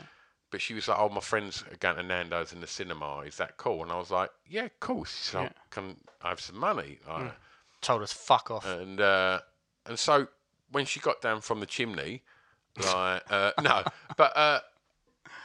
But 0.51 0.61
she 0.61 0.73
was 0.73 0.87
like, 0.87 0.97
"Oh, 0.97 1.09
my 1.09 1.21
friends 1.21 1.63
are 1.71 1.75
going 1.77 1.97
to 1.97 2.01
Nando's 2.03 2.53
in 2.53 2.59
the 2.61 2.65
cinema. 2.65 3.19
Is 3.19 3.37
that 3.37 3.57
cool?" 3.57 3.83
And 3.83 3.91
I 3.91 3.97
was 3.99 4.09
like, 4.09 4.31
"Yeah, 4.47 4.69
cool." 4.79 5.03
She 5.05 5.13
said, 5.21 5.41
Yeah. 5.43 5.49
"Oh, 5.55 5.61
"Can 5.69 5.97
I 6.23 6.29
have 6.29 6.39
some 6.41 6.57
money?" 6.57 6.97
Like, 7.07 7.33
Told 7.81 8.01
us 8.01 8.11
fuck 8.11 8.49
off. 8.49 8.65
and 8.65 8.99
uh, 8.99 9.41
and 9.85 9.99
so 9.99 10.27
when 10.71 10.85
she 10.85 10.99
got 10.99 11.21
down 11.21 11.41
from 11.41 11.59
the 11.59 11.67
chimney, 11.67 12.23
like 12.77 13.21
uh, 13.29 13.51
no, 13.61 13.83
but 14.17 14.35
uh, 14.35 14.59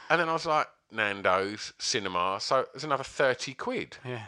and 0.09 0.19
then 0.19 0.27
I 0.27 0.33
was 0.33 0.47
like 0.47 0.67
Nando's 0.91 1.73
cinema, 1.79 2.37
so 2.39 2.65
there's 2.73 2.83
another 2.83 3.03
thirty 3.03 3.53
quid, 3.53 3.97
yeah. 4.05 4.23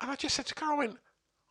and 0.00 0.10
I 0.10 0.16
just 0.16 0.34
said 0.34 0.46
to 0.46 0.54
Carol, 0.54 0.74
I 0.74 0.78
went, 0.78 0.96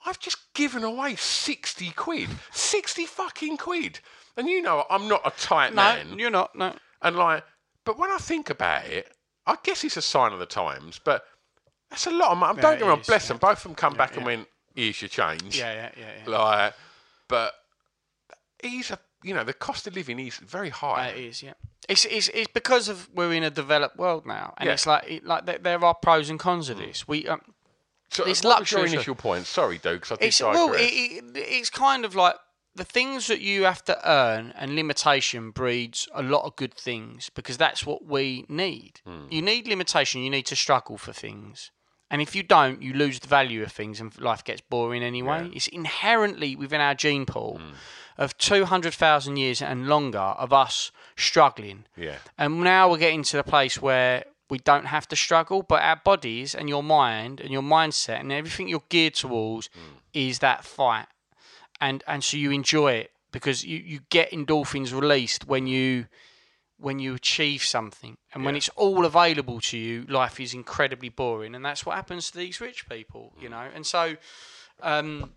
I've 0.05 0.19
just 0.19 0.53
given 0.53 0.83
away 0.83 1.15
sixty 1.15 1.91
quid, 1.91 2.29
sixty 2.51 3.05
fucking 3.05 3.57
quid, 3.57 3.99
and 4.37 4.47
you 4.47 4.61
know 4.61 4.85
I'm 4.89 5.07
not 5.07 5.21
a 5.25 5.31
tight 5.31 5.73
No, 5.73 5.83
man, 5.83 6.19
you're 6.19 6.29
not. 6.29 6.55
No. 6.55 6.73
and 7.01 7.15
like, 7.15 7.43
but 7.85 7.97
when 7.97 8.11
I 8.11 8.17
think 8.17 8.49
about 8.49 8.85
it, 8.85 9.11
I 9.45 9.57
guess 9.63 9.83
it's 9.83 9.97
a 9.97 10.01
sign 10.01 10.33
of 10.33 10.39
the 10.39 10.45
times, 10.45 10.99
but. 11.03 11.23
That's 11.91 12.07
a 12.07 12.11
lot 12.11 12.31
of 12.31 12.39
money. 12.39 12.57
Yeah, 12.57 12.61
Don't 12.63 12.79
get 12.79 12.81
me 12.81 12.87
wrong, 12.89 13.01
bless 13.05 13.25
yeah. 13.25 13.27
them. 13.29 13.37
Both 13.37 13.59
of 13.59 13.63
them 13.63 13.75
come 13.75 13.93
back 13.93 14.17
and 14.17 14.25
went, 14.25 14.47
here's 14.75 14.99
your 15.01 15.07
change. 15.07 15.57
Yeah, 15.57 15.71
yeah, 15.71 15.91
yeah. 15.95 16.05
yeah. 16.27 16.37
Like, 16.37 16.73
but 17.27 17.53
he's 18.61 18.89
a, 18.89 18.99
you 19.23 19.33
know, 19.33 19.43
the 19.43 19.53
cost 19.53 19.87
of 19.87 19.95
living 19.95 20.19
is 20.19 20.37
very 20.37 20.69
high. 20.69 21.07
It 21.09 21.17
is, 21.25 21.43
yeah. 21.43 21.53
It's, 21.87 22.05
it's, 22.05 22.29
it's 22.29 22.51
because 22.53 22.87
of 22.89 23.09
we're 23.13 23.33
in 23.33 23.43
a 23.43 23.49
developed 23.49 23.97
world 23.97 24.25
now, 24.25 24.53
and 24.57 24.67
Yeah. 24.67 24.73
it's 24.73 24.85
like 24.87 25.03
it, 25.09 25.25
like 25.25 25.45
there, 25.45 25.57
there 25.59 25.83
are 25.85 25.93
pros 25.95 26.29
and 26.29 26.39
cons 26.39 26.69
of 26.69 26.77
this. 26.77 27.07
We 27.07 27.27
um, 27.27 27.41
so 28.09 28.23
it's 28.25 28.43
what 28.43 28.59
was 28.61 28.71
your 28.71 28.79
luxury, 28.81 28.95
initial 28.97 29.15
point? 29.15 29.45
Sorry, 29.45 29.77
Doug, 29.77 30.01
'cause 30.01 30.11
I 30.13 30.15
did 30.15 30.25
it's 30.27 30.39
digress. 30.39 30.55
well, 30.55 30.73
it, 30.73 30.81
it, 30.81 31.23
it's 31.35 31.69
kind 31.69 32.05
of 32.05 32.15
like 32.15 32.35
the 32.73 32.83
things 32.85 33.27
that 33.27 33.39
you 33.39 33.63
have 33.63 33.83
to 33.85 33.97
earn, 34.09 34.51
and 34.57 34.75
limitation 34.75 35.51
breeds 35.51 36.07
a 36.13 36.23
lot 36.23 36.43
of 36.45 36.55
good 36.55 36.73
things 36.73 37.29
because 37.35 37.57
that's 37.57 37.85
what 37.85 38.05
we 38.05 38.45
need. 38.49 38.99
Hmm. 39.05 39.27
You 39.29 39.41
need 39.41 39.67
limitation. 39.67 40.21
You 40.21 40.29
need 40.29 40.45
to 40.47 40.55
struggle 40.55 40.97
for 40.97 41.13
things. 41.13 41.71
And 42.11 42.21
if 42.21 42.35
you 42.35 42.43
don't, 42.43 42.81
you 42.81 42.93
lose 42.93 43.19
the 43.19 43.27
value 43.27 43.63
of 43.63 43.71
things 43.71 43.99
and 43.99 44.17
life 44.19 44.43
gets 44.43 44.61
boring 44.61 45.03
anyway. 45.03 45.49
It's 45.53 45.67
inherently 45.67 46.55
within 46.55 46.79
our 46.81 46.93
gene 46.95 47.25
pool 47.25 47.59
Hmm. 47.59 47.73
Of 48.17 48.37
200,000 48.37 49.37
years 49.37 49.61
and 49.61 49.87
longer 49.87 50.19
of 50.19 50.53
us 50.53 50.91
struggling. 51.15 51.85
yeah, 51.97 52.17
And 52.37 52.61
now 52.61 52.89
we're 52.89 52.97
getting 52.97 53.23
to 53.23 53.37
the 53.37 53.43
place 53.43 53.81
where 53.81 54.25
we 54.49 54.57
don't 54.59 54.85
have 54.85 55.07
to 55.07 55.15
struggle, 55.15 55.63
but 55.63 55.81
our 55.81 55.95
bodies 55.97 56.53
and 56.55 56.69
your 56.69 56.83
mind 56.83 57.41
and 57.41 57.51
your 57.51 57.63
mindset 57.63 58.19
and 58.19 58.31
everything 58.31 58.67
you're 58.67 58.83
geared 58.89 59.15
towards 59.15 59.69
is 60.13 60.39
that 60.39 60.63
fight. 60.63 61.07
And 61.81 62.03
and 62.07 62.23
so 62.23 62.37
you 62.37 62.51
enjoy 62.51 62.93
it 62.93 63.11
because 63.31 63.65
you, 63.65 63.79
you 63.79 63.99
get 64.09 64.31
endorphins 64.31 64.93
released 64.93 65.45
when 65.47 65.67
you 65.67 66.05
when 66.77 66.99
you 66.99 67.15
achieve 67.15 67.63
something. 67.63 68.17
And 68.33 68.45
when 68.45 68.55
it's 68.55 68.69
all 68.75 69.05
available 69.05 69.59
to 69.61 69.77
you, 69.77 70.05
life 70.07 70.39
is 70.39 70.53
incredibly 70.53 71.09
boring. 71.09 71.55
And 71.55 71.65
that's 71.65 71.85
what 71.85 71.95
happens 71.95 72.29
to 72.31 72.37
these 72.37 72.61
rich 72.61 72.87
people, 72.87 73.33
you 73.39 73.49
know. 73.49 73.67
And 73.73 73.85
so 73.85 74.15
um 74.81 75.31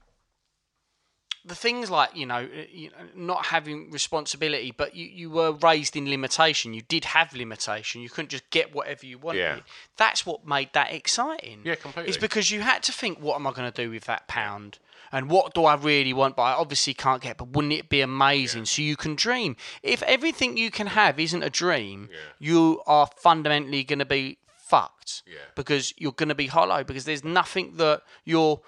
the 1.44 1.54
things 1.54 1.90
like 1.90 2.14
you 2.16 2.26
know, 2.26 2.36
uh, 2.44 2.64
you 2.70 2.90
know 2.90 2.96
not 3.14 3.46
having 3.46 3.90
responsibility 3.90 4.72
but 4.76 4.94
you, 4.94 5.06
you 5.06 5.30
were 5.30 5.52
raised 5.52 5.96
in 5.96 6.08
limitation 6.10 6.74
you 6.74 6.82
did 6.82 7.04
have 7.06 7.32
limitation 7.34 8.00
you 8.02 8.08
couldn't 8.10 8.28
just 8.30 8.48
get 8.50 8.74
whatever 8.74 9.06
you 9.06 9.18
wanted 9.18 9.38
Yeah. 9.40 9.58
that's 9.96 10.26
what 10.26 10.46
made 10.46 10.70
that 10.72 10.92
exciting 10.92 11.60
Yeah, 11.64 11.76
completely. 11.76 12.08
it's 12.08 12.18
because 12.18 12.50
you 12.50 12.60
had 12.60 12.82
to 12.84 12.92
think 12.92 13.20
what 13.20 13.36
am 13.36 13.46
i 13.46 13.52
going 13.52 13.70
to 13.70 13.82
do 13.84 13.90
with 13.90 14.04
that 14.04 14.26
pound 14.28 14.78
and 15.10 15.30
what 15.30 15.54
do 15.54 15.64
I 15.64 15.74
really 15.74 16.12
want, 16.12 16.36
but 16.36 16.42
I 16.42 16.52
obviously 16.52 16.92
can't 16.92 17.22
get. 17.22 17.38
But 17.38 17.48
wouldn't 17.54 17.72
it 17.72 17.88
be 17.88 18.02
amazing? 18.02 18.66
So 18.66 18.82
you 18.82 18.94
can 18.94 19.14
dream. 19.14 19.56
If 19.82 20.02
everything 20.02 20.58
you 20.58 20.70
can 20.70 20.86
have 20.88 21.18
isn't 21.18 21.42
a 21.42 21.48
dream, 21.48 22.10
you 22.38 22.82
are 22.86 23.08
fundamentally 23.16 23.84
going 23.84 24.00
to 24.00 24.04
be 24.04 24.36
fucked 24.58 25.22
Yeah. 25.26 25.38
because 25.54 25.94
you're 25.96 26.12
going 26.12 26.28
to 26.28 26.34
be 26.34 26.48
hollow 26.48 26.84
because 26.84 27.04
there's 27.06 27.24
nothing 27.24 27.76
that 27.76 28.02
your 28.26 28.60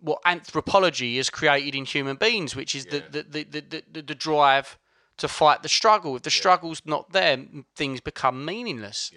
what 0.00 0.20
anthropology 0.24 1.16
has 1.16 1.30
created 1.30 1.74
in 1.74 1.84
human 1.84 2.16
beings, 2.16 2.54
which 2.54 2.74
is 2.74 2.86
the, 2.86 3.02
the, 3.10 3.22
the, 3.22 3.44
the, 3.44 3.82
the, 3.92 4.02
the 4.02 4.14
drive 4.14 4.78
to 5.18 5.28
fight 5.28 5.62
the 5.62 5.68
struggle. 5.68 6.14
If 6.16 6.22
the 6.22 6.30
struggle's 6.30 6.82
not 6.84 7.12
there, 7.12 7.44
things 7.74 8.00
become 8.00 8.44
meaningless. 8.44 9.10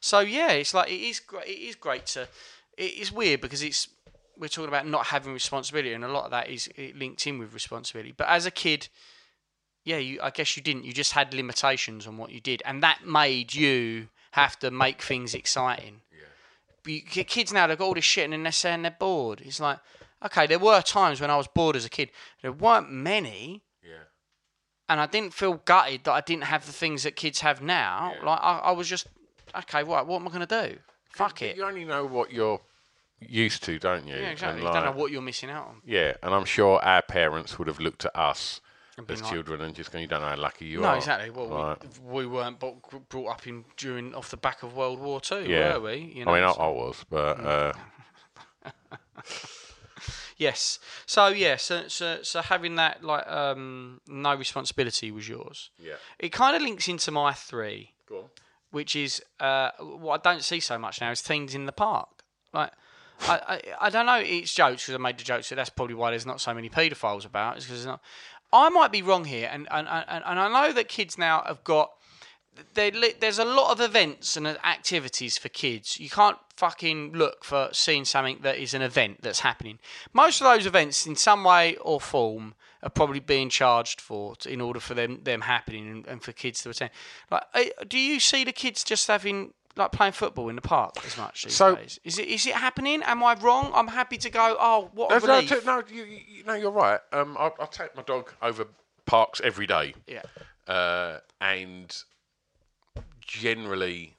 So 0.00 0.20
yeah, 0.20 0.52
it's 0.52 0.74
like 0.74 0.90
it 0.90 1.00
is 1.00 1.20
great. 1.20 1.48
It 1.48 1.60
is 1.60 1.74
great 1.74 2.06
to. 2.06 2.28
It 2.76 2.94
is 2.98 3.10
weird 3.10 3.40
because 3.40 3.62
it's 3.62 3.88
we're 4.38 4.46
talking 4.48 4.68
about 4.68 4.86
not 4.86 5.06
having 5.06 5.32
responsibility, 5.32 5.92
and 5.92 6.04
a 6.04 6.08
lot 6.08 6.26
of 6.26 6.30
that 6.30 6.48
is 6.48 6.68
linked 6.94 7.26
in 7.26 7.38
with 7.38 7.52
responsibility. 7.52 8.14
But 8.16 8.28
as 8.28 8.46
a 8.46 8.52
kid, 8.52 8.88
yeah, 9.84 9.96
you 9.96 10.20
I 10.22 10.30
guess 10.30 10.56
you 10.56 10.62
didn't. 10.62 10.84
You 10.84 10.92
just 10.92 11.12
had 11.12 11.34
limitations 11.34 12.06
on 12.06 12.16
what 12.16 12.30
you 12.30 12.40
did, 12.40 12.62
and 12.64 12.80
that 12.84 13.04
made 13.04 13.54
you 13.54 14.08
have 14.32 14.58
to 14.60 14.70
make 14.70 15.02
things 15.02 15.34
exciting. 15.34 16.02
But 16.82 16.92
you 16.92 17.00
get 17.02 17.28
kids 17.28 17.52
now, 17.52 17.66
they've 17.66 17.78
got 17.78 17.86
all 17.86 17.94
this 17.94 18.04
shit 18.04 18.24
and 18.24 18.32
then 18.32 18.42
they're 18.44 18.52
saying 18.52 18.82
they're 18.82 18.96
bored. 18.98 19.42
It's 19.44 19.60
like, 19.60 19.78
okay, 20.24 20.46
there 20.46 20.58
were 20.58 20.80
times 20.82 21.20
when 21.20 21.30
I 21.30 21.36
was 21.36 21.46
bored 21.48 21.76
as 21.76 21.84
a 21.84 21.88
kid. 21.90 22.10
There 22.42 22.52
weren't 22.52 22.90
many, 22.90 23.62
Yeah. 23.82 24.04
and 24.88 25.00
I 25.00 25.06
didn't 25.06 25.34
feel 25.34 25.54
gutted 25.64 26.04
that 26.04 26.12
I 26.12 26.20
didn't 26.20 26.44
have 26.44 26.66
the 26.66 26.72
things 26.72 27.02
that 27.04 27.16
kids 27.16 27.40
have 27.40 27.60
now. 27.62 28.14
Like, 28.22 28.40
I, 28.42 28.58
I 28.64 28.70
was 28.72 28.88
just, 28.88 29.06
okay, 29.56 29.82
right, 29.82 30.06
what 30.06 30.20
am 30.20 30.28
I 30.28 30.30
going 30.30 30.46
to 30.46 30.68
do? 30.68 30.78
Fuck 31.10 31.42
it. 31.42 31.56
You 31.56 31.64
only 31.64 31.84
know 31.84 32.04
what 32.06 32.32
you're 32.32 32.60
used 33.20 33.64
to, 33.64 33.78
don't 33.78 34.06
you? 34.06 34.14
Yeah, 34.14 34.30
exactly. 34.30 34.60
And 34.60 34.68
You 34.68 34.72
don't 34.72 34.84
know 34.84 35.00
what 35.00 35.10
you're 35.10 35.22
missing 35.22 35.50
out 35.50 35.66
on. 35.68 35.82
Yeah, 35.84 36.14
and 36.22 36.32
I'm 36.34 36.44
sure 36.44 36.78
our 36.84 37.02
parents 37.02 37.58
would 37.58 37.66
have 37.68 37.80
looked 37.80 38.04
at 38.04 38.14
us 38.16 38.60
as 39.08 39.22
like- 39.22 39.32
children 39.32 39.60
and 39.60 39.74
just 39.76 39.92
gone, 39.92 40.00
"You 40.00 40.08
don't 40.08 40.20
know 40.20 40.28
how 40.28 40.36
lucky 40.36 40.66
you 40.66 40.80
no, 40.80 40.88
are." 40.88 40.92
No, 40.92 40.98
exactly. 40.98 41.30
Well, 41.30 41.48
Right. 41.48 42.00
we, 42.02 42.26
we 42.26 42.26
weren't 42.26 42.58
brought 42.58 43.28
up 43.30 43.46
in 43.46 43.64
during 43.76 44.12
off 44.14 44.28
the 44.30 44.36
back 44.36 44.62
of 44.64 44.74
World 44.74 44.98
War 44.98 45.20
Two, 45.20 45.44
yeah. 45.48 45.76
were 45.76 45.82
we? 45.90 46.12
You 46.16 46.24
I 46.26 46.34
mean, 46.34 46.42
I, 46.42 46.50
I 46.50 46.66
was, 46.68 47.04
but 47.08 47.38
uh, 47.40 47.72
Yes. 50.38 50.78
So 51.04 51.28
yeah. 51.28 51.56
So 51.56 51.88
so 51.88 52.20
so 52.22 52.40
having 52.42 52.76
that 52.76 53.02
like 53.04 53.26
um 53.28 54.00
no 54.06 54.34
responsibility 54.34 55.10
was 55.10 55.28
yours. 55.28 55.70
Yeah. 55.78 55.94
It 56.18 56.30
kind 56.32 56.56
of 56.56 56.62
links 56.62 56.88
into 56.88 57.10
my 57.10 57.32
three, 57.32 57.92
go 58.08 58.18
on. 58.18 58.24
which 58.70 58.94
is 58.96 59.20
uh 59.40 59.70
what 59.80 60.26
I 60.26 60.32
don't 60.32 60.42
see 60.44 60.60
so 60.60 60.78
much 60.78 61.00
now 61.00 61.10
is 61.10 61.22
teens 61.22 61.54
in 61.54 61.66
the 61.66 61.72
park. 61.72 62.08
Like. 62.52 62.70
I, 63.22 63.34
I, 63.80 63.86
I 63.86 63.90
don't 63.90 64.06
know. 64.06 64.20
It's 64.20 64.54
jokes 64.54 64.84
because 64.86 64.94
I 64.94 64.98
made 64.98 65.18
the 65.18 65.24
jokes. 65.24 65.48
So 65.48 65.56
that's 65.56 65.70
probably 65.70 65.96
why 65.96 66.10
there's 66.10 66.24
not 66.24 66.40
so 66.40 66.54
many 66.54 66.70
paedophiles 66.70 67.26
about. 67.26 67.56
It's 67.56 67.66
because 67.66 67.84
not. 67.84 68.00
I 68.52 68.68
might 68.68 68.92
be 68.92 69.02
wrong 69.02 69.24
here, 69.24 69.50
and 69.52 69.66
and, 69.72 69.88
and, 69.88 70.22
and 70.24 70.38
I 70.38 70.48
know 70.48 70.72
that 70.72 70.86
kids 70.86 71.18
now 71.18 71.42
have 71.44 71.64
got 71.64 71.90
there, 72.74 72.90
there's 73.20 73.38
a 73.38 73.44
lot 73.44 73.70
of 73.72 73.80
events 73.80 74.36
and 74.36 74.46
activities 74.46 75.38
for 75.38 75.48
kids. 75.48 75.98
You 75.98 76.10
can't 76.10 76.38
fucking 76.56 77.12
look 77.12 77.44
for 77.44 77.68
seeing 77.72 78.04
something 78.04 78.38
that 78.42 78.58
is 78.58 78.74
an 78.74 78.82
event 78.82 79.18
that's 79.22 79.40
happening. 79.40 79.78
Most 80.12 80.40
of 80.40 80.46
those 80.46 80.66
events, 80.66 81.06
in 81.06 81.16
some 81.16 81.44
way 81.44 81.76
or 81.76 82.00
form, 82.00 82.54
are 82.82 82.90
probably 82.90 83.20
being 83.20 83.48
charged 83.48 84.00
for 84.00 84.34
in 84.46 84.60
order 84.60 84.78
for 84.80 84.94
them 84.94 85.20
them 85.24 85.40
happening 85.42 85.88
and, 85.88 86.06
and 86.06 86.22
for 86.22 86.32
kids 86.32 86.62
to 86.62 86.70
attend. 86.70 86.90
Like, 87.30 87.42
eh, 87.54 87.68
do 87.88 87.98
you 87.98 88.20
see 88.20 88.44
the 88.44 88.52
kids 88.52 88.84
just 88.84 89.06
having 89.08 89.52
like 89.76 89.92
playing 89.92 90.12
football 90.12 90.48
in 90.48 90.56
the 90.56 90.62
park 90.62 90.94
as 91.04 91.16
much 91.16 91.44
these 91.44 91.54
So- 91.54 91.74
days? 91.76 91.98
Is 92.04 92.18
it 92.18 92.28
is 92.28 92.46
it 92.46 92.54
happening? 92.54 93.02
Am 93.02 93.22
I 93.22 93.34
wrong? 93.34 93.70
I'm 93.74 93.88
happy 93.88 94.16
to 94.18 94.30
go. 94.30 94.56
Oh, 94.60 94.90
what 94.94 95.10
a 95.10 95.18
No, 95.20 95.26
no, 95.26 95.34
relief. 95.36 95.66
no, 95.66 95.82
you, 95.90 96.04
you- 96.04 96.44
no, 96.44 96.54
you're 96.54 96.70
right. 96.70 97.00
Um, 97.12 97.36
I, 97.38 97.50
I 97.60 97.66
take 97.66 97.96
my 97.96 98.02
dog 98.02 98.32
over 98.42 98.66
parks 99.06 99.40
every 99.42 99.66
day, 99.66 99.94
Yeah. 100.06 100.22
uh, 100.66 101.18
and 101.40 101.96
generally, 103.28 104.16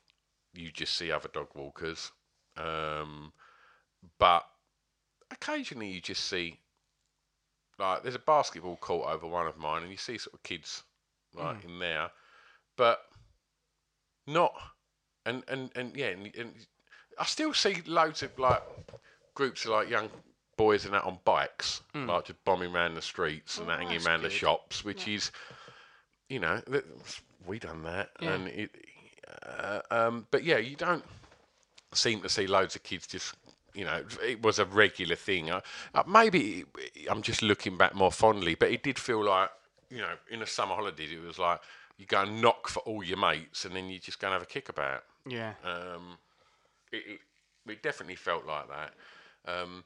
you 0.54 0.72
just 0.72 0.94
see 0.94 1.12
other 1.12 1.28
dog 1.34 1.48
walkers. 1.54 2.12
Um, 2.56 3.34
but 4.18 4.46
occasionally, 5.32 5.90
you 5.90 6.00
just 6.00 6.26
see 6.26 6.60
like 7.78 8.04
there's 8.04 8.16
a 8.16 8.20
basketball 8.20 8.78
court 8.78 9.10
over 9.10 9.28
one 9.28 9.48
of 9.48 9.58
mine, 9.58 9.82
and 9.82 9.92
you 9.92 9.98
see 9.98 10.18
sort 10.18 10.36
of 10.36 10.44
kids 10.44 10.84
like 11.34 11.58
in 11.66 11.80
there, 11.80 12.10
but 12.78 13.02
not. 14.28 14.54
And 15.26 15.44
and 15.48 15.70
and 15.76 15.96
yeah, 15.96 16.08
and, 16.08 16.34
and 16.36 16.54
I 17.20 17.26
still 17.26 17.54
see 17.54 17.82
loads 17.86 18.24
of 18.24 18.38
like 18.40 18.62
groups 19.36 19.66
of 19.66 19.72
like 19.72 19.90
young 19.90 20.10
boys 20.58 20.86
and 20.86 20.94
that 20.94 21.04
on 21.04 21.20
bikes, 21.24 21.82
like 22.08 22.26
just 22.26 22.44
bombing 22.46 22.74
around 22.74 22.96
the 22.96 23.02
streets 23.02 23.58
and 23.58 23.70
hanging 23.70 24.06
around 24.06 24.22
the 24.22 24.30
shops, 24.30 24.84
which 24.84 25.08
is, 25.08 25.32
you 26.30 26.40
know, 26.40 26.62
we 27.46 27.60
done 27.60 27.84
that, 27.84 28.10
and 28.20 28.48
it. 28.50 28.72
Uh, 29.46 29.80
um, 29.92 30.28
but 30.32 30.44
yeah, 30.44 30.58
you 30.58 30.76
don't 30.76 31.04
seem 31.94 32.22
to 32.22 32.30
see 32.30 32.48
loads 32.48 32.76
of 32.76 32.84
kids 32.84 33.08
just. 33.08 33.36
You 33.76 33.86
know, 33.86 34.04
it 34.24 34.42
was 34.42 34.58
a 34.58 34.66
regular 34.66 35.16
thing. 35.16 35.52
Uh, 35.52 35.62
uh, 35.94 36.02
maybe 36.08 36.66
I'm 37.10 37.22
just 37.22 37.44
looking 37.44 37.78
back 37.78 37.94
more 37.94 38.12
fondly, 38.12 38.56
but 38.56 38.72
it 38.72 38.82
did 38.82 38.98
feel 38.98 39.24
like, 39.24 39.52
you 39.92 40.00
know, 40.00 40.14
in 40.32 40.40
the 40.40 40.48
summer 40.48 40.74
holidays, 40.74 41.12
it 41.12 41.22
was 41.22 41.38
like 41.38 41.62
you 42.00 42.08
go 42.08 42.24
and 42.24 42.42
knock 42.42 42.68
for 42.68 42.80
all 42.80 43.04
your 43.04 43.18
mates, 43.18 43.66
and 43.66 43.76
then 43.76 43.88
you 43.88 44.00
just 44.00 44.20
go 44.20 44.28
and 44.28 44.34
have 44.34 44.42
a 44.42 44.46
kick 44.48 44.70
about. 44.70 45.04
Yeah. 45.28 45.54
Um, 45.64 46.18
it, 46.92 47.04
it, 47.08 47.20
it 47.72 47.84
definitely 47.84 48.16
felt 48.16 48.46
like 48.48 48.66
that. 48.70 48.94
Um, 49.46 49.84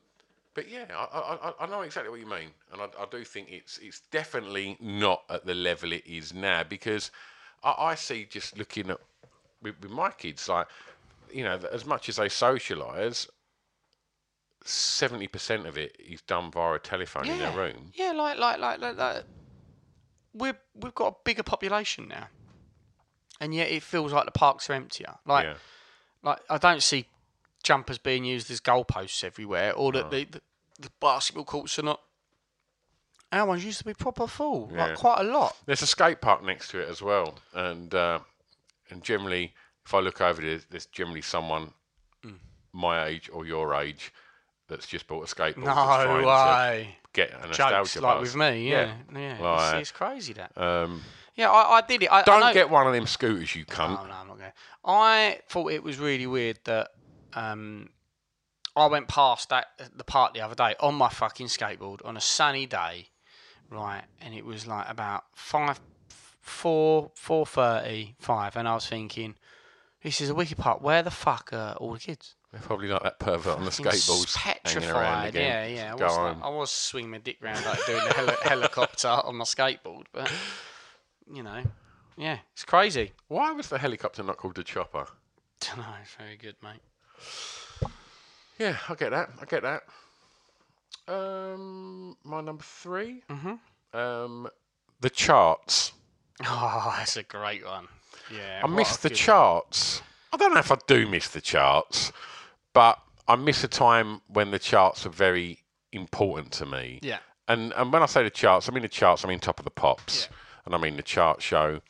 but 0.54 0.70
yeah, 0.70 0.86
I, 0.89 1.04
I, 1.20 1.50
I- 1.50 1.66
I 1.66 1.68
know 1.68 1.82
exactly 1.82 2.10
what 2.10 2.22
you 2.22 2.26
mean, 2.26 2.50
and 2.72 2.82
I, 2.82 2.86
I 2.86 3.06
do 3.12 3.24
think 3.26 3.52
it's 3.52 3.80
it's 3.80 4.00
definitely 4.12 4.78
not 4.80 5.24
at 5.30 5.46
the 5.46 5.54
level 5.54 5.91
it 5.91 6.04
is 6.08 6.34
now 6.34 6.64
because 6.64 7.12
I, 7.64 7.76
I 7.78 7.96
see 7.96 8.26
just 8.30 8.58
looking 8.58 8.89
at 8.91 9.00
with, 9.64 9.76
with 9.82 9.91
my 9.91 10.11
kids 10.11 10.47
like 10.47 10.68
you 11.32 11.43
know 11.43 11.59
as 11.72 11.86
much 11.86 12.09
as 12.09 12.18
they 12.18 12.28
socialise. 12.28 13.28
Seventy 14.66 15.28
percent 15.28 15.66
of 15.68 15.78
it 15.78 15.93
is 15.99 16.22
done 16.22 16.49
via 16.49 16.76
a 16.76 16.80
telephone 16.80 17.28
in 17.28 17.38
their 17.38 17.51
room. 17.51 17.91
Yeah, 17.95 18.14
like 18.14 18.38
like 18.38 18.59
like 18.59 18.80
like, 18.80 18.97
like 18.97 19.24
we're 20.34 20.57
we've 20.74 20.95
got 20.95 21.07
a 21.07 21.16
bigger 21.26 21.43
population 21.43 22.07
now, 22.07 22.28
and 23.41 23.53
yet 23.53 23.70
it 23.70 23.84
feels 23.84 24.14
like 24.14 24.24
the 24.24 24.32
parks 24.32 24.70
are 24.70 24.74
emptier. 24.74 25.16
Like 25.26 25.43
yeah, 25.43 25.53
like 26.24 26.39
I 26.49 26.57
don't 26.57 26.82
see 26.82 27.07
jumpers 27.61 27.97
being 27.97 28.24
used 28.24 28.49
as 28.51 28.61
goalposts 28.61 29.22
everywhere, 29.26 29.74
or 29.74 29.91
that 29.91 30.09
the, 30.11 30.24
the 30.24 30.41
the 30.80 30.89
basketball 31.01 31.43
courts 31.43 31.78
are 31.78 31.84
not. 31.84 31.99
Our 33.34 33.47
ones 33.47 33.66
used 33.66 33.80
to 33.80 33.86
be 33.86 33.93
proper 33.95 34.28
full, 34.28 34.72
Yeah. 34.72 34.86
like 34.86 34.95
quite 34.95 35.20
a 35.20 35.24
lot. 35.24 35.57
There's 35.66 35.82
a 35.82 35.88
skate 35.88 36.22
park 36.22 36.41
next 36.41 36.70
to 36.70 36.80
it 36.80 36.88
as 36.88 37.01
well, 37.01 37.36
and 37.53 37.93
uh, 37.93 38.20
and 38.90 39.02
generally, 39.04 39.54
if 39.86 39.94
I 39.94 40.00
look 40.00 40.22
over 40.22 40.42
there, 40.42 40.60
there's 40.70 40.86
generally 40.88 41.22
someone 41.22 41.74
Mm. 42.26 42.40
my 42.72 43.06
age 43.06 43.30
or 43.34 43.46
your 43.46 43.76
age 43.76 44.14
that's 44.70 44.88
just 44.88 45.08
bought 45.08 45.30
a 45.30 45.36
skateboard. 45.36 45.58
No 45.58 45.66
that's 45.66 45.76
trying 46.06 46.22
to 46.22 46.28
way. 46.28 46.98
Get 47.12 47.30
a 47.32 47.48
Jokes 47.48 47.60
nostalgia 47.60 48.02
like 48.02 48.18
buzz. 48.20 48.22
with 48.34 48.36
me, 48.38 48.70
yeah, 48.72 48.94
yeah. 49.14 49.38
Like, 49.42 49.74
it's, 49.76 49.82
it's 49.82 49.92
crazy 49.92 50.34
that. 50.34 50.58
um, 50.58 51.02
Yeah, 51.36 51.52
I, 51.52 51.78
I 51.78 51.82
did 51.82 52.02
it. 52.04 52.08
I, 52.08 52.20
I 52.22 52.24
don't 52.24 52.40
know- 52.40 52.54
get 52.54 52.70
one 52.70 52.88
of 52.88 52.94
them 52.94 53.06
scooters, 53.06 53.54
you 53.56 53.66
cunt. 53.66 54.00
Oh, 54.02 54.06
no, 54.08 54.14
I'm 54.14 54.28
not 54.28 54.38
going. 54.40 54.52
I 54.86 55.40
thought 55.50 55.72
it 55.72 55.84
was 55.84 56.00
really 56.00 56.26
weird 56.28 56.60
that 56.64 56.90
um, 57.34 57.90
I 58.76 58.86
went 58.88 59.08
past 59.10 59.50
that 59.50 59.68
the 59.96 60.04
park 60.04 60.34
the 60.34 60.42
other 60.42 60.56
day 60.56 60.76
on 60.80 60.96
my 60.96 61.10
fucking 61.10 61.48
skateboard 61.48 62.04
on 62.06 62.16
a 62.18 62.22
sunny 62.22 62.66
day, 62.66 63.10
right? 63.70 64.04
And 64.22 64.34
it 64.34 64.46
was 64.46 64.66
like 64.66 64.90
about 64.90 65.26
five, 65.36 65.80
four, 66.44 67.10
four 67.16 67.46
thirty, 67.48 68.14
five, 68.20 68.56
and 68.56 68.68
I 68.68 68.76
was 68.76 68.86
thinking, 68.86 69.36
this 70.04 70.22
is 70.22 70.30
a 70.30 70.36
wicked 70.36 70.58
park. 70.58 70.84
Where 70.84 71.02
the 71.02 71.10
fuck 71.12 71.52
are 71.54 71.74
all 71.78 71.94
the 71.94 72.00
kids? 72.00 72.36
They're 72.52 72.62
probably 72.62 72.89
like 72.89 73.02
that 73.02 73.18
pervert 73.18 73.58
on 73.58 73.66
the 73.66 73.72
skateboards 73.72 74.36
hanging 74.36 74.84
around 74.88 75.24
petrified. 75.24 75.30
again. 75.30 75.76
Yeah, 75.76 75.82
yeah. 75.84 75.91
I 75.91 75.96
was, 75.96 76.18
like. 76.18 76.44
I 76.44 76.50
was 76.50 76.70
swinging 76.70 77.10
my 77.10 77.18
dick 77.18 77.38
around 77.41 77.66
like 77.66 77.84
doing 77.88 78.04
the 78.08 78.14
heli- 78.14 78.36
helicopter 78.44 79.08
on 79.08 79.38
my 79.38 79.46
skateboard, 79.46 80.04
but 80.12 80.32
you 81.34 81.41
know, 81.41 81.64
yeah, 82.16 82.38
it's 82.52 82.64
crazy. 82.66 83.14
Why 83.28 83.52
was 83.54 83.70
the 83.70 83.80
helicopter 83.80 84.22
not 84.22 84.38
called 84.38 84.56
the 84.56 84.64
chopper? 84.64 85.08
don't 85.62 85.78
know. 85.78 85.86
It's 86.04 86.14
very 86.16 86.36
good, 86.36 86.56
mate. 86.62 87.89
Yeah, 88.60 88.78
I 88.88 88.96
get 88.96 89.12
that. 89.12 89.30
I 89.41 89.46
get 89.46 89.64
that. 89.64 89.84
Um, 91.08 92.16
my 92.24 92.41
number 92.41 92.64
3 92.64 93.24
Mm-hmm. 93.30 93.98
Um, 93.98 94.48
the 95.02 95.10
charts. 95.10 95.94
Oh, 96.46 96.96
that's 96.98 97.18
a 97.18 97.24
great 97.24 97.66
one. 97.66 97.88
Yeah, 98.32 98.62
I 98.64 98.68
miss 98.68 98.98
the 98.98 99.10
charts. 99.10 100.02
I 100.32 100.38
don't 100.38 100.54
know 100.54 100.60
if 100.60 100.72
I 100.72 100.78
do 100.88 101.08
miss 101.08 101.28
the 101.28 101.42
charts, 101.42 102.12
but 102.74 103.00
I 103.28 103.36
miss 103.36 103.64
a 103.64 103.68
time 103.68 104.22
when 104.28 104.52
the 104.52 104.60
charts 104.60 105.06
are 105.06 105.10
very 105.10 105.60
important 105.92 106.52
to 106.54 106.66
me. 106.66 107.00
Yeah. 107.02 107.20
And 107.48 107.74
and 107.74 107.94
when 107.94 108.02
I 108.02 108.08
say 108.08 108.24
the 108.24 108.30
charts, 108.30 108.70
I 108.70 108.72
mean 108.72 108.84
the 108.84 108.90
charts. 108.90 109.24
I 109.24 109.28
mean 109.28 109.40
Top 109.40 109.60
of 109.60 109.66
the 109.66 109.72
Pops, 109.72 110.30
and 110.66 110.74
I 110.74 110.78
mean 110.78 110.96
the 110.96 111.04
chart 111.04 111.42
show, 111.42 111.82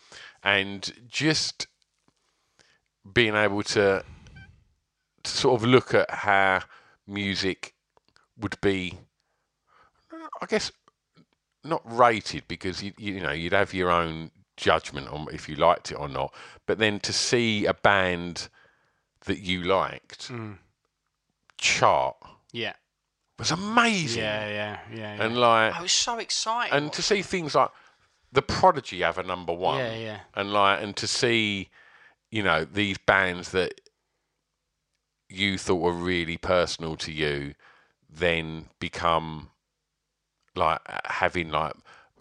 and 0.43 0.91
just 1.07 1.67
being 3.13 3.35
able 3.35 3.63
to, 3.63 4.03
to 5.23 5.31
sort 5.31 5.61
of 5.61 5.67
look 5.67 5.93
at 5.93 6.09
how 6.09 6.61
music 7.05 7.73
would 8.37 8.59
be. 8.61 8.97
I 10.41 10.45
guess 10.45 10.71
not 11.63 11.81
rated 11.85 12.47
because 12.47 12.83
you 12.83 12.93
you 12.97 13.19
know 13.21 13.31
you'd 13.31 13.53
have 13.53 13.73
your 13.73 13.89
own 13.89 14.31
judgment 14.57 15.07
on 15.07 15.27
if 15.31 15.47
you 15.49 15.55
liked 15.55 15.91
it 15.91 15.95
or 15.95 16.07
not. 16.09 16.33
But 16.65 16.77
then 16.77 16.99
to 17.01 17.13
see 17.13 17.65
a 17.65 17.73
band 17.73 18.49
that 19.25 19.39
you 19.39 19.63
liked 19.63 20.29
Mm. 20.29 20.57
chart 21.57 22.17
Yeah. 22.51 22.73
was 23.39 23.51
amazing. 23.51 24.21
Yeah, 24.23 24.47
yeah, 24.47 24.79
yeah. 24.91 25.15
yeah. 25.17 25.23
And 25.23 25.37
like 25.37 25.73
I 25.73 25.81
was 25.81 25.91
so 25.93 26.17
excited. 26.19 26.75
and 26.75 26.91
to 26.93 27.01
see 27.01 27.21
things 27.21 27.55
like 27.55 27.69
the 28.31 28.41
Prodigy 28.41 29.01
have 29.01 29.17
a 29.17 29.23
number 29.23 29.53
one. 29.53 29.79
Yeah, 29.79 29.95
yeah. 29.95 30.19
And 30.35 30.51
like 30.53 30.81
and 30.83 30.95
to 30.97 31.07
see, 31.07 31.69
you 32.31 32.43
know, 32.43 32.65
these 32.65 32.97
bands 32.97 33.51
that 33.51 33.79
you 35.29 35.57
thought 35.57 35.81
were 35.81 35.91
really 35.93 36.37
personal 36.37 36.95
to 36.97 37.11
you 37.11 37.55
then 38.09 38.69
become 38.79 39.49
like 40.55 40.79
uh, 40.87 40.99
having 41.05 41.49
like 41.49 41.73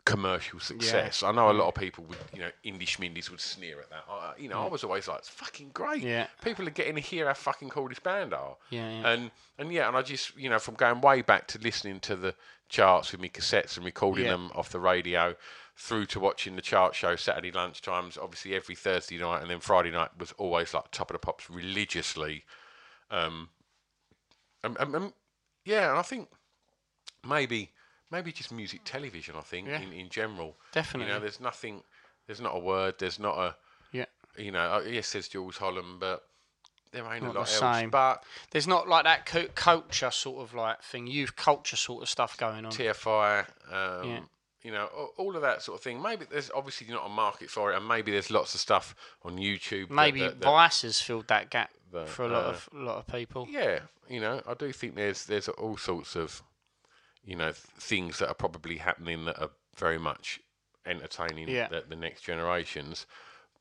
commercial 0.05 0.59
success. 0.59 1.23
I 1.23 1.31
know 1.33 1.49
a 1.49 1.53
mm. 1.53 1.59
lot 1.59 1.69
of 1.69 1.75
people 1.75 2.05
would, 2.09 2.19
you 2.35 2.41
know, 2.41 2.51
indie 2.65 2.87
schmindies 2.87 3.31
would 3.31 3.41
sneer 3.41 3.79
at 3.81 3.91
that. 3.91 4.05
I, 4.11 4.33
you 4.37 4.49
know, 4.49 4.63
I 4.63 4.67
mm. 4.67 4.71
was 4.73 4.83
always 4.83 5.07
like, 5.07 5.19
it's 5.19 5.29
fucking 5.29 5.71
great. 5.73 6.03
Yeah. 6.03 6.27
People 6.43 6.67
are 6.67 6.73
getting 6.73 6.97
to 6.97 7.01
hear 7.01 7.29
how 7.29 7.35
fucking 7.35 7.69
cool 7.69 7.89
this 7.89 8.01
band 8.01 8.35
are. 8.35 8.57
Yeah, 8.71 8.91
yeah. 8.91 9.09
And 9.09 9.31
and 9.59 9.73
yeah, 9.73 9.89
and 9.89 9.97
I 9.97 10.03
just 10.03 10.37
you 10.37 10.51
know 10.51 10.59
from 10.59 10.75
going 10.75 11.01
way 11.01 11.23
back 11.23 11.47
to 11.49 11.59
listening 11.59 12.01
to 12.01 12.17
the 12.17 12.35
charts 12.69 13.13
with 13.13 13.21
me 13.21 13.29
cassettes 13.29 13.77
and 13.77 13.85
recording 13.85 14.25
Yeah. 14.25 14.33
them 14.33 14.51
off 14.55 14.71
the 14.71 14.81
radio, 14.81 15.37
through 15.77 16.07
to 16.07 16.21
watching 16.21 16.57
the 16.57 16.63
chart 16.63 16.95
show 16.95 17.17
Saturday 17.17 17.51
lunchtimes, 17.51 18.19
obviously 18.21 18.55
every 18.55 18.75
Thursday 18.75 19.19
night, 19.19 19.43
and 19.43 19.51
then 19.51 19.61
Friday 19.61 19.91
night 19.91 20.11
was 20.19 20.33
always 20.33 20.75
like 20.75 20.91
top 20.91 21.11
of 21.11 21.15
the 21.15 21.19
pops 21.19 21.49
religiously. 21.49 22.45
Um, 23.11 23.51
and, 24.63 24.77
and, 24.79 24.95
and 24.95 25.13
yeah, 25.65 25.91
and 25.91 25.99
I 25.99 26.03
think 26.03 26.29
maybe 27.27 27.73
maybe 28.13 28.31
just 28.31 28.53
music 28.53 28.83
television. 28.85 29.35
I 29.37 29.41
think 29.41 29.67
Yeah. 29.67 29.81
in, 29.81 29.93
in 29.93 30.09
general, 30.11 30.57
definitely. 30.73 31.09
You 31.09 31.15
know, 31.15 31.21
there's 31.21 31.41
nothing, 31.41 31.83
there's 32.27 32.41
not 32.41 32.55
a 32.55 32.59
word, 32.61 32.95
there's 32.99 33.19
not 33.19 33.37
a 33.39 33.57
yeah. 33.91 34.05
you 34.37 34.53
know, 34.53 34.75
uh, 34.75 34.83
yes, 34.87 35.13
there's 35.13 35.29
Jools 35.29 35.57
Holland, 35.57 35.99
but 35.99 36.23
there 36.93 37.05
ain't 37.11 37.23
Not 37.25 37.35
a 37.35 37.39
lot 37.41 37.47
the 37.49 37.53
else. 37.65 37.79
same. 37.79 37.91
But 37.91 38.23
There's 38.51 38.67
not 38.69 38.87
like 38.87 39.05
that 39.05 39.25
cu- 39.27 39.49
culture 39.55 40.11
sort 40.11 40.43
of 40.43 40.55
like 40.55 40.83
thing, 40.83 41.07
youth 41.07 41.35
culture 41.37 41.77
sort 41.77 42.03
of 42.03 42.09
stuff 42.11 42.37
going 42.37 42.67
on. 42.67 42.71
TFI, 42.73 43.41
um, 43.71 44.09
Yeah. 44.11 44.21
you 44.63 44.71
know, 44.73 44.87
all 45.17 45.35
of 45.35 45.41
that 45.43 45.63
sort 45.63 45.79
of 45.79 45.83
thing. 45.83 46.03
Maybe 46.03 46.27
there's 46.31 46.51
obviously 46.55 46.87
not 46.89 47.07
a 47.07 47.09
market 47.09 47.49
for 47.51 47.73
it, 47.73 47.77
and 47.79 47.89
maybe 47.89 48.13
there's 48.13 48.31
lots 48.31 48.55
of 48.55 48.61
stuff 48.61 48.95
on 49.23 49.39
YouTube. 49.39 49.89
that- 49.89 49.95
Maybe 49.95 50.21
that- 50.21 50.39
that- 50.41 50.45
Vice 50.47 50.83
has 50.83 51.01
filled 51.01 51.29
that 51.29 51.49
gap 51.49 51.71
that, 51.93 52.09
for 52.11 52.25
a 52.25 52.29
lot 52.29 52.45
uh, 52.45 52.49
of 52.51 52.69
a 52.75 52.77
lot 52.77 52.97
of 52.99 53.07
people. 53.07 53.47
Yeah, 53.49 53.81
you 54.09 54.21
know, 54.21 54.43
I 54.47 54.53
do 54.55 54.71
think 54.73 54.95
there's 54.95 55.25
there's 55.27 55.49
all 55.49 55.79
sorts 55.79 56.15
of, 56.15 56.43
you 57.25 57.37
know, 57.37 57.47
th- 57.53 57.57
things 57.79 58.19
that 58.19 58.29
are 58.29 58.35
probably 58.35 58.77
happening 58.79 59.25
that 59.27 59.41
are 59.41 59.51
very 59.77 59.99
much 59.99 60.41
entertaining 60.87 61.49
Yeah. 61.49 61.69
the, 61.69 61.85
the 61.89 61.97
next 61.97 62.23
generations. 62.23 63.07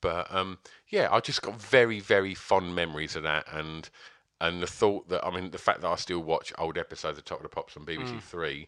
But 0.01 0.33
um, 0.33 0.57
yeah, 0.89 1.09
I 1.11 1.19
just 1.19 1.41
got 1.41 1.61
very 1.61 1.99
very 1.99 2.33
fond 2.33 2.73
memories 2.73 3.15
of 3.15 3.23
that, 3.23 3.45
and 3.51 3.87
and 4.39 4.61
the 4.61 4.67
thought 4.67 5.09
that 5.09 5.23
I 5.23 5.29
mean 5.29 5.51
the 5.51 5.59
fact 5.59 5.81
that 5.81 5.87
I 5.89 5.95
still 5.95 6.21
watch 6.21 6.51
old 6.57 6.77
episodes 6.77 7.19
of 7.19 7.25
Top 7.25 7.37
of 7.37 7.43
the 7.43 7.49
Pops 7.49 7.77
on 7.77 7.85
BBC 7.85 8.13
Mm. 8.15 8.21
Three. 8.21 8.67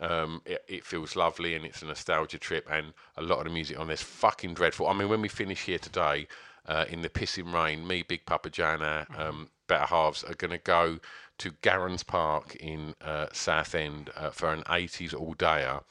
Um, 0.00 0.42
it, 0.44 0.64
it 0.68 0.84
feels 0.84 1.14
lovely 1.14 1.54
and 1.54 1.64
it's 1.64 1.82
a 1.82 1.86
nostalgia 1.86 2.38
trip, 2.38 2.66
and 2.70 2.92
a 3.16 3.22
lot 3.22 3.38
of 3.38 3.44
the 3.44 3.50
music 3.50 3.78
on 3.78 3.88
this 3.88 4.02
fucking 4.02 4.54
dreadful. 4.54 4.88
I 4.88 4.94
mean, 4.94 5.08
when 5.08 5.20
we 5.20 5.28
finish 5.28 5.64
here 5.64 5.78
today, 5.78 6.26
uh, 6.66 6.84
in 6.88 7.02
the 7.02 7.08
pissing 7.08 7.52
rain, 7.52 7.86
me, 7.86 8.02
Big 8.02 8.24
Papa 8.26 8.50
Jana, 8.50 9.06
um, 9.16 9.48
Better 9.66 9.86
Halves 9.86 10.24
are 10.24 10.34
going 10.34 10.50
to 10.52 10.58
go 10.58 10.98
to 11.38 11.50
Garon's 11.62 12.02
Park 12.02 12.54
in 12.56 12.94
uh, 13.00 13.26
Southend 13.32 14.10
uh, 14.16 14.30
for 14.30 14.52
an 14.52 14.62
80s 14.62 15.14
all 15.14 15.34
dayer, 15.34 15.82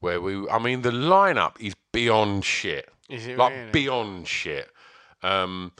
where 0.00 0.20
we, 0.20 0.48
I 0.48 0.58
mean, 0.58 0.82
the 0.82 0.90
lineup 0.90 1.60
is 1.60 1.74
beyond 1.92 2.44
shit. 2.44 2.88
Is 3.08 3.26
it 3.26 3.36
like 3.36 3.52
really? 3.52 3.70
beyond 3.72 4.26
shit? 4.26 4.70
Um, 5.22 5.72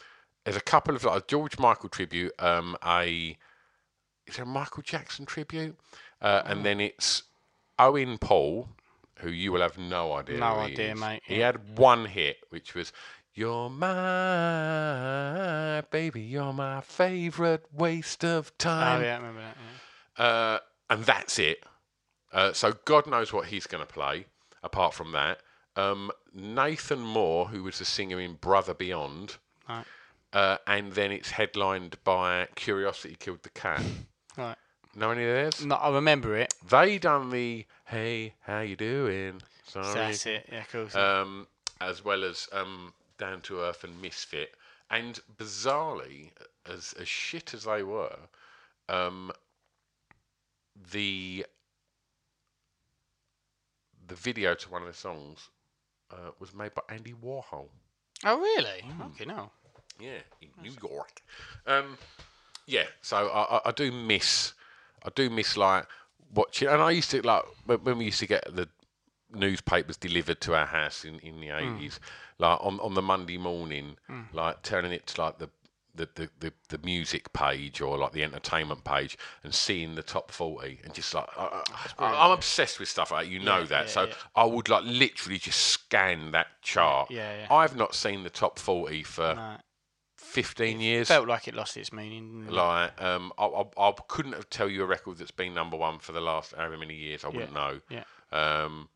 there's 0.44 0.56
a 0.56 0.60
couple 0.60 0.94
of 0.94 1.04
like 1.04 1.22
a 1.22 1.26
George 1.26 1.58
Michael 1.58 1.88
tribute, 1.88 2.32
um, 2.38 2.76
a 2.84 3.36
is 4.26 4.36
there 4.36 4.44
a 4.44 4.48
Michael 4.48 4.82
Jackson 4.82 5.24
tribute, 5.24 5.76
uh, 6.20 6.42
and 6.44 6.64
then 6.64 6.80
it's 6.80 7.22
Owen 7.78 8.18
Paul, 8.18 8.68
who 9.18 9.30
you 9.30 9.52
will 9.52 9.60
have 9.60 9.78
no 9.78 10.12
idea. 10.12 10.38
No 10.38 10.56
idea, 10.60 10.92
is. 10.94 11.00
mate, 11.00 11.22
He 11.24 11.38
yeah. 11.38 11.46
had 11.46 11.78
one 11.78 12.06
hit, 12.06 12.38
which 12.50 12.74
was 12.74 12.92
"You're 13.34 13.70
my 14.56 15.82
baby, 15.90 16.20
you're 16.22 16.52
my 16.52 16.80
favorite 16.80 17.66
waste 17.72 18.24
of 18.24 18.56
time." 18.58 19.00
Oh 19.00 19.00
time," 19.00 19.02
yeah, 19.04 19.14
I 19.14 19.16
remember 19.16 19.40
that. 19.42 19.56
Yeah. 20.18 20.24
uh, 20.24 20.58
and 20.90 21.04
that's 21.04 21.38
it. 21.38 21.64
Uh, 22.32 22.52
so 22.52 22.72
God 22.84 23.06
knows 23.06 23.32
what 23.32 23.46
he's 23.46 23.66
going 23.66 23.84
to 23.86 23.92
play. 23.92 24.26
Apart 24.62 24.94
from 24.94 25.12
that, 25.12 25.40
um, 25.76 26.10
Nathan 26.34 27.00
Moore, 27.00 27.46
who 27.48 27.62
was 27.62 27.78
the 27.78 27.84
singer 27.84 28.18
in 28.20 28.34
Brother 28.34 28.74
Beyond, 28.74 29.36
Right. 29.68 29.84
uh, 30.32 30.58
and 30.66 30.92
then 30.92 31.12
it's 31.12 31.30
headlined 31.30 31.98
by 32.02 32.48
Curiosity 32.56 33.16
Killed 33.18 33.42
the 33.42 33.50
Cat. 33.50 33.82
Right. 34.36 34.56
Know 34.96 35.10
any 35.10 35.24
of 35.24 35.28
theirs? 35.28 35.64
No, 35.64 35.74
I 35.74 35.94
remember 35.94 36.36
it. 36.36 36.54
They 36.68 36.96
done 36.98 37.28
the 37.30 37.66
"Hey, 37.84 38.32
how 38.40 38.60
you 38.60 38.76
doing?" 38.76 39.42
Sorry. 39.68 39.94
That's 39.94 40.24
it. 40.24 40.48
Yeah, 40.50 40.64
cool. 40.72 40.88
Um, 40.98 41.46
as 41.82 42.02
well 42.02 42.24
as 42.24 42.48
um, 42.52 42.94
Down 43.18 43.42
to 43.42 43.60
Earth 43.60 43.84
and 43.84 44.00
Misfit, 44.00 44.54
and 44.90 45.20
bizarrely, 45.36 46.30
as 46.64 46.94
as 46.98 47.08
shit 47.08 47.52
as 47.52 47.64
they 47.64 47.82
were, 47.82 48.16
um, 48.88 49.32
the 50.92 51.44
the 54.08 54.14
video 54.14 54.54
to 54.54 54.70
one 54.70 54.82
of 54.82 54.88
the 54.88 54.94
songs 54.94 55.50
uh, 56.10 56.30
was 56.38 56.54
made 56.54 56.74
by 56.74 56.82
Andy 56.88 57.12
Warhol. 57.12 57.68
oh 58.24 58.38
really? 58.38 58.82
Mm. 58.82 59.06
Okay, 59.14 59.24
no. 59.24 59.50
Yeah, 59.98 60.20
in 60.40 60.48
New 60.62 60.72
York. 60.82 61.22
Um, 61.66 61.98
yeah, 62.66 62.84
so 63.00 63.28
I, 63.28 63.56
I, 63.56 63.60
I 63.66 63.72
do 63.72 63.90
miss, 63.90 64.52
I 65.04 65.10
do 65.14 65.30
miss 65.30 65.56
like 65.56 65.86
watching, 66.34 66.68
and 66.68 66.82
I 66.82 66.90
used 66.90 67.10
to 67.12 67.22
like 67.22 67.44
when, 67.66 67.98
we 67.98 68.06
used 68.06 68.20
to 68.20 68.26
get 68.26 68.44
the 68.54 68.68
newspapers 69.32 69.96
delivered 69.96 70.40
to 70.42 70.54
our 70.54 70.66
house 70.66 71.04
in, 71.04 71.18
in 71.20 71.40
the 71.40 71.48
hmm. 71.48 71.76
eighties, 71.76 72.00
like 72.38 72.58
on 72.60 72.80
on 72.80 72.94
the 72.94 73.02
Monday 73.02 73.38
morning, 73.38 73.96
hmm. 74.06 74.22
like 74.32 74.62
turning 74.62 74.92
it 74.92 75.06
to 75.08 75.22
like 75.22 75.38
the. 75.38 75.48
The, 75.94 76.06
the, 76.14 76.30
the, 76.40 76.52
the 76.68 76.78
music 76.84 77.32
page 77.32 77.80
or 77.80 77.96
like 77.96 78.12
the 78.12 78.22
entertainment 78.22 78.84
page 78.84 79.16
and 79.42 79.54
seeing 79.54 79.94
the 79.94 80.02
top 80.02 80.30
40 80.30 80.80
and 80.84 80.92
just 80.92 81.14
like 81.14 81.26
I, 81.38 81.62
I'm 81.98 82.32
obsessed 82.32 82.78
with 82.78 82.90
stuff 82.90 83.12
like 83.12 83.30
you 83.30 83.38
know 83.38 83.64
that 83.64 83.84
yeah, 83.86 83.90
so 83.90 84.04
yeah. 84.04 84.12
I 84.34 84.44
would 84.44 84.68
like 84.68 84.84
literally 84.84 85.38
just 85.38 85.58
scan 85.58 86.32
that 86.32 86.48
chart 86.60 87.10
Yeah, 87.10 87.32
yeah. 87.40 87.46
I've 87.50 87.76
not 87.76 87.94
seen 87.94 88.24
the 88.24 88.28
top 88.28 88.58
40 88.58 89.04
for 89.04 89.36
No. 89.36 89.56
15 90.36 90.80
years. 90.80 91.08
Felt 91.08 91.28
like 91.28 91.48
it 91.48 91.54
lost 91.54 91.78
its 91.78 91.94
meaning. 91.94 92.46
Like, 92.50 93.00
um, 93.00 93.32
I, 93.38 93.46
I, 93.46 93.64
I 93.78 93.92
couldn't 94.06 94.34
have 94.34 94.50
tell 94.50 94.68
you 94.68 94.82
a 94.82 94.86
record 94.86 95.16
that's 95.16 95.30
been 95.30 95.54
number 95.54 95.78
one 95.78 95.98
for 95.98 96.12
the 96.12 96.20
last 96.20 96.52
however 96.54 96.76
many 96.76 96.94
years. 96.94 97.24
I 97.24 97.28
wouldn't 97.28 97.54
know. 97.54 97.80
Yeah. 97.88 98.04
Um, 98.32 98.90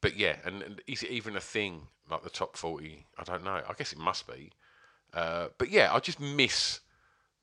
but 0.00 0.16
yeah, 0.16 0.36
and, 0.44 0.62
and 0.62 0.82
is 0.88 1.04
it 1.04 1.10
even 1.10 1.36
a 1.36 1.40
thing 1.40 1.82
like 2.10 2.24
the 2.24 2.30
top 2.30 2.56
40? 2.56 3.06
I 3.16 3.22
don't 3.22 3.44
know. 3.44 3.62
I 3.68 3.72
guess 3.78 3.92
it 3.92 4.00
must 4.00 4.26
be. 4.26 4.50
Uh, 5.14 5.46
but 5.58 5.70
yeah, 5.70 5.94
I 5.94 6.00
just 6.00 6.18
miss 6.18 6.80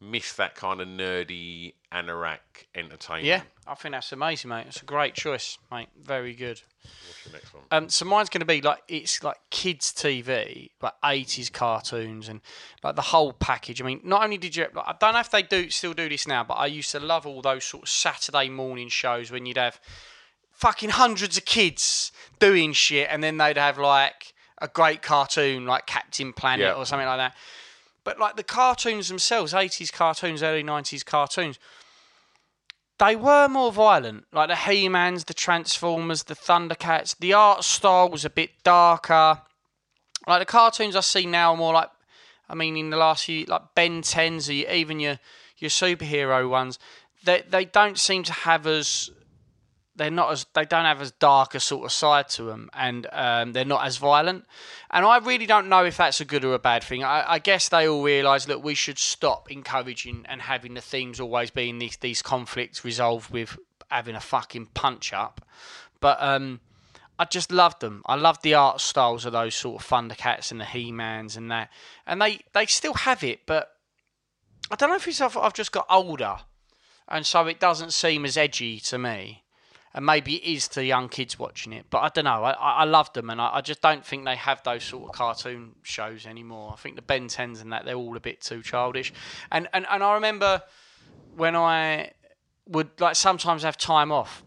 miss 0.05 0.33
that 0.33 0.55
kind 0.55 0.79
of 0.81 0.87
nerdy 0.87 1.73
anorak 1.91 2.37
entertainment. 2.75 3.25
Yeah, 3.25 3.41
I 3.67 3.75
think 3.75 3.93
that's 3.93 4.11
amazing, 4.11 4.49
mate. 4.49 4.65
It's 4.67 4.81
a 4.81 4.85
great 4.85 5.13
choice, 5.13 5.57
mate. 5.71 5.87
Very 6.01 6.33
good. 6.33 6.61
What's 6.83 7.23
the 7.25 7.31
next 7.33 7.53
one? 7.53 7.63
Um, 7.71 7.89
so 7.89 8.05
mine's 8.05 8.29
going 8.29 8.39
to 8.41 8.45
be 8.45 8.61
like 8.61 8.83
it's 8.87 9.23
like 9.23 9.37
kids' 9.49 9.91
TV, 9.93 10.69
like 10.81 10.93
eighties 11.03 11.49
cartoons, 11.49 12.29
and 12.29 12.41
like 12.83 12.95
the 12.95 13.01
whole 13.01 13.33
package. 13.33 13.81
I 13.81 13.85
mean, 13.85 14.01
not 14.03 14.23
only 14.23 14.37
did 14.37 14.55
you, 14.55 14.67
like, 14.73 14.85
I 14.87 14.95
don't 14.99 15.13
know 15.13 15.19
if 15.19 15.31
they 15.31 15.41
do 15.41 15.69
still 15.69 15.93
do 15.93 16.07
this 16.09 16.27
now, 16.27 16.43
but 16.43 16.55
I 16.55 16.67
used 16.67 16.91
to 16.91 16.99
love 16.99 17.25
all 17.25 17.41
those 17.41 17.63
sort 17.65 17.83
of 17.83 17.89
Saturday 17.89 18.49
morning 18.49 18.89
shows 18.89 19.31
when 19.31 19.45
you'd 19.45 19.57
have 19.57 19.79
fucking 20.51 20.91
hundreds 20.91 21.37
of 21.37 21.45
kids 21.45 22.11
doing 22.39 22.73
shit, 22.73 23.07
and 23.09 23.23
then 23.23 23.37
they'd 23.37 23.57
have 23.57 23.77
like 23.77 24.33
a 24.61 24.67
great 24.67 25.01
cartoon 25.01 25.65
like 25.65 25.85
Captain 25.85 26.31
Planet 26.33 26.65
Yeah. 26.67 26.73
or 26.73 26.85
something 26.85 27.07
like 27.07 27.17
that. 27.17 27.35
But 28.05 28.19
like 28.19 28.37
the 28.37 28.43
cartoons 28.43 29.09
themselves, 29.09 29.53
eighties 29.53 29.91
cartoons, 29.91 30.41
early 30.41 30.63
nineties 30.63 31.03
cartoons, 31.03 31.59
they 32.99 33.17
were 33.17 33.49
more 33.49 33.73
violent. 33.73 34.25
Like 34.31 34.47
the 34.47 34.55
He 34.55 34.87
Mans, 34.87 35.25
the 35.25 35.33
Transformers, 35.33 36.23
the 36.23 36.35
Thundercats. 36.35 37.17
The 37.17 37.33
art 37.33 37.65
style 37.65 38.09
was 38.09 38.23
a 38.23 38.29
bit 38.29 38.51
darker. 38.63 39.41
Like 40.27 40.39
the 40.39 40.45
cartoons 40.45 40.95
I 40.95 41.01
see 41.01 41.25
now 41.25 41.53
are 41.53 41.57
more 41.57 41.73
like, 41.73 41.89
I 42.47 42.55
mean, 42.55 42.77
in 42.77 42.91
the 42.91 42.97
last 42.97 43.25
few, 43.25 43.43
like 43.45 43.73
Ben 43.75 44.01
10s, 44.01 44.47
or 44.49 44.71
even 44.71 45.01
your 45.01 45.19
your 45.57 45.69
superhero 45.69 46.47
ones, 46.47 46.77
they 47.23 47.43
they 47.49 47.65
don't 47.65 47.97
seem 47.97 48.23
to 48.23 48.33
have 48.33 48.67
as 48.67 49.09
they're 49.95 50.11
not 50.11 50.31
as 50.31 50.45
they 50.53 50.65
don't 50.65 50.85
have 50.85 51.01
as 51.01 51.11
dark 51.11 51.55
a 51.55 51.59
sort 51.59 51.85
of 51.85 51.91
side 51.91 52.29
to 52.29 52.43
them, 52.43 52.69
and 52.73 53.07
um, 53.11 53.53
they're 53.53 53.65
not 53.65 53.85
as 53.85 53.97
violent. 53.97 54.45
And 54.91 55.05
I 55.05 55.17
really 55.17 55.45
don't 55.45 55.69
know 55.69 55.85
if 55.85 55.97
that's 55.97 56.21
a 56.21 56.25
good 56.25 56.43
or 56.43 56.53
a 56.53 56.59
bad 56.59 56.83
thing. 56.83 57.03
I, 57.03 57.33
I 57.33 57.39
guess 57.39 57.69
they 57.69 57.87
all 57.87 58.03
realise 58.03 58.45
that 58.45 58.61
we 58.61 58.75
should 58.75 58.97
stop 58.97 59.51
encouraging 59.51 60.25
and 60.27 60.41
having 60.41 60.73
the 60.73 60.81
themes 60.81 61.19
always 61.19 61.51
being 61.51 61.79
these 61.79 61.97
these 61.97 62.21
conflicts 62.21 62.83
resolved 62.83 63.31
with 63.31 63.57
having 63.89 64.15
a 64.15 64.21
fucking 64.21 64.67
punch 64.73 65.13
up. 65.13 65.45
But 66.01 66.21
um, 66.21 66.59
I 67.17 67.25
just 67.25 67.51
loved 67.51 67.79
them. 67.79 68.03
I 68.05 68.15
loved 68.15 68.43
the 68.43 68.55
art 68.55 68.81
styles 68.81 69.25
of 69.25 69.31
those 69.31 69.55
sort 69.55 69.81
of 69.81 69.87
Thundercats 69.87 70.51
and 70.51 70.59
the 70.59 70.65
He-Mans 70.65 71.37
and 71.37 71.49
that. 71.49 71.69
And 72.05 72.21
they, 72.21 72.41
they 72.53 72.65
still 72.65 72.93
have 72.93 73.23
it, 73.23 73.41
but 73.45 73.71
I 74.69 74.75
don't 74.75 74.89
know 74.89 74.95
if 74.95 75.07
it's 75.07 75.21
I've, 75.21 75.37
I've 75.37 75.53
just 75.53 75.71
got 75.71 75.85
older, 75.89 76.37
and 77.07 77.25
so 77.25 77.45
it 77.47 77.59
doesn't 77.59 77.93
seem 77.93 78.25
as 78.25 78.35
edgy 78.35 78.79
to 78.81 78.97
me. 78.97 79.43
And 79.95 80.05
maybe 80.05 80.35
it 80.35 80.43
is 80.55 80.67
to 80.69 80.83
young 80.83 81.07
kids 81.07 81.39
watching 81.39 81.71
it, 81.71 81.85
but 81.89 81.99
I 81.99 82.09
don't 82.09 82.25
know. 82.25 82.43
I, 82.43 82.51
I 82.51 82.83
loved 82.83 83.13
them, 83.13 83.29
and 83.29 83.39
I, 83.39 83.49
I 83.55 83.61
just 83.61 83.81
don't 83.81 84.05
think 84.05 84.25
they 84.25 84.35
have 84.35 84.61
those 84.63 84.83
sort 84.83 85.05
of 85.05 85.11
cartoon 85.13 85.75
shows 85.83 86.25
anymore. 86.25 86.73
I 86.73 86.75
think 86.75 86.97
the 86.97 87.01
Ben 87.01 87.27
10s 87.29 87.61
and 87.61 87.71
that 87.71 87.85
they're 87.85 87.95
all 87.95 88.17
a 88.17 88.19
bit 88.19 88.41
too 88.41 88.61
childish. 88.61 89.13
And 89.51 89.69
and, 89.73 89.85
and 89.89 90.03
I 90.03 90.13
remember 90.15 90.61
when 91.37 91.55
I 91.55 92.11
would 92.67 92.89
like 92.99 93.15
sometimes 93.15 93.63
have 93.63 93.77
time 93.77 94.11
off 94.11 94.43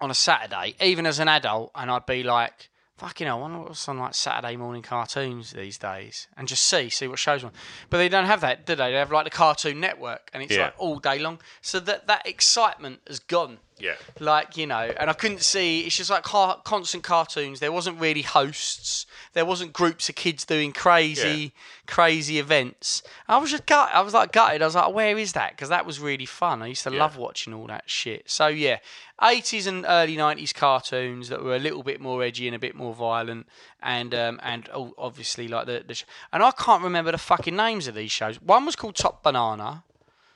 on 0.00 0.10
a 0.10 0.14
Saturday, 0.14 0.76
even 0.80 1.04
as 1.04 1.18
an 1.18 1.26
adult, 1.26 1.72
and 1.74 1.90
I'd 1.90 2.06
be 2.06 2.22
like, 2.22 2.68
fucking 2.96 3.26
hell, 3.26 3.38
I 3.38 3.40
wonder 3.40 3.58
what's 3.58 3.88
on 3.88 3.98
like 3.98 4.14
Saturday 4.14 4.56
morning 4.56 4.82
cartoons 4.82 5.50
these 5.52 5.78
days, 5.78 6.28
and 6.36 6.46
just 6.46 6.64
see, 6.64 6.90
see 6.90 7.08
what 7.08 7.18
shows 7.18 7.42
on. 7.42 7.50
But 7.90 7.98
they 7.98 8.08
don't 8.08 8.26
have 8.26 8.40
that, 8.42 8.66
do 8.66 8.76
they? 8.76 8.92
They 8.92 8.98
have 8.98 9.10
like 9.10 9.24
the 9.24 9.30
Cartoon 9.30 9.80
Network, 9.80 10.30
and 10.32 10.44
it's 10.44 10.54
Yeah. 10.54 10.66
like 10.66 10.74
all 10.78 11.00
day 11.00 11.18
long. 11.18 11.40
So 11.60 11.80
that 11.80 12.06
that 12.06 12.24
excitement 12.26 13.00
has 13.08 13.18
gone. 13.18 13.58
Yeah. 13.78 13.94
Like 14.20 14.56
you 14.56 14.66
know, 14.66 14.92
and 14.98 15.10
I 15.10 15.12
couldn't 15.12 15.42
see. 15.42 15.80
It's 15.80 15.96
just 15.96 16.10
like 16.10 16.22
car- 16.22 16.60
constant 16.64 17.02
cartoons. 17.02 17.60
There 17.60 17.72
wasn't 17.72 18.00
really 18.00 18.22
hosts. 18.22 19.04
There 19.32 19.44
wasn't 19.44 19.72
groups 19.72 20.08
of 20.08 20.14
kids 20.14 20.44
doing 20.44 20.72
crazy, 20.72 21.52
crazy 21.88 22.38
events. 22.38 23.02
I 23.26 23.38
was 23.38 23.50
just 23.50 23.66
gut. 23.66 23.90
I 23.92 24.00
was 24.00 24.14
like 24.14 24.30
gutted. 24.32 24.62
I 24.62 24.64
was 24.64 24.76
like, 24.76 24.94
where 24.94 25.18
is 25.18 25.32
that? 25.32 25.50
Because 25.52 25.70
that 25.70 25.84
was 25.84 25.98
really 25.98 26.26
fun. 26.26 26.62
I 26.62 26.68
used 26.68 26.84
to 26.84 26.90
love 26.90 27.16
watching 27.16 27.52
all 27.52 27.66
that 27.66 27.84
shit. 27.90 28.30
So 28.30 28.46
yeah, 28.46 28.78
eighties 29.22 29.66
and 29.66 29.84
early 29.88 30.16
nineties 30.16 30.52
cartoons 30.52 31.28
that 31.28 31.42
were 31.42 31.56
a 31.56 31.58
little 31.58 31.82
bit 31.82 32.00
more 32.00 32.22
edgy 32.22 32.46
and 32.46 32.54
a 32.54 32.60
bit 32.60 32.76
more 32.76 32.94
violent, 32.94 33.48
and 33.82 34.14
um, 34.14 34.38
and 34.42 34.68
oh, 34.72 34.94
obviously 34.96 35.48
like 35.48 35.66
the, 35.66 35.84
the 35.86 35.94
sh- 35.94 36.04
and 36.32 36.44
I 36.44 36.52
can't 36.52 36.82
remember 36.84 37.10
the 37.10 37.18
fucking 37.18 37.56
names 37.56 37.88
of 37.88 37.96
these 37.96 38.12
shows. 38.12 38.40
One 38.40 38.64
was 38.66 38.76
called 38.76 38.94
Top 38.94 39.24
Banana. 39.24 39.82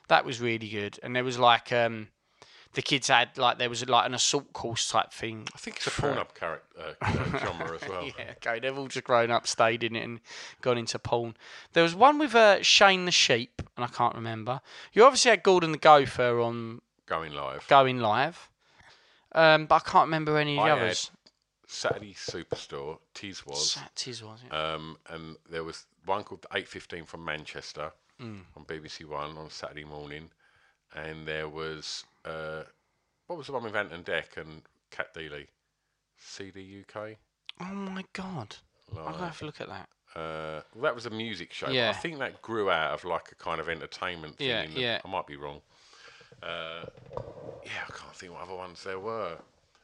That 0.09 0.25
was 0.25 0.41
really 0.41 0.67
good, 0.67 0.99
and 1.01 1.15
there 1.15 1.23
was 1.23 1.39
like 1.39 1.71
um, 1.71 2.09
the 2.73 2.81
kids 2.81 3.07
had 3.07 3.37
like 3.37 3.57
there 3.57 3.69
was 3.69 3.87
like 3.89 4.05
an 4.05 4.13
assault 4.13 4.53
course 4.53 4.89
type 4.89 5.11
thing. 5.11 5.47
I 5.55 5.57
think 5.57 5.77
it's 5.77 5.87
a 5.87 5.91
porn 5.91 6.17
up 6.17 6.35
character 6.35 6.95
uh, 7.01 7.37
genre 7.39 7.75
as 7.81 7.89
well. 7.89 8.03
Yeah, 8.17 8.31
okay, 8.45 8.59
they've 8.59 8.77
all 8.77 8.87
just 8.87 9.05
grown 9.05 9.31
up, 9.31 9.47
stayed 9.47 9.83
in 9.83 9.95
it, 9.95 10.03
and 10.03 10.19
gone 10.61 10.77
into 10.77 10.99
porn. 10.99 11.35
There 11.73 11.83
was 11.83 11.95
one 11.95 12.19
with 12.19 12.35
uh, 12.35 12.61
Shane 12.61 13.05
the 13.05 13.11
Sheep, 13.11 13.61
and 13.75 13.83
I 13.83 13.87
can't 13.87 14.15
remember. 14.15 14.61
You 14.93 15.03
obviously 15.05 15.31
had 15.31 15.43
Gordon 15.43 15.71
the 15.71 15.77
Gopher 15.77 16.39
on 16.39 16.81
Going 17.05 17.33
live. 17.33 17.67
Going 17.67 17.99
Live, 17.99 18.49
um, 19.33 19.65
but 19.65 19.75
I 19.75 19.79
can't 19.89 20.05
remember 20.07 20.37
any 20.37 20.57
of 20.57 20.63
the 20.65 20.69
I 20.71 20.75
others. 20.77 21.11
Saturday 21.71 22.13
Superstore. 22.15 22.97
Tiswas. 23.13 23.75
That 23.75 24.07
is, 24.07 24.23
was 24.23 24.39
it? 24.43 24.51
Um, 24.53 24.97
and 25.09 25.35
there 25.51 25.63
was 25.63 25.85
one 26.05 26.23
called 26.23 26.45
8.15 26.51 27.05
from 27.07 27.23
Manchester 27.25 27.91
Mm. 28.19 28.41
on 28.57 28.65
BBC 28.65 29.05
One 29.05 29.37
on 29.37 29.49
Saturday 29.49 29.85
morning. 29.85 30.29
And 30.93 31.25
there 31.25 31.47
was, 31.47 32.03
uh, 32.29 32.63
what 33.27 33.37
was 33.37 33.47
the 33.47 33.53
one 33.53 33.63
with 33.63 33.75
Ant 33.75 33.91
and 33.93 34.05
Dec 34.05 34.37
and 34.37 34.61
Cat 34.91 35.13
Deeley? 35.15 35.47
CD 36.17 36.83
UK? 36.87 37.17
oh 37.61 37.65
my 37.73 38.03
god! 38.13 38.55
Like, 38.91 39.05
gonna 39.05 39.17
have 39.25 39.39
to 39.39 39.45
look 39.45 39.61
at 39.61 39.67
that. 39.67 39.89
uh, 40.15 40.61
well, 40.73 40.83
that 40.83 40.95
was 40.95 41.05
a 41.05 41.09
music 41.09 41.53
show. 41.53 41.69
Yeah. 41.69 41.89
I 41.89 41.93
think 41.93 42.19
that 42.19 42.41
grew 42.41 42.69
out 42.69 42.93
of 42.93 43.03
like 43.05 43.31
a 43.31 43.35
kind 43.35 43.59
of 43.59 43.69
entertainment 43.69 44.37
thing. 44.37 44.47
Yeah, 44.47 44.65
the- 44.65 44.79
yeah. 44.79 45.01
I 45.05 45.07
might 45.09 45.27
be 45.27 45.35
wrong. 45.35 45.61
Uh, 46.41 46.85
yeah, 47.65 47.71
I 47.87 47.91
can't 47.91 48.15
think 48.15 48.33
what 48.33 48.41
other 48.43 48.55
ones 48.55 48.83
there 48.83 48.99
were. 48.99 49.37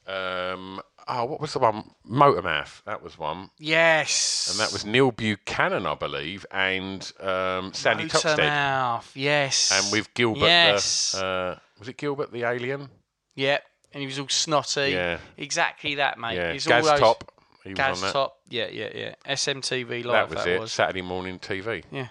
Um, 0.07 0.81
oh, 1.07 1.25
what 1.25 1.41
was 1.41 1.53
the 1.53 1.59
one? 1.59 1.91
Motormouth. 2.09 2.83
That 2.85 3.01
was 3.01 3.17
one. 3.17 3.49
Yes, 3.57 4.47
And 4.51 4.59
that 4.59 4.71
was 4.71 4.85
Neil 4.85 5.11
Buchanan, 5.11 5.85
I 5.87 5.95
believe, 5.95 6.45
and 6.51 7.01
um, 7.19 7.73
Sandi 7.73 8.05
Toksvig. 8.05 8.37
Motormouth. 8.37 9.11
Yes, 9.15 9.71
And 9.73 9.91
with 9.91 10.13
Gilbert, 10.13 10.41
Yes, 10.45 11.11
the, 11.13 11.25
uh, 11.25 11.59
was 11.79 11.87
it 11.87 11.97
Gilbert 11.97 12.31
the 12.31 12.43
alien? 12.43 12.89
yeah, 13.35 13.57
and 13.91 14.01
he 14.01 14.07
was 14.07 14.19
all 14.19 14.27
snotty. 14.29 14.91
Yeah. 14.91 15.17
exactly 15.37 15.95
that, 15.95 16.17
mate. 16.19 16.35
yeah, 16.35 16.51
It's 16.51 16.67
all 16.67 16.81
those- 16.81 16.99
Top. 16.99 17.31
He 17.63 17.69
was 17.71 17.77
Gaz 17.77 17.97
on 17.97 18.07
that. 18.07 18.13
Top. 18.13 18.37
Yeah, 18.49 18.67
yeah, 18.67 18.89
yeah. 18.93 19.15
SMTV 19.27 20.03
Live. 20.05 20.29
That 20.29 20.37
was 20.37 20.45
it. 20.45 20.67
Saturday 20.69 21.01
morning 21.01 21.39
TV. 21.39 21.83
Yeah. 21.91 22.09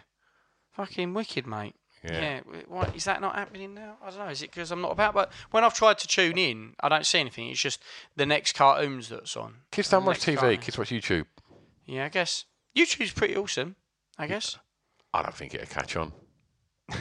Fucking 0.72 1.14
wicked, 1.14 1.46
mate. 1.46 1.76
Yeah. 2.02 2.40
Yeah. 2.52 2.62
Why, 2.66 2.90
is 2.94 3.04
that 3.04 3.20
not 3.20 3.36
happening 3.36 3.72
now? 3.74 3.96
I 4.04 4.10
don't 4.10 4.18
know. 4.18 4.26
Is 4.26 4.42
it 4.42 4.50
because 4.50 4.72
I'm 4.72 4.80
not 4.80 4.90
about? 4.90 5.14
But 5.14 5.30
when 5.52 5.62
I've 5.62 5.72
tried 5.74 5.98
to 5.98 6.08
tune 6.08 6.38
in, 6.38 6.74
I 6.80 6.88
don't 6.88 7.06
see 7.06 7.20
anything. 7.20 7.48
It's 7.50 7.60
just 7.60 7.80
the 8.16 8.26
next 8.26 8.54
cartoons 8.56 9.08
that's 9.08 9.36
on. 9.36 9.54
Kids 9.70 9.88
don't 9.90 10.04
watch 10.04 10.18
TV. 10.20 10.36
cartoon. 10.38 10.60
Kids 10.60 10.76
watch 10.76 10.88
YouTube. 10.88 11.26
Yeah, 11.86 12.06
I 12.06 12.08
guess 12.08 12.46
YouTube's 12.76 13.12
pretty 13.12 13.36
awesome. 13.36 13.76
I 14.18 14.26
guess. 14.26 14.58
I 15.12 15.22
don't 15.22 15.34
think 15.36 15.54
it'll 15.54 15.66
catch 15.68 15.94
on. 15.96 16.12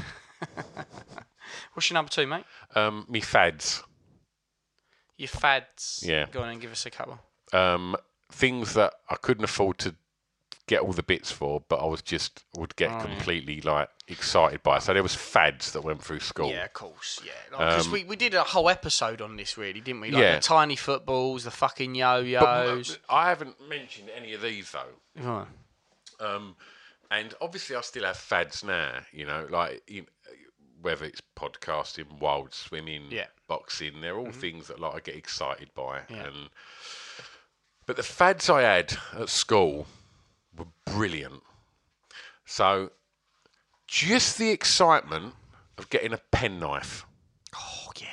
What's 1.74 1.90
your 1.90 1.96
number 1.96 2.10
two, 2.12 2.28
mate? 2.28 2.44
Um, 2.76 3.06
me 3.10 3.20
fads. 3.22 3.84
Your 5.18 5.28
fads. 5.30 6.04
Yeah. 6.06 6.26
Go 6.32 6.42
on 6.42 6.50
and 6.50 6.62
give 6.62 6.72
us 6.72 6.86
a 6.86 6.92
couple. 6.92 7.20
Um, 7.52 7.96
things 8.32 8.74
that 8.74 8.94
I 9.10 9.16
couldn't 9.16 9.44
afford 9.44 9.78
to 9.80 9.96
get 10.66 10.80
all 10.82 10.94
the 10.94 11.04
bits 11.04 11.30
for, 11.32 11.62
but 11.68 11.76
I 11.78 11.86
was 11.86 12.02
just 12.02 12.46
would 12.58 12.76
get 12.78 12.90
Oh, 12.90 12.94
yeah. 12.98 13.04
completely 13.06 13.62
like 13.62 13.90
excited 14.08 14.64
by. 14.64 14.80
So 14.80 14.94
there 14.94 15.04
was 15.04 15.14
fads 15.14 15.74
that 15.74 15.82
went 15.84 16.02
through 16.04 16.22
school. 16.22 16.50
Yeah, 16.50 16.66
of 16.66 16.74
course. 16.74 17.20
Yeah, 17.26 17.32
because 17.52 17.88
Um, 17.88 17.92
we, 17.94 18.04
we 18.06 18.16
did 18.16 18.34
a 18.34 18.44
whole 18.44 18.70
episode 18.70 19.22
on 19.22 19.36
this, 19.36 19.58
really, 19.58 19.82
didn't 19.82 20.02
we? 20.02 20.12
Like 20.12 20.22
Yeah. 20.22 20.36
the 20.36 20.42
tiny 20.42 20.76
footballs, 20.76 21.44
the 21.44 21.52
fucking 21.52 21.96
yo-yos. 21.96 22.98
I 23.10 23.30
haven't 23.30 23.56
mentioned 23.68 24.10
any 24.16 24.34
of 24.34 24.42
these 24.42 24.72
though. 24.72 25.22
Right. 25.22 25.48
Um, 26.20 26.56
and 27.12 27.34
obviously, 27.42 27.76
I 27.76 27.82
still 27.82 28.06
have 28.06 28.18
fads 28.18 28.64
now. 28.64 29.00
You 29.12 29.26
know, 29.26 29.46
like 29.50 29.84
you 29.88 30.06
whether 30.84 31.06
it's 31.06 31.22
podcasting, 31.36 32.20
wild 32.20 32.54
swimming, 32.54 33.06
Yeah. 33.10 33.28
boxing, 33.48 34.02
they're 34.02 34.18
all 34.18 34.26
mm-hmm. 34.28 34.40
things 34.40 34.68
that 34.68 34.80
like 34.80 34.94
I 34.96 35.00
get 35.00 35.16
excited 35.16 35.70
by. 35.74 36.02
Yeah. 36.10 36.26
And 36.28 36.50
but 37.86 37.96
the 37.96 38.04
fads 38.04 38.50
I 38.50 38.62
had 38.62 38.98
at 39.18 39.30
school 39.30 39.88
were 40.56 40.68
brilliant. 40.86 41.42
So 42.46 42.92
just 43.88 44.38
the 44.38 44.50
excitement 44.52 45.34
of 45.78 45.90
getting 45.90 46.14
a 46.14 46.20
penknife. 46.32 47.06
Oh 47.56 47.92
yeah. 48.00 48.08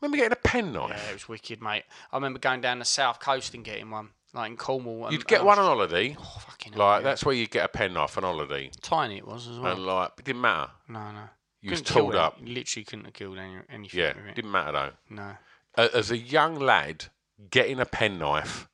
Remember 0.00 0.16
getting 0.18 0.32
a 0.32 0.36
penknife? 0.36 0.90
Yeah, 1.04 1.10
it 1.10 1.14
was 1.14 1.28
wicked, 1.28 1.62
mate. 1.62 1.84
I 2.12 2.16
remember 2.16 2.38
going 2.38 2.60
down 2.60 2.80
the 2.80 2.84
south 2.84 3.20
coast 3.20 3.54
and 3.54 3.64
getting 3.64 3.90
one, 3.90 4.10
like 4.34 4.50
in 4.50 4.56
Cornwall. 4.56 5.04
and- 5.06 5.12
You'd 5.12 5.26
get 5.26 5.38
and- 5.38 5.46
one 5.46 5.58
on 5.58 5.64
holiday. 5.66 6.16
Oh, 6.18 6.38
fucking 6.46 6.72
hell, 6.74 6.84
Like 6.86 7.00
yeah. 7.02 7.04
that's 7.10 7.24
where 7.24 7.34
you 7.34 7.46
get 7.46 7.64
a 7.64 7.68
penknife 7.68 8.16
on 8.18 8.24
holiday, 8.24 8.70
tiny. 8.82 9.18
It 9.18 9.26
was 9.26 9.46
as 9.48 9.58
well. 9.58 9.72
and 9.72 9.86
like 9.86 10.10
it 10.18 10.24
didn't 10.24 10.42
matter. 10.42 10.70
no, 10.88 11.12
no. 11.12 11.28
You 11.66 11.70
was 11.72 11.82
tooled 11.82 12.14
up. 12.14 12.38
Literally 12.42 12.84
couldn't 12.84 13.04
have 13.06 13.14
killed 13.14 13.38
any, 13.38 13.56
anything 13.70 14.00
Yeah, 14.00 14.14
with 14.16 14.26
it. 14.26 14.34
didn't 14.36 14.50
matter 14.50 14.72
though. 14.72 15.14
No. 15.14 15.36
A- 15.76 15.96
As 15.96 16.10
a 16.10 16.16
young 16.18 16.58
lad, 16.58 17.06
getting 17.50 17.80
a 17.80 17.86
penknife. 17.86 18.68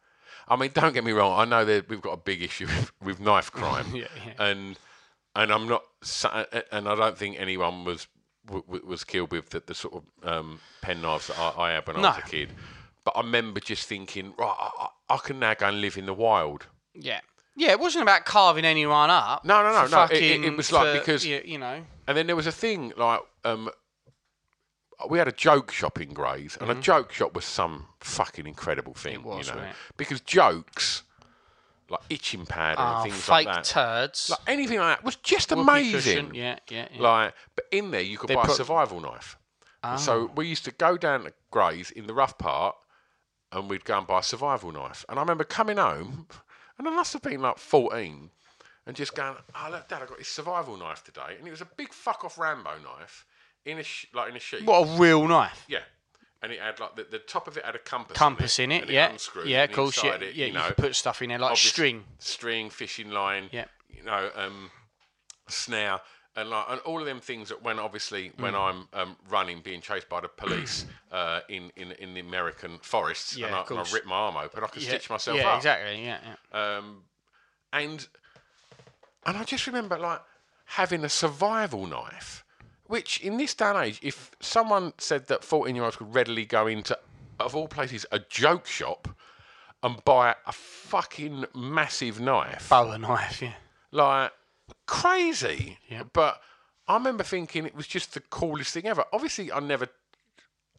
I 0.48 0.56
mean, 0.56 0.70
don't 0.74 0.92
get 0.92 1.04
me 1.04 1.12
wrong. 1.12 1.38
I 1.38 1.44
know 1.44 1.64
that 1.64 1.88
we've 1.88 2.00
got 2.00 2.12
a 2.12 2.16
big 2.18 2.42
issue 2.42 2.66
with, 2.66 2.92
with 3.02 3.20
knife 3.20 3.50
crime, 3.58 3.86
Yeah, 3.94 4.06
yeah. 4.26 4.44
and 4.44 4.78
and 5.34 5.50
I'm 5.52 5.66
not, 5.68 5.82
sa- 6.02 6.44
and 6.70 6.86
I 6.88 6.94
don't 6.94 7.16
think 7.16 7.36
anyone 7.40 7.84
was 7.84 8.06
w- 8.46 8.62
w- 8.66 8.84
was 8.86 9.02
killed 9.02 9.32
with 9.32 9.48
the, 9.50 9.62
the 9.64 9.74
sort 9.74 9.94
of 9.94 10.28
um, 10.28 10.60
pen 10.82 11.00
knives 11.00 11.28
that 11.28 11.38
I, 11.38 11.54
I 11.58 11.70
had 11.72 11.86
when 11.86 11.96
I 11.96 12.00
was 12.00 12.16
No. 12.18 12.22
a 12.22 12.28
kid. 12.28 12.50
But 13.04 13.16
I 13.16 13.20
remember 13.22 13.58
just 13.60 13.88
thinking, 13.88 14.34
right, 14.38 14.54
I, 14.58 14.70
I 14.84 15.14
I 15.14 15.18
can 15.18 15.38
now 15.38 15.54
go 15.54 15.68
and 15.68 15.80
live 15.80 15.96
in 15.96 16.06
the 16.06 16.12
wild. 16.14 16.66
Yeah. 16.94 17.20
Yeah, 17.56 17.70
it 17.72 17.80
wasn't 17.80 18.02
about 18.02 18.24
carving 18.24 18.64
anyone 18.64 19.10
up. 19.10 19.44
No, 19.44 19.62
no, 19.62 19.72
no, 19.72 19.84
for 19.86 19.90
no. 19.90 20.02
It- 20.04 20.22
it- 20.22 20.44
it 20.44 20.56
was 20.56 20.70
like 20.72 20.86
for, 20.94 20.98
because- 21.00 21.24
you, 21.26 21.40
you 21.44 21.58
know. 21.58 21.82
And 22.06 22.16
then 22.16 22.26
there 22.26 22.36
was 22.36 22.46
a 22.46 22.52
thing 22.52 22.92
like 22.96 23.20
um, 23.44 23.70
we 25.08 25.18
had 25.18 25.28
a 25.28 25.32
joke 25.32 25.70
shop 25.72 26.00
in 26.00 26.12
Grays, 26.12 26.56
and 26.60 26.70
a 26.70 26.74
joke 26.74 27.12
shop 27.12 27.34
was 27.34 27.44
some 27.44 27.86
fucking 28.00 28.46
incredible 28.46 28.94
thing, 28.94 29.18
Mm-hmm. 29.20 29.28
Was, 29.28 29.46
you 29.48 29.52
know, 29.54 29.58
wasn't 29.60 29.76
because 29.96 30.20
jokes 30.20 31.02
like 31.88 32.00
itching 32.08 32.46
powder 32.46 32.76
Oh, 32.80 33.02
and 33.02 33.10
things 33.10 33.28
like 33.28 33.46
that, 33.46 33.66
Fake 33.66 33.74
turds. 33.74 34.30
like 34.30 34.38
anything 34.46 34.78
like 34.78 34.96
that 34.98 35.04
was 35.04 35.16
just 35.16 35.50
Whoopee 35.50 35.60
amazing. 35.62 35.92
cushion, 35.92 36.34
Yeah, 36.34 36.58
yeah, 36.70 36.88
yeah. 36.94 37.02
Like, 37.02 37.34
but 37.54 37.66
in 37.70 37.90
there 37.90 38.00
you 38.00 38.16
could 38.18 38.28
They 38.30 38.34
buy 38.34 38.42
put- 38.42 38.52
a 38.52 38.54
survival 38.54 39.00
knife. 39.00 39.36
And 39.84 40.00
So 40.00 40.12
Oh. 40.28 40.30
we 40.36 40.46
used 40.46 40.64
to 40.66 40.70
go 40.70 40.96
down 40.96 41.24
to 41.24 41.32
Grays 41.50 41.90
in 41.90 42.06
the 42.06 42.14
rough 42.14 42.38
part, 42.38 42.76
and 43.50 43.68
we'd 43.68 43.84
go 43.84 43.98
and 43.98 44.06
buy 44.06 44.20
a 44.20 44.22
survival 44.22 44.70
knife. 44.72 45.04
And 45.08 45.18
I 45.18 45.22
remember 45.22 45.44
coming 45.44 45.76
home, 45.76 46.28
and 46.78 46.88
I 46.88 46.90
must 46.92 47.12
have 47.12 47.22
been 47.22 47.42
like 47.42 47.58
fourteen, 47.58 48.30
and 48.86 48.96
just 48.96 49.14
going, 49.14 49.36
"Oh 49.54 49.68
look, 49.70 49.88
Dad, 49.88 50.02
I 50.02 50.06
got 50.06 50.18
this 50.18 50.28
survival 50.28 50.76
knife 50.76 51.04
today," 51.04 51.36
and 51.38 51.46
it 51.46 51.50
was 51.50 51.60
a 51.60 51.68
big 51.76 51.92
fuck 51.92 52.24
off 52.24 52.38
Rambo 52.38 52.78
knife 52.78 53.24
in 53.64 53.78
a 53.78 53.82
sh- 53.82 54.06
like 54.12 54.30
in 54.30 54.36
a 54.36 54.40
sheet. 54.40 54.64
what 54.64 54.88
a 54.88 54.98
real 54.98 55.26
knife. 55.26 55.64
Yeah. 55.68 55.80
And 56.44 56.50
it 56.50 56.58
had 56.58 56.80
like 56.80 56.96
the, 56.96 57.04
the 57.08 57.20
top 57.20 57.46
of 57.46 57.56
it 57.56 57.64
had 57.64 57.76
a 57.76 57.78
compass. 57.78 58.16
Compass 58.16 58.58
in 58.58 58.72
it, 58.72 58.82
and 58.82 58.90
yeah. 58.90 59.10
unscrewed, 59.10 59.46
Yeah, 59.46 59.62
and 59.62 59.70
of 59.70 59.76
course, 59.76 59.96
yeah. 60.02 60.14
inside 60.14 60.22
It, 60.24 60.34
yeah, 60.34 60.46
you 60.46 60.52
know, 60.52 60.66
could 60.68 60.76
put 60.76 60.96
stuff 60.96 61.22
in 61.22 61.28
there 61.28 61.38
like 61.38 61.52
obvious- 61.52 61.70
string. 61.72 62.04
string, 62.18 62.68
fishing 62.70 63.10
line. 63.10 63.48
Yeah. 63.52 63.66
You 63.88 64.02
know, 64.02 64.30
um, 64.34 64.70
snare, 65.48 66.00
and 66.34 66.50
like 66.50 66.64
and 66.68 66.80
all 66.80 66.98
of 66.98 67.06
them 67.06 67.20
things 67.20 67.50
that 67.50 67.62
when 67.62 67.78
obviously 67.78 68.32
when 68.38 68.54
Mm. 68.54 68.60
I'm 68.94 69.00
um, 69.00 69.16
running, 69.28 69.60
being 69.60 69.80
chased 69.80 70.08
by 70.08 70.20
the 70.20 70.28
police 70.28 70.86
uh, 71.12 71.40
in, 71.48 71.70
in 71.76 71.92
in 71.92 72.14
the 72.14 72.20
American 72.20 72.78
forests, 72.82 73.36
Yeah, 73.36 73.46
and, 73.46 73.54
I, 73.54 73.58
of 73.60 73.70
and 73.70 73.78
I 73.78 73.82
course. 73.82 73.92
rip 73.94 74.06
my 74.06 74.16
arm 74.16 74.36
open, 74.36 74.64
I 74.64 74.66
can 74.66 74.82
Yeah, 74.82 74.88
stitch 74.88 75.10
myself 75.10 75.36
up. 75.38 75.42
yeah, 75.44 75.50
up. 75.50 75.56
exactly. 75.58 76.04
Yeah, 76.04 76.18
yeah. 76.52 76.76
Um, 76.78 77.04
and 77.72 78.06
and 79.26 79.36
I 79.36 79.44
just 79.44 79.66
remember 79.66 79.98
like 79.98 80.20
having 80.64 81.04
a 81.04 81.08
survival 81.08 81.86
knife, 81.86 82.44
which 82.86 83.20
in 83.20 83.36
this 83.36 83.54
day 83.54 83.66
and 83.66 83.78
age, 83.78 84.00
if 84.02 84.30
someone 84.40 84.92
said 84.98 85.26
that 85.28 85.44
fourteen 85.44 85.74
year 85.76 85.84
olds 85.84 85.96
could 85.96 86.14
readily 86.14 86.44
go 86.44 86.66
into, 86.66 86.98
of 87.40 87.54
all 87.54 87.68
places, 87.68 88.06
a 88.12 88.18
joke 88.18 88.66
shop 88.66 89.08
and 89.82 90.04
buy 90.04 90.34
a 90.46 90.52
fucking 90.52 91.44
massive 91.54 92.20
knife, 92.20 92.68
Bow 92.68 92.96
knife. 92.96 93.42
Yeah. 93.42 93.54
like 93.90 94.30
crazy. 94.86 95.78
Yeah. 95.88 96.04
But 96.12 96.40
I 96.88 96.94
remember 96.94 97.24
thinking 97.24 97.66
it 97.66 97.74
was 97.74 97.86
just 97.86 98.14
the 98.14 98.20
coolest 98.20 98.72
thing 98.74 98.86
ever. 98.86 99.04
Obviously, 99.12 99.50
I 99.52 99.60
never 99.60 99.88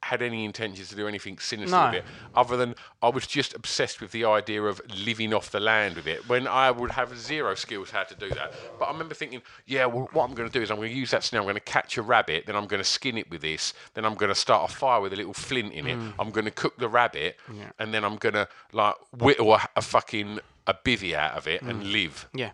had 0.03 0.21
any 0.21 0.45
intentions 0.45 0.89
to 0.89 0.95
do 0.95 1.07
anything 1.07 1.37
sinister 1.39 1.75
No. 1.75 1.85
with 1.85 1.95
it, 1.95 2.05
other 2.35 2.57
than 2.57 2.75
I 3.01 3.09
was 3.09 3.25
just 3.25 3.53
obsessed 3.53 4.01
with 4.01 4.11
the 4.11 4.25
idea 4.25 4.61
of 4.63 4.81
living 4.95 5.33
off 5.33 5.51
the 5.51 5.59
land 5.59 5.95
with 5.95 6.07
it. 6.07 6.27
When 6.29 6.47
I 6.47 6.71
would 6.71 6.91
have 6.91 7.17
zero 7.17 7.55
skills 7.55 7.91
how 7.91 8.03
to 8.03 8.15
do 8.15 8.29
that, 8.29 8.53
but 8.79 8.85
I 8.85 8.91
remember 8.91 9.15
thinking, 9.15 9.41
yeah, 9.65 9.85
well, 9.85 10.09
what 10.13 10.29
I'm 10.29 10.35
going 10.35 10.49
to 10.49 10.53
do 10.53 10.61
is 10.61 10.69
I'm 10.71 10.77
going 10.77 10.91
to 10.91 10.97
use 10.97 11.11
that 11.11 11.23
snare. 11.23 11.41
I'm 11.41 11.45
going 11.45 11.55
to 11.55 11.61
catch 11.61 11.97
a 11.97 12.01
rabbit, 12.01 12.45
then 12.45 12.55
I'm 12.55 12.67
going 12.67 12.81
to 12.81 12.87
skin 12.87 13.17
it 13.17 13.29
with 13.29 13.41
this, 13.41 13.73
then 13.93 14.05
I'm 14.05 14.15
going 14.15 14.29
to 14.29 14.35
start 14.35 14.71
a 14.71 14.73
fire 14.73 15.01
with 15.01 15.13
a 15.13 15.15
little 15.15 15.33
flint 15.33 15.73
in 15.73 15.87
it. 15.87 15.97
Mm. 15.97 16.13
I'm 16.19 16.31
going 16.31 16.45
to 16.45 16.51
cook 16.51 16.77
the 16.77 16.89
rabbit, 16.89 17.37
and 17.79 17.93
then 17.93 18.03
I'm 18.03 18.17
going 18.17 18.35
to 18.35 18.47
like 18.71 18.95
whittle 19.17 19.53
a, 19.53 19.67
a 19.75 19.81
fucking 19.81 20.39
a 20.65 20.73
bivvy 20.73 21.13
out 21.13 21.33
of 21.33 21.47
it 21.47 21.61
and 21.61 21.83
mm. 21.83 21.91
live. 21.91 22.27
Yeah. 22.33 22.51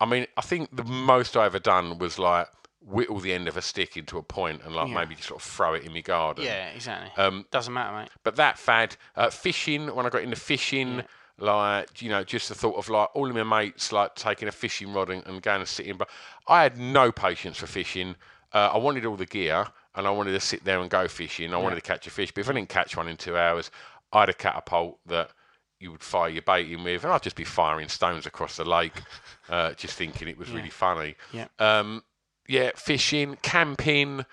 I 0.00 0.06
mean, 0.06 0.26
I 0.36 0.40
think 0.40 0.74
the 0.74 0.84
most 0.84 1.36
I 1.36 1.46
ever 1.46 1.60
done 1.60 1.98
was 1.98 2.18
like 2.18 2.48
whittle 2.86 3.20
the 3.20 3.32
end 3.32 3.48
of 3.48 3.56
a 3.56 3.62
stick 3.62 3.96
into 3.96 4.18
a 4.18 4.22
point 4.22 4.62
and 4.64 4.74
like 4.74 4.88
Yeah. 4.88 4.94
maybe 4.94 5.14
just 5.14 5.28
sort 5.28 5.40
of 5.40 5.46
throw 5.46 5.74
it 5.74 5.84
in 5.84 5.92
my 5.92 6.00
garden. 6.00 6.44
Yeah, 6.44 6.68
exactly. 6.70 7.10
Um, 7.22 7.46
Doesn't 7.50 7.72
matter, 7.72 7.96
mate. 7.96 8.08
But 8.24 8.36
that 8.36 8.58
fad, 8.58 8.96
uh, 9.16 9.30
fishing, 9.30 9.94
when 9.94 10.04
I 10.06 10.08
got 10.08 10.22
into 10.22 10.36
fishing, 10.36 11.02
like, 11.38 12.02
you 12.02 12.08
know, 12.08 12.24
just 12.24 12.48
the 12.48 12.54
thought 12.54 12.76
of 12.76 12.88
like 12.88 13.08
all 13.14 13.28
of 13.28 13.34
my 13.34 13.42
mates 13.62 13.92
like 13.92 14.14
taking 14.14 14.48
a 14.48 14.52
fishing 14.52 14.92
rod 14.92 15.10
and, 15.10 15.26
and 15.26 15.42
going 15.42 15.60
and 15.60 15.68
sitting. 15.68 15.96
But 15.96 16.08
I 16.48 16.62
had 16.62 16.76
no 16.78 17.12
patience 17.12 17.56
for 17.58 17.66
fishing. 17.66 18.16
Uh, 18.52 18.70
I 18.74 18.78
wanted 18.78 19.06
all 19.06 19.16
the 19.16 19.26
gear 19.26 19.66
and 19.94 20.06
I 20.06 20.10
wanted 20.10 20.32
to 20.32 20.40
sit 20.40 20.64
there 20.64 20.80
and 20.80 20.90
go 20.90 21.08
fishing. 21.08 21.54
I 21.54 21.58
wanted 21.58 21.76
to 21.76 21.80
catch 21.82 22.06
a 22.06 22.10
fish. 22.10 22.32
But 22.32 22.42
if 22.42 22.48
I 22.50 22.52
didn't 22.52 22.68
catch 22.68 22.96
one 22.96 23.08
in 23.08 23.16
two 23.16 23.36
hours, 23.36 23.70
I 24.12 24.20
had 24.20 24.28
a 24.28 24.34
catapult 24.34 24.98
that 25.06 25.30
you 25.78 25.90
would 25.90 26.02
fire 26.02 26.28
your 26.28 26.42
bait 26.42 26.70
in 26.70 26.84
with, 26.84 27.02
and 27.02 27.12
I'd 27.12 27.22
just 27.22 27.34
be 27.34 27.42
firing 27.44 27.88
stones 27.88 28.24
across 28.24 28.56
the 28.56 28.64
lake, 28.64 28.92
uh, 29.48 29.72
just 29.72 29.94
thinking 29.96 30.28
it 30.28 30.38
was 30.38 30.50
really 30.50 30.70
funny. 30.70 31.16
Yeah. 31.32 31.48
Um, 31.58 32.04
yeah, 32.48 32.70
fishing, 32.74 33.36
camping, 33.42 34.24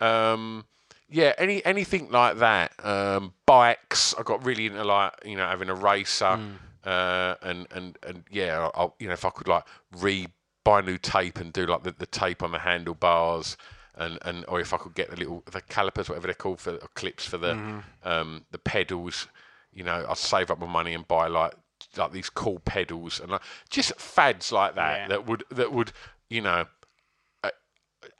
um, 0.00 0.64
yeah, 1.08 1.32
any 1.38 1.64
anything 1.64 2.10
like 2.10 2.38
that. 2.38 2.72
Um, 2.84 3.34
bikes. 3.46 4.14
I 4.18 4.22
got 4.22 4.44
really 4.44 4.66
into 4.66 4.84
like 4.84 5.12
you 5.24 5.36
know 5.36 5.46
having 5.46 5.68
a 5.68 5.74
racer, 5.74 6.38
uh, 6.84 7.34
and 7.42 7.66
and 7.72 7.98
and 8.06 8.24
yeah, 8.30 8.68
I, 8.74 8.88
you 8.98 9.06
know 9.08 9.12
if 9.14 9.24
I 9.24 9.30
could 9.30 9.48
like 9.48 9.64
re 9.98 10.28
buy 10.62 10.80
new 10.82 10.98
tape 10.98 11.38
and 11.40 11.52
do 11.52 11.66
like 11.66 11.82
the, 11.82 11.92
the 11.92 12.06
tape 12.06 12.42
on 12.42 12.52
the 12.52 12.58
handlebars. 12.58 13.56
And, 13.96 14.18
and 14.22 14.44
or 14.48 14.60
if 14.60 14.72
I 14.72 14.78
could 14.78 14.94
get 14.94 15.10
the 15.10 15.16
little 15.16 15.42
the 15.50 15.60
calipers, 15.60 16.08
whatever 16.08 16.26
they're 16.28 16.34
called 16.34 16.60
for 16.60 16.74
or 16.76 16.88
clips 16.94 17.26
for 17.26 17.36
the 17.36 17.82
um, 18.02 18.46
the 18.50 18.58
pedals, 18.58 19.26
you 19.74 19.84
know, 19.84 20.06
I'd 20.08 20.16
save 20.16 20.50
up 20.50 20.58
my 20.58 20.66
money 20.66 20.94
and 20.94 21.06
buy 21.06 21.26
like 21.26 21.52
like 21.96 22.12
these 22.12 22.30
cool 22.30 22.60
pedals 22.60 23.20
and 23.20 23.30
like 23.32 23.42
just 23.68 23.92
fads 24.00 24.52
like 24.52 24.74
that 24.76 24.96
Yeah. 25.00 25.08
that 25.08 25.26
would 25.26 25.44
that 25.50 25.72
would 25.72 25.92
you 26.30 26.40
know 26.40 26.66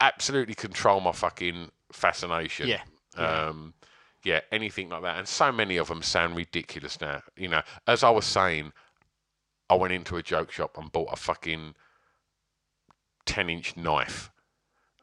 absolutely 0.01 0.55
control 0.55 1.01
my 1.01 1.13
fucking 1.13 1.71
fascination. 1.93 2.69
Yeah. 2.69 2.83
Um, 3.17 3.75
yeah, 4.25 4.41
anything 4.53 4.89
like 4.91 5.03
that. 5.03 5.19
And 5.19 5.27
so 5.27 5.51
many 5.51 5.77
of 5.79 5.89
them 5.89 6.03
sound 6.03 6.37
ridiculous 6.37 7.01
now. 7.01 7.23
You 7.37 7.49
know, 7.49 7.63
as 7.87 8.05
I 8.05 8.11
was 8.11 8.25
saying, 8.27 8.73
I 9.69 9.75
went 9.75 9.93
into 9.93 10.17
a 10.17 10.23
joke 10.23 10.51
shop 10.53 10.77
and 10.77 10.91
bought 10.93 11.13
a 11.13 11.17
fucking 11.17 11.75
10 13.27 13.49
inch 13.51 13.77
knife, 13.77 14.31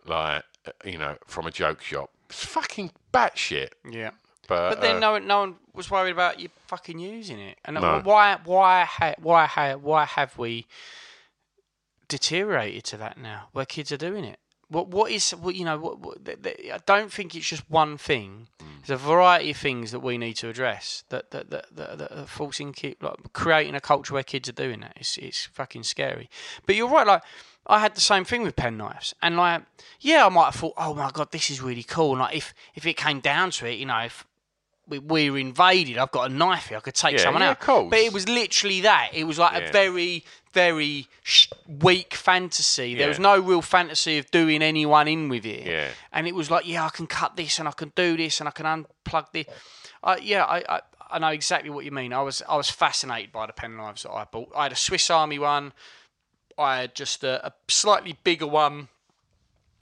like, 0.05 0.43
uh, 0.67 0.71
you 0.85 0.97
know, 0.97 1.15
from 1.25 1.47
a 1.47 1.51
joke 1.51 1.81
shop. 1.81 2.09
It's 2.29 2.45
fucking 2.45 2.91
batshit. 3.13 3.69
Yeah. 3.89 4.11
But, 4.47 4.69
But 4.69 4.81
then 4.81 4.97
uh, 4.97 4.99
no, 4.99 5.11
one- 5.13 5.27
no 5.27 5.39
one 5.39 5.55
was 5.73 5.89
worried 5.91 6.11
about 6.11 6.39
you 6.39 6.49
fucking 6.67 6.99
using 6.99 7.39
it. 7.39 7.57
And 7.65 7.75
No. 7.75 8.01
why, 8.03 8.37
why, 8.45 8.83
ha- 8.85 9.15
why, 9.19 9.45
ha- 9.45 9.75
why 9.75 10.05
have 10.05 10.37
we 10.37 10.67
deteriorated 12.07 12.83
to 12.85 12.97
that 12.97 13.17
now, 13.17 13.49
where 13.51 13.65
kids 13.65 13.91
are 13.91 13.97
doing 13.97 14.23
it? 14.23 14.39
What, 14.69 14.89
what 14.89 15.11
is, 15.11 15.31
what, 15.31 15.55
you 15.55 15.65
know, 15.65 15.77
what, 15.77 15.99
what, 15.99 16.25
th- 16.25 16.41
th- 16.43 16.71
I 16.71 16.79
don't 16.85 17.11
think 17.11 17.35
it's 17.35 17.47
just 17.47 17.69
one 17.69 17.97
thing. 17.97 18.47
Mm. 18.59 18.65
There's 18.85 19.01
a 19.01 19.05
variety 19.05 19.51
of 19.51 19.57
things 19.57 19.91
that 19.91 20.01
we 20.01 20.17
need 20.17 20.33
to 20.35 20.49
address 20.49 21.03
that 21.09 21.31
that 21.31 21.49
that, 21.51 21.65
that, 21.75 21.97
that 21.97 22.11
are 22.11 22.25
forcing 22.25 22.73
kid, 22.73 22.97
like 23.01 23.15
creating 23.33 23.75
a 23.75 23.81
culture 23.81 24.13
where 24.13 24.23
kids 24.23 24.49
are 24.49 24.53
doing 24.53 24.81
that. 24.81 24.93
It's 24.97 25.17
it's 25.17 25.45
fucking 25.45 25.83
scary. 25.83 26.29
But 26.65 26.75
you're 26.75 26.89
right, 26.89 27.07
like. 27.07 27.23
I 27.69 27.79
had 27.79 27.95
the 27.95 27.99
same 28.01 28.23
thing 28.23 28.43
with 28.43 28.55
pen 28.55 28.77
knives, 28.77 29.13
and 29.21 29.35
like, 29.35 29.61
yeah, 29.99 30.25
I 30.25 30.29
might 30.29 30.45
have 30.45 30.55
thought, 30.55 30.75
oh 30.77 30.93
my 30.93 31.11
god, 31.11 31.33
this 31.33 31.49
is 31.49 31.61
really 31.61 31.83
cool. 31.83 32.11
And 32.11 32.21
like, 32.21 32.33
if 32.33 32.53
if 32.75 32.85
it 32.85 32.95
came 32.95 33.19
down 33.19 33.51
to 33.51 33.67
it, 33.67 33.77
you 33.77 33.85
know, 33.85 33.99
if 33.99 34.25
were 34.89 35.37
invaded. 35.37 35.97
I've 35.97 36.11
got 36.11 36.31
a 36.31 36.33
knife 36.33 36.67
here. 36.67 36.77
I 36.77 36.81
could 36.81 36.93
take 36.93 37.13
Yeah, 37.13 37.23
someone 37.23 37.41
yeah, 37.41 37.49
out. 37.49 37.59
of 37.59 37.65
course. 37.65 37.89
But 37.89 37.99
it 37.99 38.13
was 38.13 38.27
literally 38.27 38.81
that. 38.81 39.09
It 39.13 39.25
was 39.25 39.37
like 39.37 39.53
Yeah. 39.53 39.69
a 39.69 39.71
very, 39.71 40.23
very 40.53 41.07
sh- 41.23 41.47
weak 41.67 42.13
fantasy. 42.13 42.95
There 42.95 43.07
was 43.07 43.19
no 43.19 43.39
real 43.39 43.61
fantasy 43.61 44.17
of 44.17 44.29
doing 44.31 44.61
anyone 44.61 45.07
in 45.07 45.29
with 45.29 45.45
it. 45.45 45.65
Yeah. 45.65 45.89
And 46.13 46.27
it 46.27 46.35
was 46.35 46.49
like, 46.49 46.67
yeah, 46.67 46.85
I 46.85 46.89
can 46.89 47.07
cut 47.07 47.35
this 47.35 47.59
and 47.59 47.67
I 47.67 47.71
can 47.71 47.91
do 47.95 48.15
this 48.17 48.39
and 48.39 48.47
I 48.47 48.51
can 48.51 48.65
unplug 48.65 49.31
this. 49.33 49.45
Uh, 50.03 50.15
yeah, 50.21 50.45
I, 50.45 50.63
I, 50.69 50.81
I 51.11 51.19
know 51.19 51.29
exactly 51.29 51.69
what 51.69 51.83
you 51.85 51.91
mean. 51.91 52.13
I 52.13 52.21
was 52.21 52.41
I 52.47 52.55
was 52.55 52.69
fascinated 52.69 53.31
by 53.31 53.45
the 53.47 53.53
pen 53.53 53.75
knives 53.77 54.03
that 54.03 54.11
I 54.11 54.25
bought. 54.25 54.51
I 54.55 54.63
had 54.63 54.71
a 54.71 54.75
Swiss 54.75 55.09
Army 55.09 55.39
one. 55.39 55.73
I 56.57 56.79
had 56.81 56.95
just 56.95 57.23
a, 57.23 57.45
a 57.47 57.53
slightly 57.67 58.17
bigger 58.23 58.47
one 58.47 58.87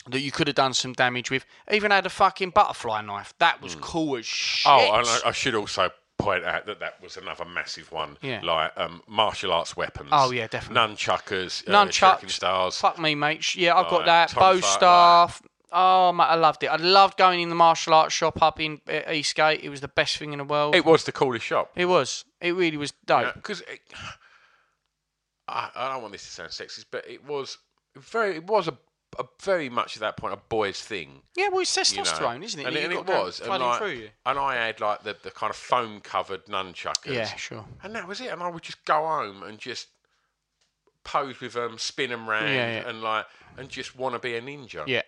that 0.10 0.20
you 0.22 0.32
could 0.32 0.48
have 0.48 0.56
done 0.56 0.74
some 0.74 0.94
damage 0.94 1.32
with. 1.32 1.46
Even 1.72 1.92
had 1.92 2.06
a 2.06 2.10
fucking 2.10 2.52
butterfly 2.52 3.02
knife. 3.02 3.34
That 3.40 3.62
was 3.62 3.76
cool 3.76 4.18
as 4.18 4.26
shit. 4.26 4.72
Oh, 4.72 4.98
and 5.00 5.08
I, 5.08 5.30
I 5.30 5.32
should 5.32 5.56
also 5.56 5.90
point 6.18 6.46
out 6.46 6.66
that 6.66 6.80
that 6.80 7.02
was 7.02 7.18
another 7.18 7.46
massive 7.46 7.92
one. 7.92 8.18
Yeah. 8.22 8.42
Like 8.44 8.72
um, 8.78 9.02
martial 9.08 9.52
arts 9.52 9.76
weapons. 9.76 10.10
Oh, 10.12 10.32
yeah, 10.32 10.48
definitely. 10.48 10.96
Nunchuckers. 10.96 11.68
Uh, 11.68 11.72
Nunchucks, 11.72 12.20
shuriken 12.20 12.30
stars. 12.30 12.80
Fuck 12.80 13.00
me, 13.00 13.16
mate. 13.16 13.56
Yeah, 13.56 13.76
I've 13.76 13.90
got 13.90 14.06
that. 14.06 14.34
Bow 14.36 14.60
staff. 14.60 15.42
Oh, 15.72 16.14
mate, 16.14 16.24
I 16.24 16.36
loved 16.36 16.64
it. 16.64 16.68
I 16.68 16.78
loved 16.78 17.18
going 17.18 17.42
in 17.42 17.50
the 17.50 17.56
martial 17.56 17.94
arts 17.94 18.14
shop 18.14 18.42
up 18.42 18.60
in 18.62 18.80
uh, 18.88 19.12
Eastgate. 19.12 19.62
It 19.62 19.70
was 19.70 19.82
the 19.82 19.90
best 19.90 20.18
thing 20.18 20.32
in 20.32 20.38
the 20.38 20.46
world. 20.46 20.74
It 20.74 20.86
was 20.86 21.04
the 21.04 21.12
coolest 21.12 21.46
shop. 21.46 21.72
It 21.76 21.86
was. 21.86 22.24
It 22.40 22.54
really 22.56 22.78
was 22.78 22.94
dope. 23.06 23.34
Because 23.34 23.62
I, 25.48 25.70
I 25.76 25.92
don't 25.92 26.02
want 26.02 26.14
this 26.14 26.24
to 26.24 26.30
sound 26.30 26.50
sexist, 26.52 26.86
but 26.92 27.08
it 27.10 27.26
was 27.26 27.58
very. 27.98 28.38
It 28.38 28.46
was 28.46 28.68
a, 28.68 28.78
a 29.18 29.26
very 29.42 29.70
much 29.70 29.96
at 29.96 30.02
that 30.02 30.18
point 30.18 30.34
a 30.34 30.38
boy's 30.38 30.82
thing. 30.82 31.22
Yeah, 31.36 31.50
well, 31.50 31.62
it's 31.62 31.76
you 31.94 31.98
know. 31.98 32.04
testosterone, 32.04 32.44
isn't 32.44 32.60
it? 32.60 32.68
And, 32.68 32.76
and 32.76 32.94
it 32.94 33.06
was. 33.06 33.40
And, 33.40 33.50
like, 33.50 33.98
you. 33.98 34.10
and 34.26 34.40
I 34.40 34.56
had 34.56 34.80
like 34.80 35.04
the, 35.04 35.16
the 35.22 35.32
kind 35.32 35.50
of 35.50 35.56
foam 35.56 36.02
covered 36.02 36.46
nunchuckers. 36.46 37.14
Yeah, 37.14 37.26
sure. 37.36 37.66
And 37.84 37.96
that 37.96 38.08
was 38.08 38.22
it. 38.22 38.32
And 38.32 38.42
I 38.42 38.50
would 38.50 38.64
just 38.64 38.84
go 38.86 39.06
home 39.06 39.44
and 39.44 39.58
just 39.58 39.88
pose 41.04 41.40
with 41.40 41.54
them, 41.54 41.78
spin 41.78 42.10
them 42.10 42.30
round, 42.30 42.50
Yeah, 42.50 42.82
yeah. 42.82 42.90
and 42.90 43.02
like 43.02 43.26
and 43.58 43.70
just 43.70 43.96
want 43.96 44.16
to 44.16 44.20
be 44.20 44.36
a 44.36 44.42
ninja. 44.42 44.84
Yeah. 44.88 45.04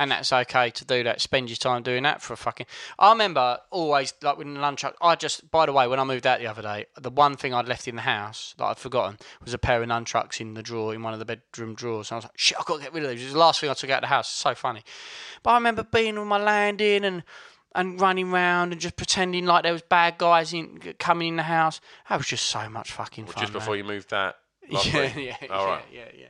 And 0.00 0.10
that's 0.10 0.32
okay 0.32 0.70
to 0.70 0.84
do 0.86 1.04
that. 1.04 1.20
Spend 1.20 1.50
your 1.50 1.58
time 1.58 1.82
doing 1.82 2.04
that 2.04 2.22
for 2.22 2.32
a 2.32 2.36
fucking. 2.38 2.64
I 2.98 3.10
remember 3.10 3.58
always 3.70 4.14
like 4.22 4.38
with 4.38 4.46
the 4.46 4.58
nunchuck. 4.58 4.94
I 5.02 5.14
just, 5.14 5.50
by 5.50 5.66
the 5.66 5.74
way, 5.74 5.86
when 5.86 6.00
I 6.00 6.04
moved 6.04 6.26
out 6.26 6.40
the 6.40 6.46
other 6.46 6.62
day, 6.62 6.86
the 6.98 7.10
one 7.10 7.36
thing 7.36 7.52
I'd 7.52 7.68
left 7.68 7.86
in 7.86 7.96
the 7.96 8.02
house 8.02 8.54
that 8.56 8.64
I'd 8.64 8.78
forgotten 8.78 9.18
was 9.44 9.52
a 9.52 9.58
pair 9.58 9.82
of 9.82 9.88
nunchucks 9.90 10.40
in 10.40 10.54
the 10.54 10.62
drawer 10.62 10.94
in 10.94 11.02
one 11.02 11.12
of 11.12 11.18
the 11.18 11.26
bedroom 11.26 11.74
drawers. 11.74 12.10
And 12.10 12.14
I 12.14 12.16
was 12.16 12.24
like, 12.24 12.38
shit, 12.38 12.56
I've 12.58 12.64
got 12.64 12.78
to 12.78 12.82
get 12.82 12.94
rid 12.94 13.04
of 13.04 13.10
these. 13.10 13.20
It 13.20 13.24
was 13.26 13.32
the 13.34 13.38
last 13.40 13.60
thing 13.60 13.68
I 13.68 13.74
took 13.74 13.90
out 13.90 13.98
of 13.98 14.02
the 14.02 14.06
house. 14.06 14.30
It's 14.30 14.38
so 14.38 14.54
funny. 14.54 14.82
But 15.42 15.50
I 15.50 15.54
remember 15.56 15.84
being 15.84 16.16
on 16.16 16.26
my 16.26 16.38
landing 16.38 17.04
and 17.04 17.22
and 17.74 18.00
running 18.00 18.32
around 18.32 18.72
and 18.72 18.80
just 18.80 18.96
pretending 18.96 19.44
like 19.44 19.64
there 19.64 19.72
was 19.72 19.82
bad 19.82 20.16
guys 20.16 20.54
in 20.54 20.78
coming 20.98 21.28
in 21.28 21.36
the 21.36 21.42
house. 21.42 21.80
That 22.08 22.16
was 22.16 22.26
just 22.26 22.46
so 22.46 22.70
much 22.70 22.90
fucking 22.90 23.26
fun. 23.26 23.40
Just 23.42 23.52
before 23.52 23.74
man. 23.74 23.84
you 23.84 23.84
moved 23.84 24.10
that. 24.10 24.36
last 24.70 24.86
Yeah, 24.94 25.16
yeah, 25.16 25.36
All 25.50 25.66
yeah, 25.66 25.70
right. 25.70 25.84
yeah, 25.92 26.04
yeah. 26.16 26.26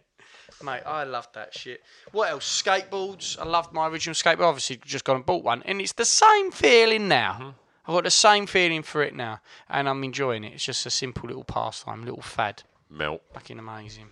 Mate, 0.62 0.82
I 0.86 1.04
love 1.04 1.28
that 1.34 1.54
shit. 1.54 1.82
What 2.12 2.30
else? 2.30 2.62
Skateboards. 2.62 3.38
I 3.38 3.44
loved 3.44 3.72
my 3.72 3.88
original 3.88 4.14
skateboard. 4.14 4.46
Obviously, 4.46 4.80
just 4.84 5.04
gone 5.04 5.16
and 5.16 5.26
bought 5.26 5.44
one, 5.44 5.62
and 5.64 5.80
it's 5.80 5.92
the 5.92 6.04
same 6.04 6.50
feeling 6.50 7.08
now. 7.08 7.32
Mm-hmm. 7.32 7.50
I've 7.86 7.94
got 7.94 8.04
the 8.04 8.10
same 8.10 8.46
feeling 8.46 8.82
for 8.82 9.02
it 9.02 9.14
now, 9.14 9.40
and 9.68 9.88
I'm 9.88 10.04
enjoying 10.04 10.44
it. 10.44 10.52
It's 10.52 10.64
just 10.64 10.86
a 10.86 10.90
simple 10.90 11.26
little 11.26 11.44
pastime, 11.44 12.04
little 12.04 12.22
fad. 12.22 12.62
Melt. 12.88 13.22
Fucking 13.32 13.58
amazing. 13.58 14.06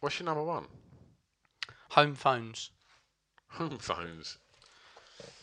What's 0.00 0.18
your 0.18 0.26
number 0.26 0.42
one? 0.42 0.64
Home 1.90 2.14
phones. 2.14 2.70
Home 3.50 3.78
phones. 3.78 4.38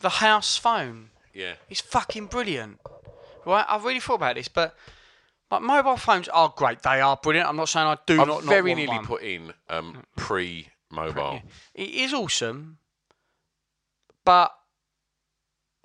The 0.02 0.10
house 0.10 0.58
phone. 0.58 1.12
Yeah. 1.34 1.54
It's 1.70 1.82
fucking 1.82 2.26
brilliant. 2.26 2.80
Right? 3.46 3.66
I've 3.70 3.86
really 3.86 4.00
thought 4.00 4.16
about 4.16 4.36
this, 4.36 4.48
but 4.48 4.76
like 5.52 5.62
mobile 5.62 5.98
phones 5.98 6.28
are 6.30 6.54
great. 6.56 6.82
They 6.82 7.02
are 7.02 7.18
brilliant. 7.18 7.50
I'm 7.50 7.56
not 7.56 7.70
saying 7.70 7.88
I 7.88 7.98
do 8.06 8.22
I've 8.22 8.28
not. 8.28 8.44
not 8.44 8.50
very 8.50 8.72
want 8.72 8.78
nearly 8.80 8.98
one. 8.98 9.06
put 9.06 9.22
in 9.24 9.54
um, 9.70 10.04
pre 10.16 10.68
mobile. 10.92 11.42
It 11.74 11.90
is 11.90 12.14
awesome, 12.14 12.78
but 14.26 14.54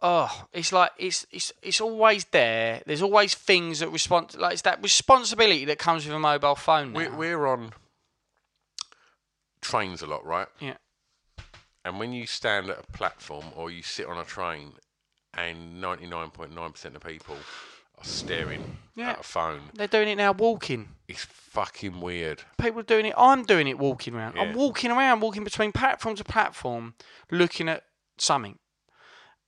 oh, 0.03 0.47
it's 0.53 0.73
like 0.73 0.91
it's 0.99 1.27
it's 1.31 1.53
it's 1.63 1.81
always 1.81 2.25
there. 2.27 2.83
There's 2.87 3.03
always 3.03 3.35
things 3.35 3.81
that 3.81 3.89
respond 3.91 4.35
like 4.37 4.53
it's 4.55 4.63
that 4.63 4.83
responsibility 4.83 5.65
that 5.67 5.79
comes 5.79 6.05
with 6.05 6.15
a 6.15 6.19
mobile 6.19 6.57
phone. 6.57 6.93
Now. 6.93 6.99
We're, 6.99 7.17
we're 7.17 7.47
on 7.47 7.73
trains 9.61 10.03
a 10.03 10.07
lot, 10.07 10.27
right? 10.27 10.49
yeah, 10.61 10.75
And 11.87 11.99
when 11.99 12.13
you 12.13 12.27
stand 12.27 12.69
at 12.69 12.79
a 12.79 12.93
platform 12.93 13.47
or 13.57 13.71
you 13.71 13.83
sit 13.83 14.07
on 14.07 14.19
a 14.19 14.25
train, 14.25 14.73
and 15.33 15.83
99.9% 15.83 16.95
of 16.95 17.03
people 17.03 17.37
staring 18.05 18.79
Yeah. 18.95 19.11
at 19.13 19.21
a 19.21 19.23
phone, 19.23 19.71
they're 19.75 19.87
doing 19.89 20.09
it 20.09 20.17
now 20.17 20.33
walking. 20.33 20.91
it's 21.09 21.25
fucking 21.25 22.01
weird. 22.01 22.43
People 22.59 22.81
are 22.81 22.85
doing 22.85 23.07
it. 23.07 23.15
I'm 23.17 23.45
doing 23.45 23.69
it 23.69 23.79
walking 23.79 24.15
around. 24.15 24.39
I'm 24.39 24.55
walking 24.55 24.91
around, 24.91 25.21
walking 25.21 25.45
between 25.45 25.71
platform 25.73 26.17
to 26.17 26.25
platform, 26.25 26.95
looking 27.31 27.69
at 27.69 27.85
something. 28.19 28.59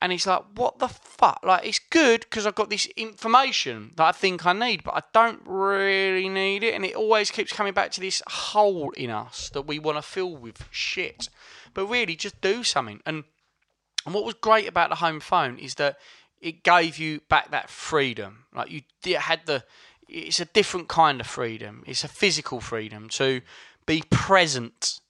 And 0.03 0.13
it's 0.13 0.27
like, 0.27 0.43
what 0.55 0.79
the 0.79 0.89
fuck? 0.89 1.41
Like, 1.43 1.65
it's 1.67 1.79
good 1.79 2.21
because 2.21 2.47
I've 2.47 2.55
got 2.55 2.69
this 2.69 2.85
information 2.97 3.93
that 3.97 4.05
I 4.05 4.13
think 4.13 4.45
I 4.45 4.53
need, 4.53 4.85
but 4.85 4.95
I 4.95 5.03
don't 5.15 5.41
really 5.47 6.29
need 6.29 6.63
it. 6.63 6.75
And 6.75 6.85
it 6.85 6.95
always 6.95 7.31
keeps 7.31 7.51
coming 7.53 7.73
back 7.73 7.91
to 7.93 8.01
this 8.01 8.23
hole 8.27 8.91
in 8.91 9.09
us 9.11 9.49
that 9.55 9.63
we 9.63 9.79
want 9.79 9.97
to 9.97 10.03
fill 10.03 10.37
with 10.37 10.69
shit. 10.71 11.31
But 11.73 11.87
really, 11.87 12.15
just 12.15 12.41
do 12.43 12.63
something. 12.63 13.01
And 13.07 13.25
and 14.05 14.15
what 14.15 14.25
was 14.25 14.35
great 14.35 14.69
about 14.69 14.91
the 14.91 14.97
home 14.97 15.19
phone 15.19 15.59
is 15.59 15.77
that 15.77 15.97
it 16.41 16.63
gave 16.63 16.99
you 16.99 17.21
back 17.29 17.51
that 17.51 17.71
freedom. 17.71 18.45
Like 18.55 18.71
you 18.71 18.83
had 19.17 19.41
the, 19.47 19.65
it's 20.09 20.41
a 20.41 20.45
different 20.45 20.89
kind 20.89 21.21
of 21.21 21.27
freedom. 21.27 21.83
It's 21.87 22.05
a 22.05 22.09
physical 22.09 22.61
freedom 22.61 23.09
to 23.11 23.41
be 23.87 24.03
present 24.11 25.01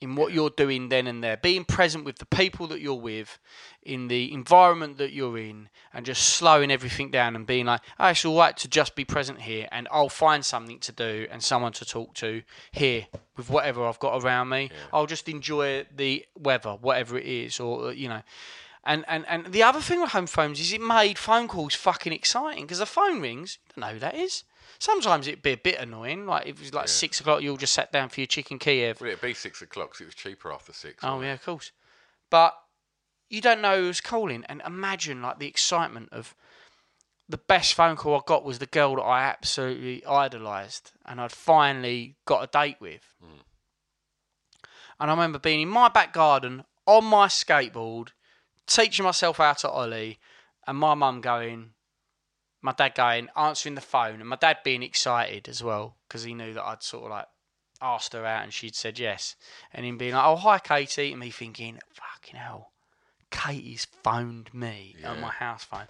in 0.00 0.14
what 0.14 0.32
you're 0.32 0.50
doing 0.50 0.90
then 0.90 1.06
and 1.06 1.24
there. 1.24 1.38
Being 1.38 1.64
present 1.64 2.04
with 2.04 2.18
the 2.18 2.26
people 2.26 2.66
that 2.66 2.80
you're 2.80 2.94
with, 2.94 3.38
in 3.82 4.08
the 4.08 4.32
environment 4.32 4.98
that 4.98 5.12
you're 5.12 5.38
in, 5.38 5.68
and 5.94 6.04
just 6.04 6.22
slowing 6.22 6.70
everything 6.70 7.10
down 7.10 7.34
and 7.34 7.46
being 7.46 7.66
like, 7.66 7.80
oh, 7.98 8.08
it's 8.08 8.24
all 8.24 8.36
right 8.36 8.56
to 8.58 8.68
just 8.68 8.94
be 8.94 9.04
present 9.04 9.40
here, 9.40 9.68
and 9.72 9.88
I'll 9.90 10.08
find 10.08 10.44
something 10.44 10.80
to 10.80 10.92
do 10.92 11.26
and 11.30 11.42
someone 11.42 11.72
to 11.72 11.84
talk 11.84 12.12
to 12.14 12.42
here 12.72 13.06
with 13.36 13.48
whatever 13.48 13.86
I've 13.86 13.98
got 13.98 14.22
around 14.22 14.50
me. 14.50 14.70
I'll 14.92 15.06
just 15.06 15.28
enjoy 15.28 15.86
the 15.94 16.26
weather, 16.38 16.72
whatever 16.72 17.16
it 17.16 17.26
is, 17.26 17.58
or 17.60 17.92
you 17.92 18.08
know. 18.08 18.22
And, 18.86 19.04
and, 19.08 19.26
and 19.26 19.46
the 19.46 19.64
other 19.64 19.80
thing 19.80 20.00
with 20.00 20.10
home 20.12 20.28
phones 20.28 20.60
is 20.60 20.72
it 20.72 20.80
made 20.80 21.18
phone 21.18 21.48
calls 21.48 21.74
fucking 21.74 22.12
exciting 22.12 22.62
because 22.64 22.78
the 22.78 22.86
phone 22.86 23.20
rings. 23.20 23.58
You 23.66 23.82
don't 23.82 23.88
know 23.88 23.94
who 23.94 23.98
that 23.98 24.14
is. 24.14 24.44
Sometimes 24.78 25.26
it'd 25.26 25.42
be 25.42 25.52
a 25.52 25.56
bit 25.56 25.80
annoying. 25.80 26.24
Like 26.26 26.46
if 26.46 26.56
it 26.56 26.60
was 26.60 26.74
like 26.74 26.88
six 26.88 27.20
o'clock, 27.20 27.42
you 27.42 27.50
all 27.50 27.56
just 27.56 27.72
sat 27.74 27.90
down 27.90 28.08
for 28.10 28.20
your 28.20 28.26
chicken 28.28 28.58
Kiev. 28.60 29.00
Well, 29.00 29.08
it'd 29.08 29.20
be 29.20 29.34
six 29.34 29.60
o'clock. 29.60 29.86
o'clock, 29.86 29.92
'cause 29.92 30.00
it 30.02 30.06
was 30.06 30.14
cheaper 30.14 30.52
after 30.52 30.72
six. 30.72 31.02
Oh 31.02 31.20
yeah, 31.20 31.32
it? 31.32 31.34
of 31.34 31.44
course. 31.44 31.72
But 32.30 32.56
you 33.28 33.40
don't 33.40 33.60
know 33.60 33.76
who's 33.80 34.00
calling, 34.00 34.44
and 34.48 34.62
imagine 34.64 35.20
like 35.20 35.38
the 35.40 35.48
excitement 35.48 36.10
of 36.12 36.34
the 37.28 37.38
best 37.38 37.74
phone 37.74 37.96
call 37.96 38.14
I 38.16 38.20
got 38.24 38.44
was 38.44 38.60
the 38.60 38.66
girl 38.66 38.94
that 38.96 39.02
I 39.02 39.22
absolutely 39.24 40.06
idolised, 40.06 40.92
and 41.04 41.20
I'd 41.20 41.32
finally 41.32 42.14
got 42.24 42.44
a 42.44 42.46
date 42.46 42.76
with. 42.80 43.02
Hmm. 43.20 43.40
And 45.00 45.10
I 45.10 45.14
remember 45.14 45.38
being 45.40 45.60
in 45.60 45.68
my 45.68 45.88
back 45.88 46.12
garden 46.12 46.64
on 46.86 47.04
my 47.04 47.26
skateboard, 47.26 48.10
teaching 48.66 49.04
myself 49.04 49.38
how 49.38 49.52
to 49.54 49.68
ollie, 49.68 50.18
and 50.66 50.78
my 50.78 50.94
mum 50.94 51.20
going, 51.20 51.70
my 52.62 52.72
dad 52.72 52.94
going, 52.94 53.28
answering 53.36 53.74
the 53.74 53.80
phone, 53.80 54.20
and 54.20 54.28
my 54.28 54.36
dad 54.36 54.58
being 54.64 54.82
excited 54.82 55.48
as 55.48 55.62
well 55.62 55.96
because 56.08 56.24
he 56.24 56.34
knew 56.34 56.52
that 56.52 56.64
I'd 56.64 56.82
sort 56.82 57.04
of 57.04 57.10
like 57.10 57.26
asked 57.80 58.12
her 58.12 58.24
out 58.24 58.42
and 58.42 58.52
she'd 58.52 58.74
said 58.74 58.98
yes. 58.98 59.36
And 59.72 59.84
him 59.84 59.98
being 59.98 60.14
like, 60.14 60.24
oh, 60.24 60.36
hi, 60.36 60.58
Katie. 60.58 61.12
And 61.12 61.20
me 61.20 61.30
thinking, 61.30 61.78
fucking 61.92 62.38
hell, 62.38 62.72
Katie's 63.30 63.86
phoned 64.02 64.52
me 64.54 64.96
on 65.04 65.20
my 65.20 65.30
house 65.30 65.64
phone. 65.64 65.86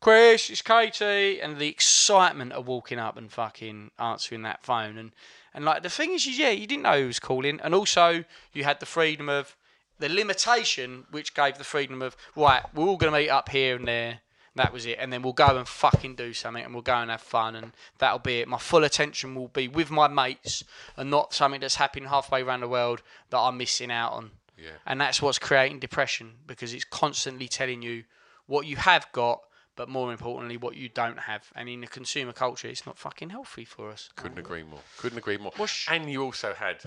Chris, 0.00 0.50
it's 0.50 0.62
Katie. 0.62 1.40
And 1.40 1.58
the 1.58 1.68
excitement 1.68 2.52
of 2.52 2.66
walking 2.66 2.98
up 2.98 3.16
and 3.16 3.30
fucking 3.30 3.90
answering 3.98 4.42
that 4.42 4.64
phone. 4.64 4.98
And, 4.98 5.12
and 5.54 5.64
like, 5.64 5.82
the 5.82 5.90
thing 5.90 6.12
is, 6.12 6.26
yeah, 6.26 6.50
you 6.50 6.66
didn't 6.66 6.84
know 6.84 7.00
who 7.00 7.06
was 7.06 7.20
calling. 7.20 7.60
And 7.62 7.74
also, 7.74 8.24
you 8.52 8.64
had 8.64 8.80
the 8.80 8.86
freedom 8.86 9.28
of 9.28 9.56
the 9.98 10.08
limitation, 10.08 11.04
which 11.10 11.34
gave 11.34 11.58
the 11.58 11.64
freedom 11.64 12.02
of, 12.02 12.16
right, 12.34 12.62
we're 12.74 12.86
all 12.86 12.96
going 12.96 13.12
to 13.12 13.18
meet 13.18 13.28
up 13.30 13.48
here 13.48 13.76
and 13.76 13.86
there. 13.86 14.20
That 14.54 14.72
was 14.72 14.86
it, 14.86 14.96
and 14.98 15.12
then 15.12 15.20
we'll 15.20 15.34
go 15.34 15.58
and 15.58 15.68
fucking 15.68 16.14
do 16.14 16.32
something, 16.32 16.64
and 16.64 16.72
we'll 16.72 16.82
go 16.82 16.94
and 16.94 17.10
have 17.10 17.20
fun, 17.20 17.56
and 17.56 17.72
that'll 17.98 18.20
be 18.20 18.40
it. 18.40 18.48
My 18.48 18.56
full 18.56 18.84
attention 18.84 19.34
will 19.34 19.48
be 19.48 19.68
with 19.68 19.90
my 19.90 20.08
mates, 20.08 20.64
and 20.96 21.10
not 21.10 21.34
something 21.34 21.60
that's 21.60 21.74
happening 21.74 22.08
halfway 22.08 22.40
around 22.40 22.60
the 22.60 22.68
world 22.68 23.02
that 23.28 23.38
I'm 23.38 23.58
missing 23.58 23.90
out 23.90 24.12
on. 24.12 24.30
Yeah. 24.56 24.70
And 24.86 24.98
that's 24.98 25.20
what's 25.20 25.38
creating 25.38 25.80
depression 25.80 26.36
because 26.46 26.72
it's 26.72 26.84
constantly 26.84 27.48
telling 27.48 27.82
you 27.82 28.04
what 28.46 28.64
you 28.66 28.76
have 28.76 29.06
got, 29.12 29.42
but 29.76 29.90
more 29.90 30.10
importantly, 30.10 30.56
what 30.56 30.74
you 30.74 30.88
don't 30.88 31.18
have. 31.18 31.52
And 31.54 31.68
in 31.68 31.82
the 31.82 31.86
consumer 31.86 32.32
culture, 32.32 32.68
it's 32.68 32.86
not 32.86 32.96
fucking 32.96 33.28
healthy 33.28 33.66
for 33.66 33.90
us. 33.90 34.08
Couldn't 34.16 34.38
agree 34.38 34.62
more. 34.62 34.80
Couldn't 34.96 35.18
agree 35.18 35.36
more. 35.36 35.52
Well, 35.58 35.66
sh- 35.66 35.88
and 35.90 36.10
you 36.10 36.22
also 36.22 36.54
had 36.54 36.78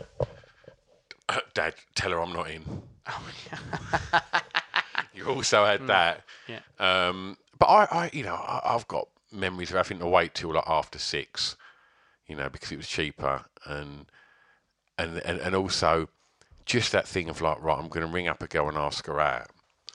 Dad, 1.54 1.76
tell 1.96 2.12
her 2.12 2.22
I'm 2.22 2.34
not 2.34 2.50
in. 2.50 2.64
you 5.14 5.28
also 5.28 5.66
had 5.66 5.88
that. 5.88 6.24
Yeah. 6.48 6.60
Um, 6.80 7.38
but 7.58 7.66
I, 7.68 7.88
I, 7.92 8.10
you 8.14 8.24
know, 8.24 8.36
I, 8.36 8.76
I've 8.76 8.88
got 8.88 9.08
memories 9.32 9.72
of 9.72 9.78
having 9.78 10.00
to 10.00 10.08
wait 10.08 10.36
till 10.36 10.54
like 10.54 10.68
after 10.68 11.00
six, 11.00 11.56
you 12.28 12.36
know, 12.36 12.50
because 12.50 12.72
it 12.72 12.78
was 12.78 12.88
cheaper, 12.88 13.44
and 13.66 14.06
and 14.98 15.18
and, 15.26 15.40
and 15.40 15.56
also 15.56 16.10
just 16.66 16.92
that 16.92 17.08
thing 17.08 17.30
of 17.30 17.42
like, 17.42 17.62
right, 17.62 17.78
I'm 17.80 17.90
going 17.90 18.06
to 18.06 18.12
ring 18.12 18.28
up 18.28 18.44
a 18.44 18.48
girl 18.48 18.70
and 18.70 18.78
ask 18.78 19.08
her 19.08 19.20
out, 19.20 19.48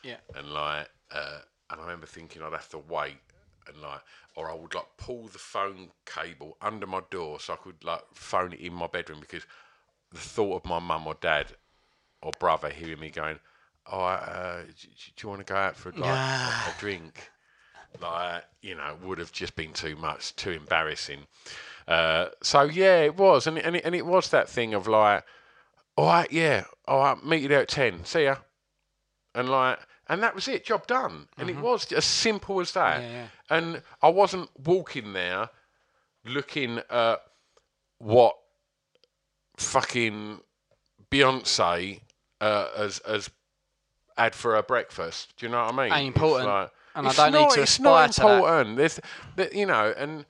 Yeah. 0.03 0.17
and 0.35 0.53
like, 0.53 0.89
uh, 1.13 1.39
and 1.71 1.81
I 1.81 1.85
remember 1.85 2.07
thinking 2.07 2.43
I'd 2.43 2.53
have 2.53 2.69
to 2.71 2.79
wait, 2.79 3.19
and 3.69 3.81
like, 3.81 4.01
or 4.35 4.51
I 4.51 4.55
would 4.55 4.75
like 4.75 4.89
pull 4.97 5.29
the 5.29 5.39
phone 5.39 5.91
cable 6.05 6.57
under 6.61 6.87
my 6.87 7.01
door 7.11 7.39
so 7.39 7.53
I 7.53 7.57
could 7.57 7.85
like 7.85 8.03
phone 8.13 8.53
it 8.53 8.61
in 8.61 8.75
my 8.75 8.89
bedroom 8.89 9.21
because 9.21 9.47
the 10.15 10.21
thought 10.21 10.63
of 10.63 10.65
my 10.65 10.79
mum 10.79 11.07
or 11.07 11.17
dad 11.21 11.47
or 12.23 12.33
brother 12.39 12.71
hearing 12.71 13.01
me 13.01 13.11
going, 13.11 13.39
"Oh, 13.91 14.01
uh, 14.01 14.63
do, 14.63 14.89
you 15.21 15.29
want 15.29 15.47
to 15.47 15.53
go 15.53 15.59
out 15.59 15.77
for 15.77 15.93
like, 15.93 16.05
a, 16.05 16.71
a 16.71 16.75
drink?" 16.79 17.31
Like, 18.01 18.45
you 18.61 18.75
know, 18.75 18.97
would 19.03 19.19
have 19.19 19.33
just 19.33 19.55
been 19.55 19.73
too 19.73 19.95
much, 19.97 20.35
too 20.35 20.51
embarrassing. 20.51 21.27
Uh, 21.87 22.29
so 22.43 22.63
yeah, 22.63 23.01
it 23.01 23.17
was, 23.17 23.47
and 23.47 23.59
it, 23.59 23.65
and 23.65 23.77
it, 23.77 23.85
and 23.85 23.95
it 23.95 24.07
was 24.07 24.31
that 24.31 24.49
thing 24.49 24.73
of 24.75 24.89
like, 24.89 25.25
all 25.97 26.07
right, 26.07 26.33
yeah, 26.33 26.65
all 26.89 27.01
right, 27.01 27.25
meet 27.25 27.43
you 27.43 27.49
there 27.49 27.61
at 27.61 27.69
ten, 27.69 28.05
see 28.05 28.25
ya, 28.25 28.37
and 29.35 29.49
like, 29.49 29.79
and 30.09 30.23
that 30.23 30.35
was 30.35 30.49
it, 30.49 30.65
job 30.65 30.87
done, 30.87 31.29
and 31.39 31.51
it 31.51 31.57
was 31.57 31.91
as 31.93 32.05
simple 32.05 32.61
as 32.61 32.73
that. 32.73 33.03
Yeah, 33.03 33.11
yeah. 33.11 33.27
And 33.51 33.83
I 34.03 34.09
wasn't 34.09 34.49
walking 34.65 35.13
there 35.13 35.51
looking 36.25 36.81
at 36.91 37.21
what 37.99 38.37
fucking 39.57 40.41
Beyonce 41.11 42.01
uh, 42.41 42.69
as 42.77 42.99
as 43.01 43.31
had 44.17 44.35
for 44.35 44.55
her 44.55 44.63
breakfast. 44.63 45.35
Do 45.37 45.47
you 45.47 45.53
know 45.53 45.65
what 45.65 45.75
I 45.75 45.77
mean? 45.89 45.93
Ain't 45.93 46.17
important. 46.17 46.71
And 46.97 47.09
I 47.09 47.13
don't 47.13 47.33
need 47.33 47.51
to 47.51 47.63
It's 47.63 47.81
not 47.81 48.09
aspire 48.09 48.09
to 48.09 48.21
that. 48.21 48.37
important. 48.39 48.77
There's, 48.77 49.01
you 49.53 49.67
know, 49.67 49.93
and 49.97 50.25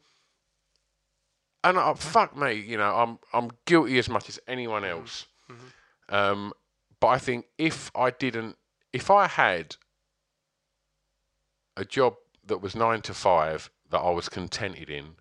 and 1.62 1.78
uh, 1.78 1.94
fuck 1.94 2.36
me, 2.36 2.52
you 2.54 2.76
know, 2.76 2.94
I'm 2.94 3.18
I'm 3.32 3.50
guilty 3.66 3.98
as 3.98 4.08
much 4.08 4.28
as 4.28 4.38
anyone 4.48 4.82
Mm-hmm. 4.82 5.00
else. 5.00 5.26
Um, 6.08 6.52
but 7.00 7.08
I 7.08 7.18
think 7.18 7.46
if 7.58 7.90
I 7.94 8.10
didn't, 8.10 8.56
if 8.92 9.10
I 9.10 9.26
had 9.26 9.76
a 11.76 11.84
job 11.84 12.14
that 12.46 12.58
was 12.58 12.74
nine 12.76 13.00
to 13.02 13.14
five 13.14 13.70
that 13.90 13.98
I 13.98 14.10
was 14.10 14.28
contented 14.28 14.88
in, 14.90 15.16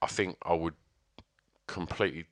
I 0.00 0.06
think 0.06 0.36
I 0.42 0.54
would 0.54 0.74
completely 1.72 2.24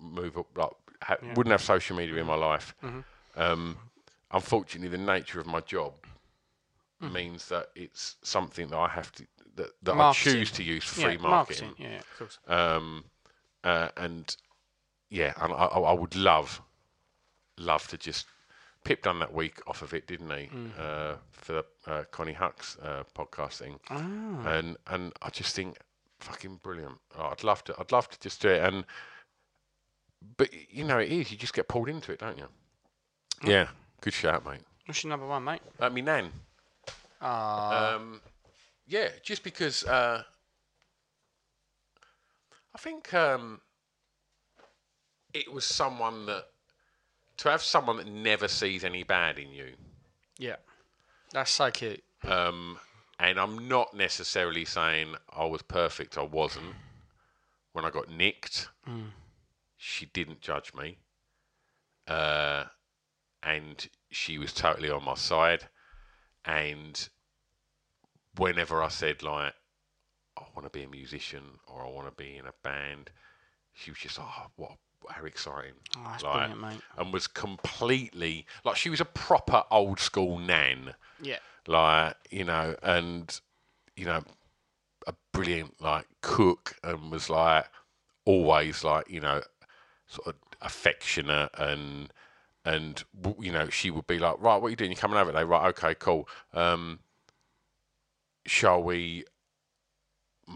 move 0.00 0.36
up. 0.36 0.46
Like, 0.56 0.70
ha- 1.02 1.16
wouldn't 1.34 1.52
have 1.52 1.62
social 1.62 1.96
media 1.96 2.16
in 2.16 2.26
my 2.26 2.34
life. 2.50 2.74
Mm-hmm. 2.82 3.00
Um, 3.36 3.76
unfortunately, 4.30 4.88
the 4.88 5.04
nature 5.14 5.40
of 5.40 5.46
my 5.46 5.60
job 5.60 5.92
means 7.00 7.48
that 7.48 7.66
it's 7.76 8.16
something 8.22 8.66
that 8.70 8.76
I 8.76 8.88
have 8.88 9.10
to 9.12 9.22
that, 9.56 9.70
that 9.84 9.94
I 9.96 10.12
choose 10.12 10.50
to 10.52 10.62
use 10.62 10.84
for 10.84 11.00
Yeah, 11.00 11.06
free 11.06 11.18
marketing. 11.18 11.74
Yeah, 11.78 11.98
of 11.98 12.18
course. 12.18 12.38
Um, 12.48 13.04
uh, 13.62 13.88
and 13.96 14.36
yeah, 15.10 15.32
and 15.40 15.52
I, 15.52 15.66
I 15.92 15.92
would 15.92 16.16
love, 16.16 16.60
love 17.56 17.86
to 17.88 17.96
just. 17.96 18.26
Pip 18.84 19.02
done 19.02 19.18
that 19.18 19.34
week 19.34 19.60
off 19.66 19.82
of 19.82 19.92
it, 19.92 20.06
didn't 20.06 20.30
he? 20.30 20.48
Uh, 20.78 21.16
for 21.32 21.52
the 21.52 21.64
uh, 21.86 22.04
Konnie 22.12 22.34
Huq's 22.34 22.78
uh, 22.80 23.02
podcast 23.14 23.54
thing, 23.58 23.78
and 23.90 24.76
and 24.86 25.12
I 25.20 25.28
just 25.30 25.54
think 25.54 25.76
fucking 26.20 26.60
brilliant. 26.62 26.98
Oh, 27.18 27.26
I'd 27.32 27.44
love 27.44 27.64
to. 27.64 27.74
I'd 27.78 27.92
love 27.92 28.08
to 28.10 28.20
just 28.20 28.40
do 28.42 28.48
it. 28.48 28.62
And 28.62 28.84
but 30.36 30.50
you 30.70 30.84
know, 30.84 30.98
it 30.98 31.10
is. 31.10 31.30
You 31.30 31.36
just 31.36 31.54
get 31.54 31.68
pulled 31.68 31.88
into 31.88 32.12
it, 32.12 32.18
don't 32.20 32.38
you? 32.38 32.46
Yeah. 33.44 33.68
Good 34.00 34.14
shout, 34.14 34.44
mate. 34.44 34.60
What's 34.86 35.02
your 35.04 35.10
number 35.10 35.26
one, 35.26 35.44
mate? 35.44 35.60
Uh, 35.78 35.90
me 35.90 36.02
nan. 36.02 36.30
Ah, 37.20 37.94
Um, 37.96 38.20
yeah, 38.86 39.08
just 39.22 39.42
because 39.42 39.84
uh, 39.84 40.22
I 42.74 42.78
think 42.78 43.12
um, 43.12 43.60
it 45.34 45.52
was 45.52 45.64
someone 45.64 46.26
that 46.26 46.44
to 47.38 47.50
have 47.50 47.62
someone 47.62 47.96
that 47.98 48.08
never 48.08 48.48
sees 48.48 48.82
any 48.84 49.02
bad 49.04 49.38
in 49.38 49.50
you. 49.50 49.72
Yeah. 50.38 50.56
That's 51.32 51.50
so 51.50 51.70
cute. 51.70 52.02
Um, 52.24 52.78
and 53.18 53.38
I'm 53.38 53.68
not 53.68 53.94
necessarily 53.94 54.64
saying 54.64 55.14
I 55.34 55.44
was 55.44 55.62
perfect. 55.62 56.16
I 56.16 56.22
wasn't. 56.22 56.74
When 57.72 57.84
I 57.84 57.90
got 57.90 58.10
nicked, 58.10 58.68
she 59.76 60.06
didn't 60.06 60.40
judge 60.40 60.72
me. 60.74 60.98
Uh, 62.06 62.64
and 63.42 63.88
she 64.10 64.38
was 64.38 64.52
totally 64.52 64.90
on 64.90 65.04
my 65.04 65.14
side. 65.14 65.68
And 66.44 67.08
whenever 68.36 68.82
I 68.82 68.88
said, 68.88 69.22
like, 69.22 69.52
I 70.36 70.42
want 70.54 70.64
to 70.64 70.76
be 70.76 70.84
a 70.84 70.88
musician 70.88 71.42
or 71.66 71.84
I 71.84 71.90
want 71.90 72.06
to 72.06 72.22
be 72.22 72.36
in 72.36 72.46
a 72.46 72.54
band, 72.62 73.10
she 73.74 73.90
was 73.90 73.98
just, 73.98 74.18
oh, 74.20 74.46
what, 74.56 74.72
how 75.08 75.24
exciting. 75.24 75.74
Oh, 75.96 76.00
that's 76.06 76.22
like, 76.22 76.48
brilliant, 76.48 76.60
mate. 76.60 76.80
And 76.96 77.12
was 77.12 77.26
completely, 77.26 78.46
like, 78.64 78.76
she 78.76 78.90
was 78.90 79.00
a 79.00 79.04
proper 79.04 79.64
old 79.70 80.00
school 80.00 80.38
nan 80.38 80.94
Yeah. 81.20 81.38
Like 81.68 82.16
you 82.30 82.44
know, 82.44 82.76
and 82.82 83.40
you 83.96 84.06
know, 84.06 84.22
a 85.06 85.14
brilliant 85.32 85.80
like 85.82 86.06
cook, 86.22 86.76
and 86.84 87.10
was 87.10 87.30
like 87.30 87.66
always 88.24 88.84
like 88.84 89.10
you 89.10 89.20
know, 89.20 89.42
sort 90.06 90.28
of 90.28 90.34
affectionate 90.62 91.50
and 91.58 92.12
and 92.64 93.04
you 93.40 93.52
know, 93.52 93.68
she 93.70 93.90
would 93.90 94.06
be 94.06 94.18
like, 94.18 94.36
right, 94.40 94.56
what 94.56 94.68
are 94.68 94.70
you 94.70 94.76
doing? 94.76 94.90
You 94.90 94.96
coming 94.96 95.18
over 95.18 95.32
today? 95.32 95.44
Right, 95.44 95.68
okay, 95.70 95.94
cool. 95.94 96.28
Um, 96.54 97.00
shall 98.46 98.82
we? 98.82 99.24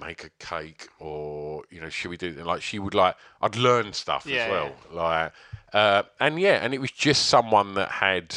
make 0.00 0.24
a 0.24 0.30
cake 0.38 0.88
or 0.98 1.64
you 1.70 1.80
know 1.80 1.88
should 1.88 2.10
we 2.10 2.16
do 2.16 2.32
like 2.32 2.62
she 2.62 2.78
would 2.78 2.94
like 2.94 3.14
i'd 3.42 3.56
learn 3.56 3.92
stuff 3.92 4.32
Yeah, 4.32 4.32
as 4.32 4.46
well 4.46 4.78
like 4.90 5.32
uh 5.74 6.02
and 6.20 6.40
yeah 6.40 6.54
and 6.64 6.72
it 6.74 6.80
was 6.80 6.90
just 6.90 7.26
someone 7.26 7.74
that 7.74 7.90
had 7.90 8.36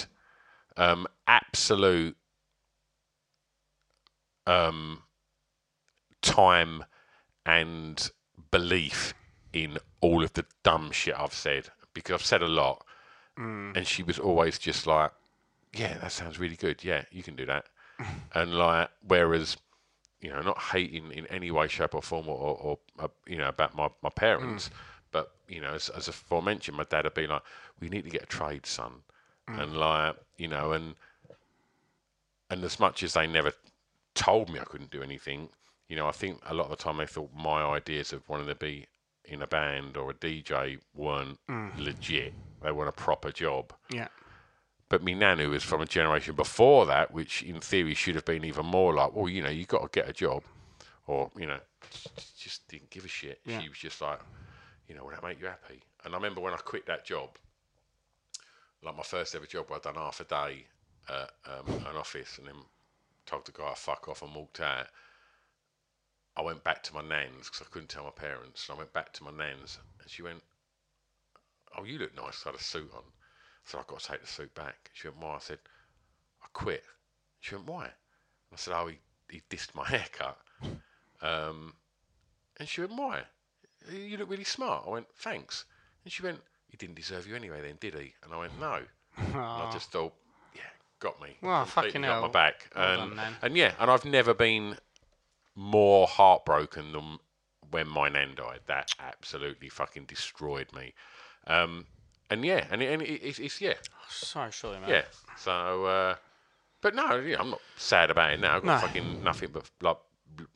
um 0.77 1.07
absolute 1.27 2.17
um, 4.47 5.03
time 6.21 6.83
and 7.45 8.09
belief 8.51 9.13
in 9.53 9.77
all 10.01 10.23
of 10.23 10.33
the 10.33 10.45
dumb 10.63 10.91
shit 10.91 11.15
I've 11.17 11.33
said 11.33 11.69
because 11.93 12.13
I've 12.13 12.25
said 12.25 12.41
a 12.41 12.47
lot, 12.47 12.85
and 13.75 13.87
she 13.87 14.03
was 14.03 14.19
always 14.19 14.57
just 14.59 14.85
like, 14.87 15.11
"Yeah, 15.73 15.97
that 15.99 16.11
sounds 16.11 16.39
really 16.39 16.55
good. 16.55 16.83
Yeah, 16.83 17.03
you 17.11 17.23
can 17.23 17.35
do 17.35 17.45
that." 17.45 17.65
and 18.33 18.53
like, 18.55 18.89
whereas, 19.07 19.55
you 20.19 20.29
know, 20.29 20.41
not 20.41 20.59
hating 20.61 21.11
in 21.11 21.25
any 21.27 21.51
way, 21.51 21.67
shape, 21.67 21.95
or 21.95 22.01
form, 22.01 22.27
or, 22.27 22.37
or, 22.37 22.57
or 22.57 22.79
uh, 22.99 23.07
you 23.25 23.37
know, 23.37 23.47
about 23.47 23.75
my 23.75 23.89
my 24.01 24.09
parents, 24.09 24.69
but 25.11 25.31
you 25.47 25.61
know, 25.61 25.73
as, 25.73 25.89
as 25.89 26.07
aforementioned, 26.07 26.75
my 26.75 26.83
dad 26.83 27.05
would 27.05 27.13
be 27.13 27.27
like, 27.27 27.41
"We 27.79 27.89
need 27.89 28.03
to 28.03 28.09
get 28.09 28.23
a 28.23 28.27
trade, 28.27 28.65
son," 28.65 28.91
and 29.61 29.77
like, 29.77 30.15
you 30.37 30.47
know, 30.49 30.73
and 30.73 30.95
and 32.49 32.63
as 32.63 32.79
much 32.79 33.03
as 33.03 33.13
they 33.13 33.27
never 33.27 33.53
told 34.15 34.49
me 34.49 34.59
I 34.59 34.63
couldn't 34.63 34.89
do 34.91 35.01
anything, 35.03 35.49
you 35.87 35.95
know, 35.95 36.07
I 36.07 36.11
think 36.11 36.39
a 36.47 36.53
lot 36.53 36.63
of 36.65 36.69
the 36.71 36.75
time 36.83 36.97
they 36.97 37.05
thought 37.05 37.29
my 37.35 37.63
ideas 37.63 38.11
of 38.13 38.27
wanting 38.27 38.47
to 38.47 38.55
be 38.55 38.87
in 39.25 39.41
a 39.41 39.47
band 39.47 39.97
or 39.97 40.11
a 40.11 40.13
DJ 40.13 40.79
weren't 40.93 41.37
legit. 41.77 42.33
They 42.63 42.71
weren't 42.71 42.89
a 42.89 42.93
proper 42.93 43.31
job. 43.31 43.73
Yeah. 43.91 44.07
But 44.89 45.03
me 45.03 45.13
nanu 45.15 45.49
was 45.49 45.63
from 45.63 45.81
a 45.81 45.85
generation 45.85 46.35
before 46.35 46.85
that, 46.87 47.11
which 47.11 47.41
in 47.43 47.59
theory 47.59 47.93
should 47.95 48.15
have 48.15 48.25
been 48.25 48.43
even 48.45 48.65
more 48.65 48.93
like, 48.93 49.15
well, 49.15 49.27
you 49.29 49.41
know, 49.43 49.49
you 49.49 49.65
got 49.65 49.81
to 49.81 49.99
get 49.99 50.07
a 50.09 50.13
job, 50.13 50.43
or 51.07 51.31
you 51.37 51.45
know, 51.47 51.59
just- 51.91 52.39
just 52.39 52.67
didn't 52.67 52.89
give 52.91 53.03
a 53.05 53.07
shit. 53.07 53.39
Yeah. 53.45 53.61
She 53.61 53.69
was 53.69 53.77
just 53.79 53.99
like, 54.01 54.19
you 54.87 54.95
know, 54.95 55.03
will 55.03 55.11
that 55.11 55.23
make 55.23 55.39
you 55.41 55.47
happy? 55.47 55.81
And 56.03 56.13
I 56.13 56.17
remember 56.17 56.39
when 56.41 56.53
I 56.53 56.57
quit 56.57 56.85
that 56.85 57.03
job, 57.05 57.31
like 58.83 58.95
my 58.95 59.03
first 59.03 59.33
ever 59.35 59.45
job, 59.47 59.65
I'd 59.73 59.81
done 59.81 59.95
half 59.95 60.19
a 60.19 60.23
day 60.25 60.65
at 61.09 61.31
um, 61.47 61.73
an 61.89 61.95
office, 61.97 62.37
and 62.37 62.47
then 62.47 62.55
told 63.25 63.45
the 63.45 63.51
guy 63.51 63.69
to 63.69 63.75
fuck 63.75 64.07
off 64.07 64.21
and 64.21 64.33
walked 64.35 64.59
out. 64.59 64.87
I 66.37 66.41
went 66.41 66.63
back 66.63 66.83
to 66.83 66.93
my 66.93 67.01
nan's 67.01 67.49
because 67.49 67.61
I 67.61 67.71
couldn't 67.71 67.89
tell 67.89 68.03
my 68.03 68.09
parents. 68.11 68.67
And 68.67 68.75
I 68.75 68.79
went 68.79 68.93
back 68.93 69.13
to 69.13 69.23
my 69.23 69.31
nan's, 69.31 69.79
and 70.01 70.09
she 70.09 70.21
went, 70.21 70.43
"Oh, 71.77 71.83
you 71.83 71.97
look 71.97 72.15
nice. 72.15 72.45
I 72.45 72.49
had 72.49 72.59
a 72.59 72.63
suit 72.63 72.91
on." 72.93 73.03
So 73.63 73.79
I've 73.79 73.87
got 73.87 73.99
to 73.99 74.07
take 74.07 74.21
the 74.21 74.27
suit 74.27 74.53
back. 74.53 74.91
She 74.93 75.07
went, 75.07 75.21
"Why?" 75.21 75.35
I 75.35 75.39
said, 75.39 75.59
"I 76.43 76.47
quit." 76.53 76.83
She 77.39 77.55
went, 77.55 77.67
"Why?" 77.67 77.85
I 78.51 78.55
said, 78.55 78.73
"Oh, 78.75 78.87
he, 78.87 78.99
he 79.29 79.41
dissed 79.49 79.73
my 79.75 79.85
haircut." 79.87 80.37
Um, 81.21 81.73
and 82.57 82.67
she 82.67 82.81
went, 82.81 82.93
"Why? 82.93 83.23
You 83.89 84.17
look 84.17 84.29
really 84.29 84.43
smart." 84.43 84.85
I 84.85 84.89
went, 84.89 85.07
"Thanks." 85.15 85.65
And 86.03 86.11
she 86.11 86.21
went, 86.21 86.41
"He 86.67 86.77
didn't 86.77 86.95
deserve 86.95 87.27
you 87.27 87.35
anyway, 87.35 87.61
then, 87.61 87.77
did 87.79 87.93
he?" 87.95 88.13
And 88.23 88.33
I 88.33 88.37
went, 88.37 88.59
"No." 88.59 88.83
And 89.17 89.35
I 89.35 89.71
just 89.71 89.91
thought, 89.91 90.13
"Yeah, 90.13 90.24
got 90.99 91.21
me." 91.21 91.37
Well, 91.41 91.65
fucking 91.65 92.01
got 92.01 92.11
hell. 92.11 92.21
my 92.23 92.27
back. 92.27 92.69
Well 92.75 93.01
and, 93.01 93.15
done, 93.15 93.35
and 93.41 93.57
yeah, 93.57 93.73
and 93.79 93.89
I've 93.91 94.05
never 94.05 94.33
been 94.33 94.77
more 95.55 96.07
heartbroken 96.07 96.91
than 96.91 97.19
when 97.71 97.87
my 97.87 98.09
nan 98.09 98.35
died. 98.35 98.61
That 98.67 98.91
absolutely 98.99 99.69
fucking 99.69 100.05
destroyed 100.05 100.71
me. 100.73 100.93
Um, 101.47 101.85
and 102.29 102.43
yeah, 102.43 102.65
and, 102.71 102.81
it, 102.81 102.91
and 102.91 103.01
it, 103.01 103.21
it's, 103.23 103.39
it's 103.39 103.61
yeah, 103.61 103.73
So 104.09 104.49
sorry, 104.51 104.79
mate. 104.79 104.89
yeah. 104.89 105.01
So, 105.37 105.85
uh, 105.85 106.15
but 106.81 106.95
no, 106.95 107.17
yeah, 107.19 107.37
I'm 107.39 107.51
not 107.51 107.61
sad 107.77 108.09
about 108.09 108.33
it 108.33 108.39
now. 108.39 108.55
I've 108.57 108.63
got 108.63 108.81
No. 108.81 108.87
fucking 108.87 109.23
nothing 109.23 109.49
but 109.53 109.69
like 109.81 109.97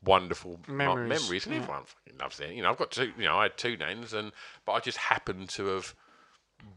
wonderful 0.03 0.53
like, 0.67 0.69
Memories, 0.69 1.09
memories, 1.21 1.45
and 1.45 1.55
yeah. 1.55 1.61
everyone 1.61 1.83
fucking 1.85 2.19
loves 2.19 2.39
it. 2.39 2.51
You 2.51 2.63
know, 2.63 2.69
I've 2.71 2.77
got 2.77 2.91
two. 2.91 3.11
You 3.17 3.25
know, 3.25 3.37
I 3.37 3.43
had 3.43 3.57
two 3.57 3.77
nans, 3.77 4.13
and 4.13 4.31
but 4.65 4.73
I 4.73 4.79
just 4.79 4.97
happened 4.97 5.49
to 5.49 5.65
have 5.67 5.95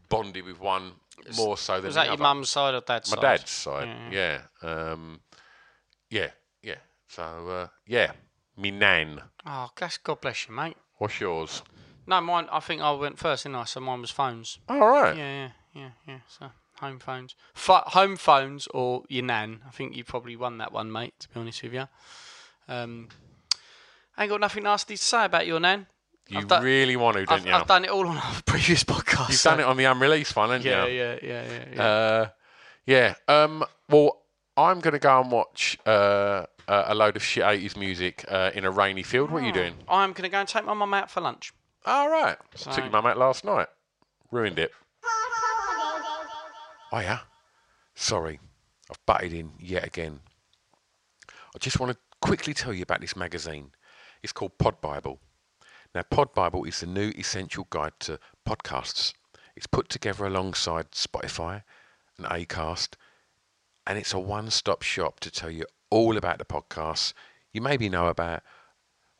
bonded 0.09 0.45
with 0.45 0.59
one 0.59 0.93
more 1.37 1.57
so 1.57 1.75
than 1.75 1.85
Was 1.85 1.95
that 1.95 2.05
your 2.05 2.13
other. 2.13 2.23
mum's 2.23 2.49
side 2.49 2.73
or 2.75 2.81
dad's 2.81 3.09
My 3.11 3.15
side? 3.15 3.21
dad's 3.39 3.51
side, 3.51 3.89
yeah, 4.11 4.41
um, 4.61 5.21
yeah, 6.09 6.29
yeah. 6.61 6.75
So 7.07 7.23
uh, 7.23 7.67
yeah, 7.87 8.11
me 8.57 8.71
nan. 8.71 9.21
Oh, 9.45 9.69
gosh, 9.75 9.97
God 9.97 10.21
bless 10.21 10.47
you, 10.47 10.55
mate. 10.55 10.77
What's 10.97 11.19
yours? 11.19 11.61
No, 12.07 12.19
mine. 12.21 12.47
I 12.51 12.59
think 12.59 12.81
I 12.81 12.91
went 12.91 13.17
first, 13.19 13.43
didn't 13.43 13.55
I? 13.57 13.63
So 13.65 13.79
mine 13.79 14.01
was 14.01 14.11
phones. 14.11 14.59
All 14.67 14.87
right. 14.87 15.15
Yeah, 15.15 15.33
yeah, 15.33 15.49
yeah, 15.81 15.89
yeah. 16.07 16.19
So 16.27 16.51
home 16.79 16.99
phones, 16.99 17.35
Pho- 17.53 17.83
home 17.87 18.15
phones, 18.17 18.67
or 18.67 19.03
your 19.09 19.23
nan. 19.23 19.61
I 19.67 19.71
think 19.71 19.95
you 19.95 20.03
probably 20.03 20.35
won 20.35 20.57
that 20.57 20.71
one, 20.73 20.91
mate. 20.91 21.13
To 21.19 21.29
be 21.29 21.39
honest 21.39 21.63
with 21.63 21.73
you, 21.73 21.87
um, 22.67 23.07
I 24.17 24.23
ain't 24.23 24.29
got 24.31 24.41
nothing 24.41 24.63
nasty 24.63 24.95
to 24.97 25.01
say 25.03 25.25
about 25.25 25.47
your 25.47 25.59
nan. 25.59 25.87
You 26.29 26.45
done- 26.45 26.63
really 26.63 26.95
want 26.95 27.17
to, 27.17 27.25
don't 27.25 27.39
I've, 27.41 27.45
you? 27.45 27.51
I've 27.53 27.67
done 27.67 27.85
it 27.85 27.91
all 27.91 28.07
on 28.07 28.17
our 28.17 28.41
previous 28.45 28.83
podcast. 28.83 29.29
You've 29.29 29.41
done 29.41 29.59
it 29.59 29.65
on 29.65 29.77
the 29.77 29.85
unreleased 29.85 30.35
one, 30.35 30.49
haven't 30.49 30.65
Yeah, 30.65 30.85
you? 30.85 30.93
yeah, 30.97 31.19
yeah, 31.21 31.43
yeah. 31.43 31.65
yeah. 31.75 31.83
Uh, 31.83 32.27
yeah. 32.85 33.13
Um, 33.27 33.63
well, 33.89 34.21
I'm 34.57 34.79
going 34.79 34.93
to 34.93 34.99
go 34.99 35.19
and 35.21 35.31
watch 35.31 35.77
uh, 35.85 36.45
a 36.67 36.95
load 36.95 37.15
of 37.17 37.23
shit 37.23 37.43
80s 37.43 37.75
music 37.77 38.23
uh, 38.29 38.51
in 38.53 38.63
a 38.65 38.71
rainy 38.71 39.03
field. 39.03 39.31
What 39.31 39.43
are 39.43 39.45
you 39.45 39.51
doing? 39.51 39.75
I'm 39.89 40.13
gonna 40.13 40.29
go 40.29 40.39
and 40.39 40.47
take 40.47 40.65
my 40.65 40.73
mum 40.73 40.93
out 40.93 41.11
for 41.11 41.21
lunch. 41.21 41.53
All 41.85 42.09
right. 42.09 42.37
So- 42.55 42.71
Took 42.71 42.83
your 42.85 42.91
mum 42.91 43.05
out 43.05 43.17
last 43.17 43.43
night. 43.43 43.67
Ruined 44.31 44.57
it. 44.59 44.71
Oh, 46.91 46.99
yeah? 46.99 47.19
Sorry. 47.95 48.39
I've 48.89 49.03
butted 49.05 49.33
in 49.33 49.51
yet 49.59 49.85
again. 49.85 50.19
I 51.55 51.59
just 51.59 51.79
want 51.79 51.91
to 51.91 51.97
quickly 52.21 52.53
tell 52.53 52.73
you 52.73 52.83
about 52.83 53.01
this 53.01 53.15
magazine. 53.15 53.71
It's 54.21 54.31
called 54.33 54.57
Pod 54.57 54.79
Bible. 54.81 55.19
Now, 55.93 56.01
Pod 56.03 56.33
Bible 56.33 56.63
is 56.65 56.79
the 56.79 56.87
new 56.87 57.09
essential 57.17 57.67
guide 57.69 57.93
to 58.01 58.19
podcasts. 58.47 59.13
It's 59.55 59.67
put 59.67 59.89
together 59.89 60.25
alongside 60.25 60.91
Spotify 60.91 61.63
and 62.17 62.25
Acast, 62.25 62.95
and 63.85 63.97
it's 63.97 64.13
a 64.13 64.19
one 64.19 64.49
stop 64.49 64.81
shop 64.81 65.19
to 65.19 65.29
tell 65.31 65.51
you 65.51 65.65
all 65.89 66.17
about 66.17 66.39
the 66.39 66.45
podcasts 66.45 67.13
you 67.53 67.61
maybe 67.61 67.87
know 67.87 68.07
about, 68.07 68.41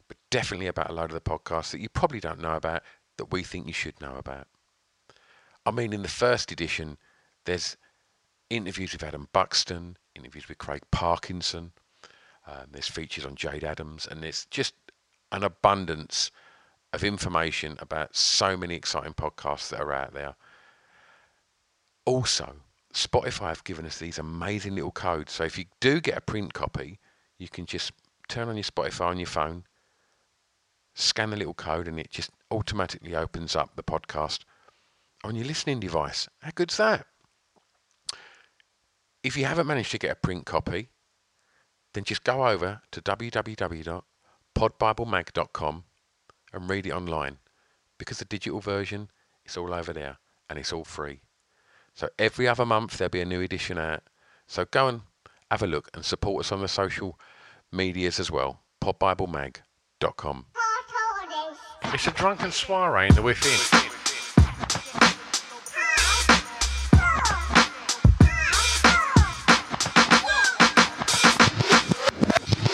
but 0.07 0.17
definitely 0.32 0.67
about 0.67 0.89
a 0.89 0.93
load 0.93 1.11
of 1.11 1.13
the 1.13 1.21
podcasts 1.21 1.71
that 1.71 1.80
you 1.80 1.89
probably 1.89 2.19
don't 2.19 2.41
know 2.41 2.55
about 2.55 2.82
that 3.17 3.32
we 3.32 3.43
think 3.43 3.67
you 3.67 3.74
should 3.74 4.01
know 4.01 4.15
about. 4.15 4.47
I 5.65 5.71
mean, 5.71 5.93
in 5.93 6.01
the 6.01 6.09
first 6.09 6.51
edition, 6.51 6.97
there's 7.45 7.78
interviews 8.49 8.91
with 8.91 9.03
Adam 9.03 9.30
Buxton, 9.32 9.97
interviews 10.15 10.49
with 10.49 10.57
Craig 10.57 10.82
Parkinson, 10.91 11.71
um, 12.45 12.65
there's 12.71 12.88
features 12.88 13.26
on 13.26 13.36
Jade 13.36 13.63
Adams, 13.63 14.07
and 14.09 14.21
there's 14.21 14.45
just 14.45 14.74
an 15.32 15.43
abundance 15.43 16.32
of 16.94 17.04
information 17.04 17.76
about 17.80 18.16
so 18.16 18.56
many 18.56 18.76
exciting 18.76 19.14
podcasts 19.14 19.70
that 19.70 19.82
are 19.82 19.91
out 19.91 20.14
there. 20.14 20.36
Also, 22.06 22.58
Spotify 22.94 23.50
have 23.50 23.64
given 23.64 23.86
us 23.86 23.98
these 23.98 24.20
amazing 24.20 24.76
little 24.76 24.91
codes. 24.91 25.34
So 25.34 25.44
if 25.44 25.58
you 25.58 25.66
do 25.80 26.00
get 26.00 26.18
a 26.18 26.22
print 26.22 26.54
copy, 26.54 27.00
you 27.39 27.50
can 27.50 27.66
just 27.66 27.91
turn 28.28 28.48
on 28.48 28.56
your 28.56 28.64
Spotify 28.64 29.08
on 29.08 29.18
your 29.18 29.28
phone, 29.28 29.64
scan 30.94 31.32
the 31.32 31.38
little 31.38 31.56
code, 31.56 31.88
and 31.88 32.00
it 32.00 32.12
just 32.12 32.30
automatically 32.52 33.16
opens 33.16 33.56
up 33.56 33.76
the 33.76 33.84
podcast 33.84 34.41
on 35.24 35.36
your 35.36 35.46
listening 35.46 35.80
device. 35.80 36.28
How 36.41 36.52
good's 36.54 36.78
that? 36.78 37.08
If 39.24 39.36
you 39.36 39.46
haven't 39.46 39.68
managed 39.68 39.91
to 39.91 39.98
get 39.98 40.12
a 40.12 40.16
print 40.16 40.46
copy, 40.46 40.89
then 41.94 42.04
just 42.04 42.24
go 42.24 42.48
over 42.48 42.82
to 42.91 43.02
www.podbiblemag.com 43.02 45.84
and 46.54 46.70
read 46.70 46.86
it 46.86 46.91
online 46.91 47.38
because 47.97 48.20
the 48.20 48.26
digital 48.26 48.60
version 48.60 49.10
is 49.45 49.58
all 49.58 49.74
over 49.74 49.91
there 49.93 50.18
and 50.49 50.60
it's 50.60 50.72
all 50.72 50.84
free. 50.86 51.22
So 51.93 52.10
every 52.18 52.47
other 52.47 52.66
month 52.66 52.97
there'll 52.97 53.10
be 53.10 53.22
a 53.22 53.26
new 53.26 53.41
edition 53.41 53.78
out. 53.78 54.04
So 54.47 54.66
go 54.66 54.88
and 54.88 55.01
have 55.51 55.64
a 55.64 55.68
look 55.68 55.89
and 55.93 56.04
support 56.04 56.45
us 56.45 56.51
on 56.51 56.62
the 56.62 56.68
social 56.68 57.20
medias 57.72 58.20
as 58.20 58.32
well. 58.32 58.62
podbiblemag.com. 58.82 60.45
It's 61.86 62.08
a 62.08 62.12
drunken 62.12 62.51
soiree 62.51 63.08
in 63.08 63.16
the 63.16 63.22
within. 63.22 63.89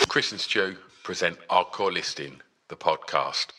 Chris 0.08 0.32
and 0.32 0.42
Stu 0.42 0.76
present 1.04 1.38
Our 1.50 1.66
Hardcore 1.66 1.94
Listing, 1.94 2.42
the 2.68 2.76
podcast. 2.76 3.59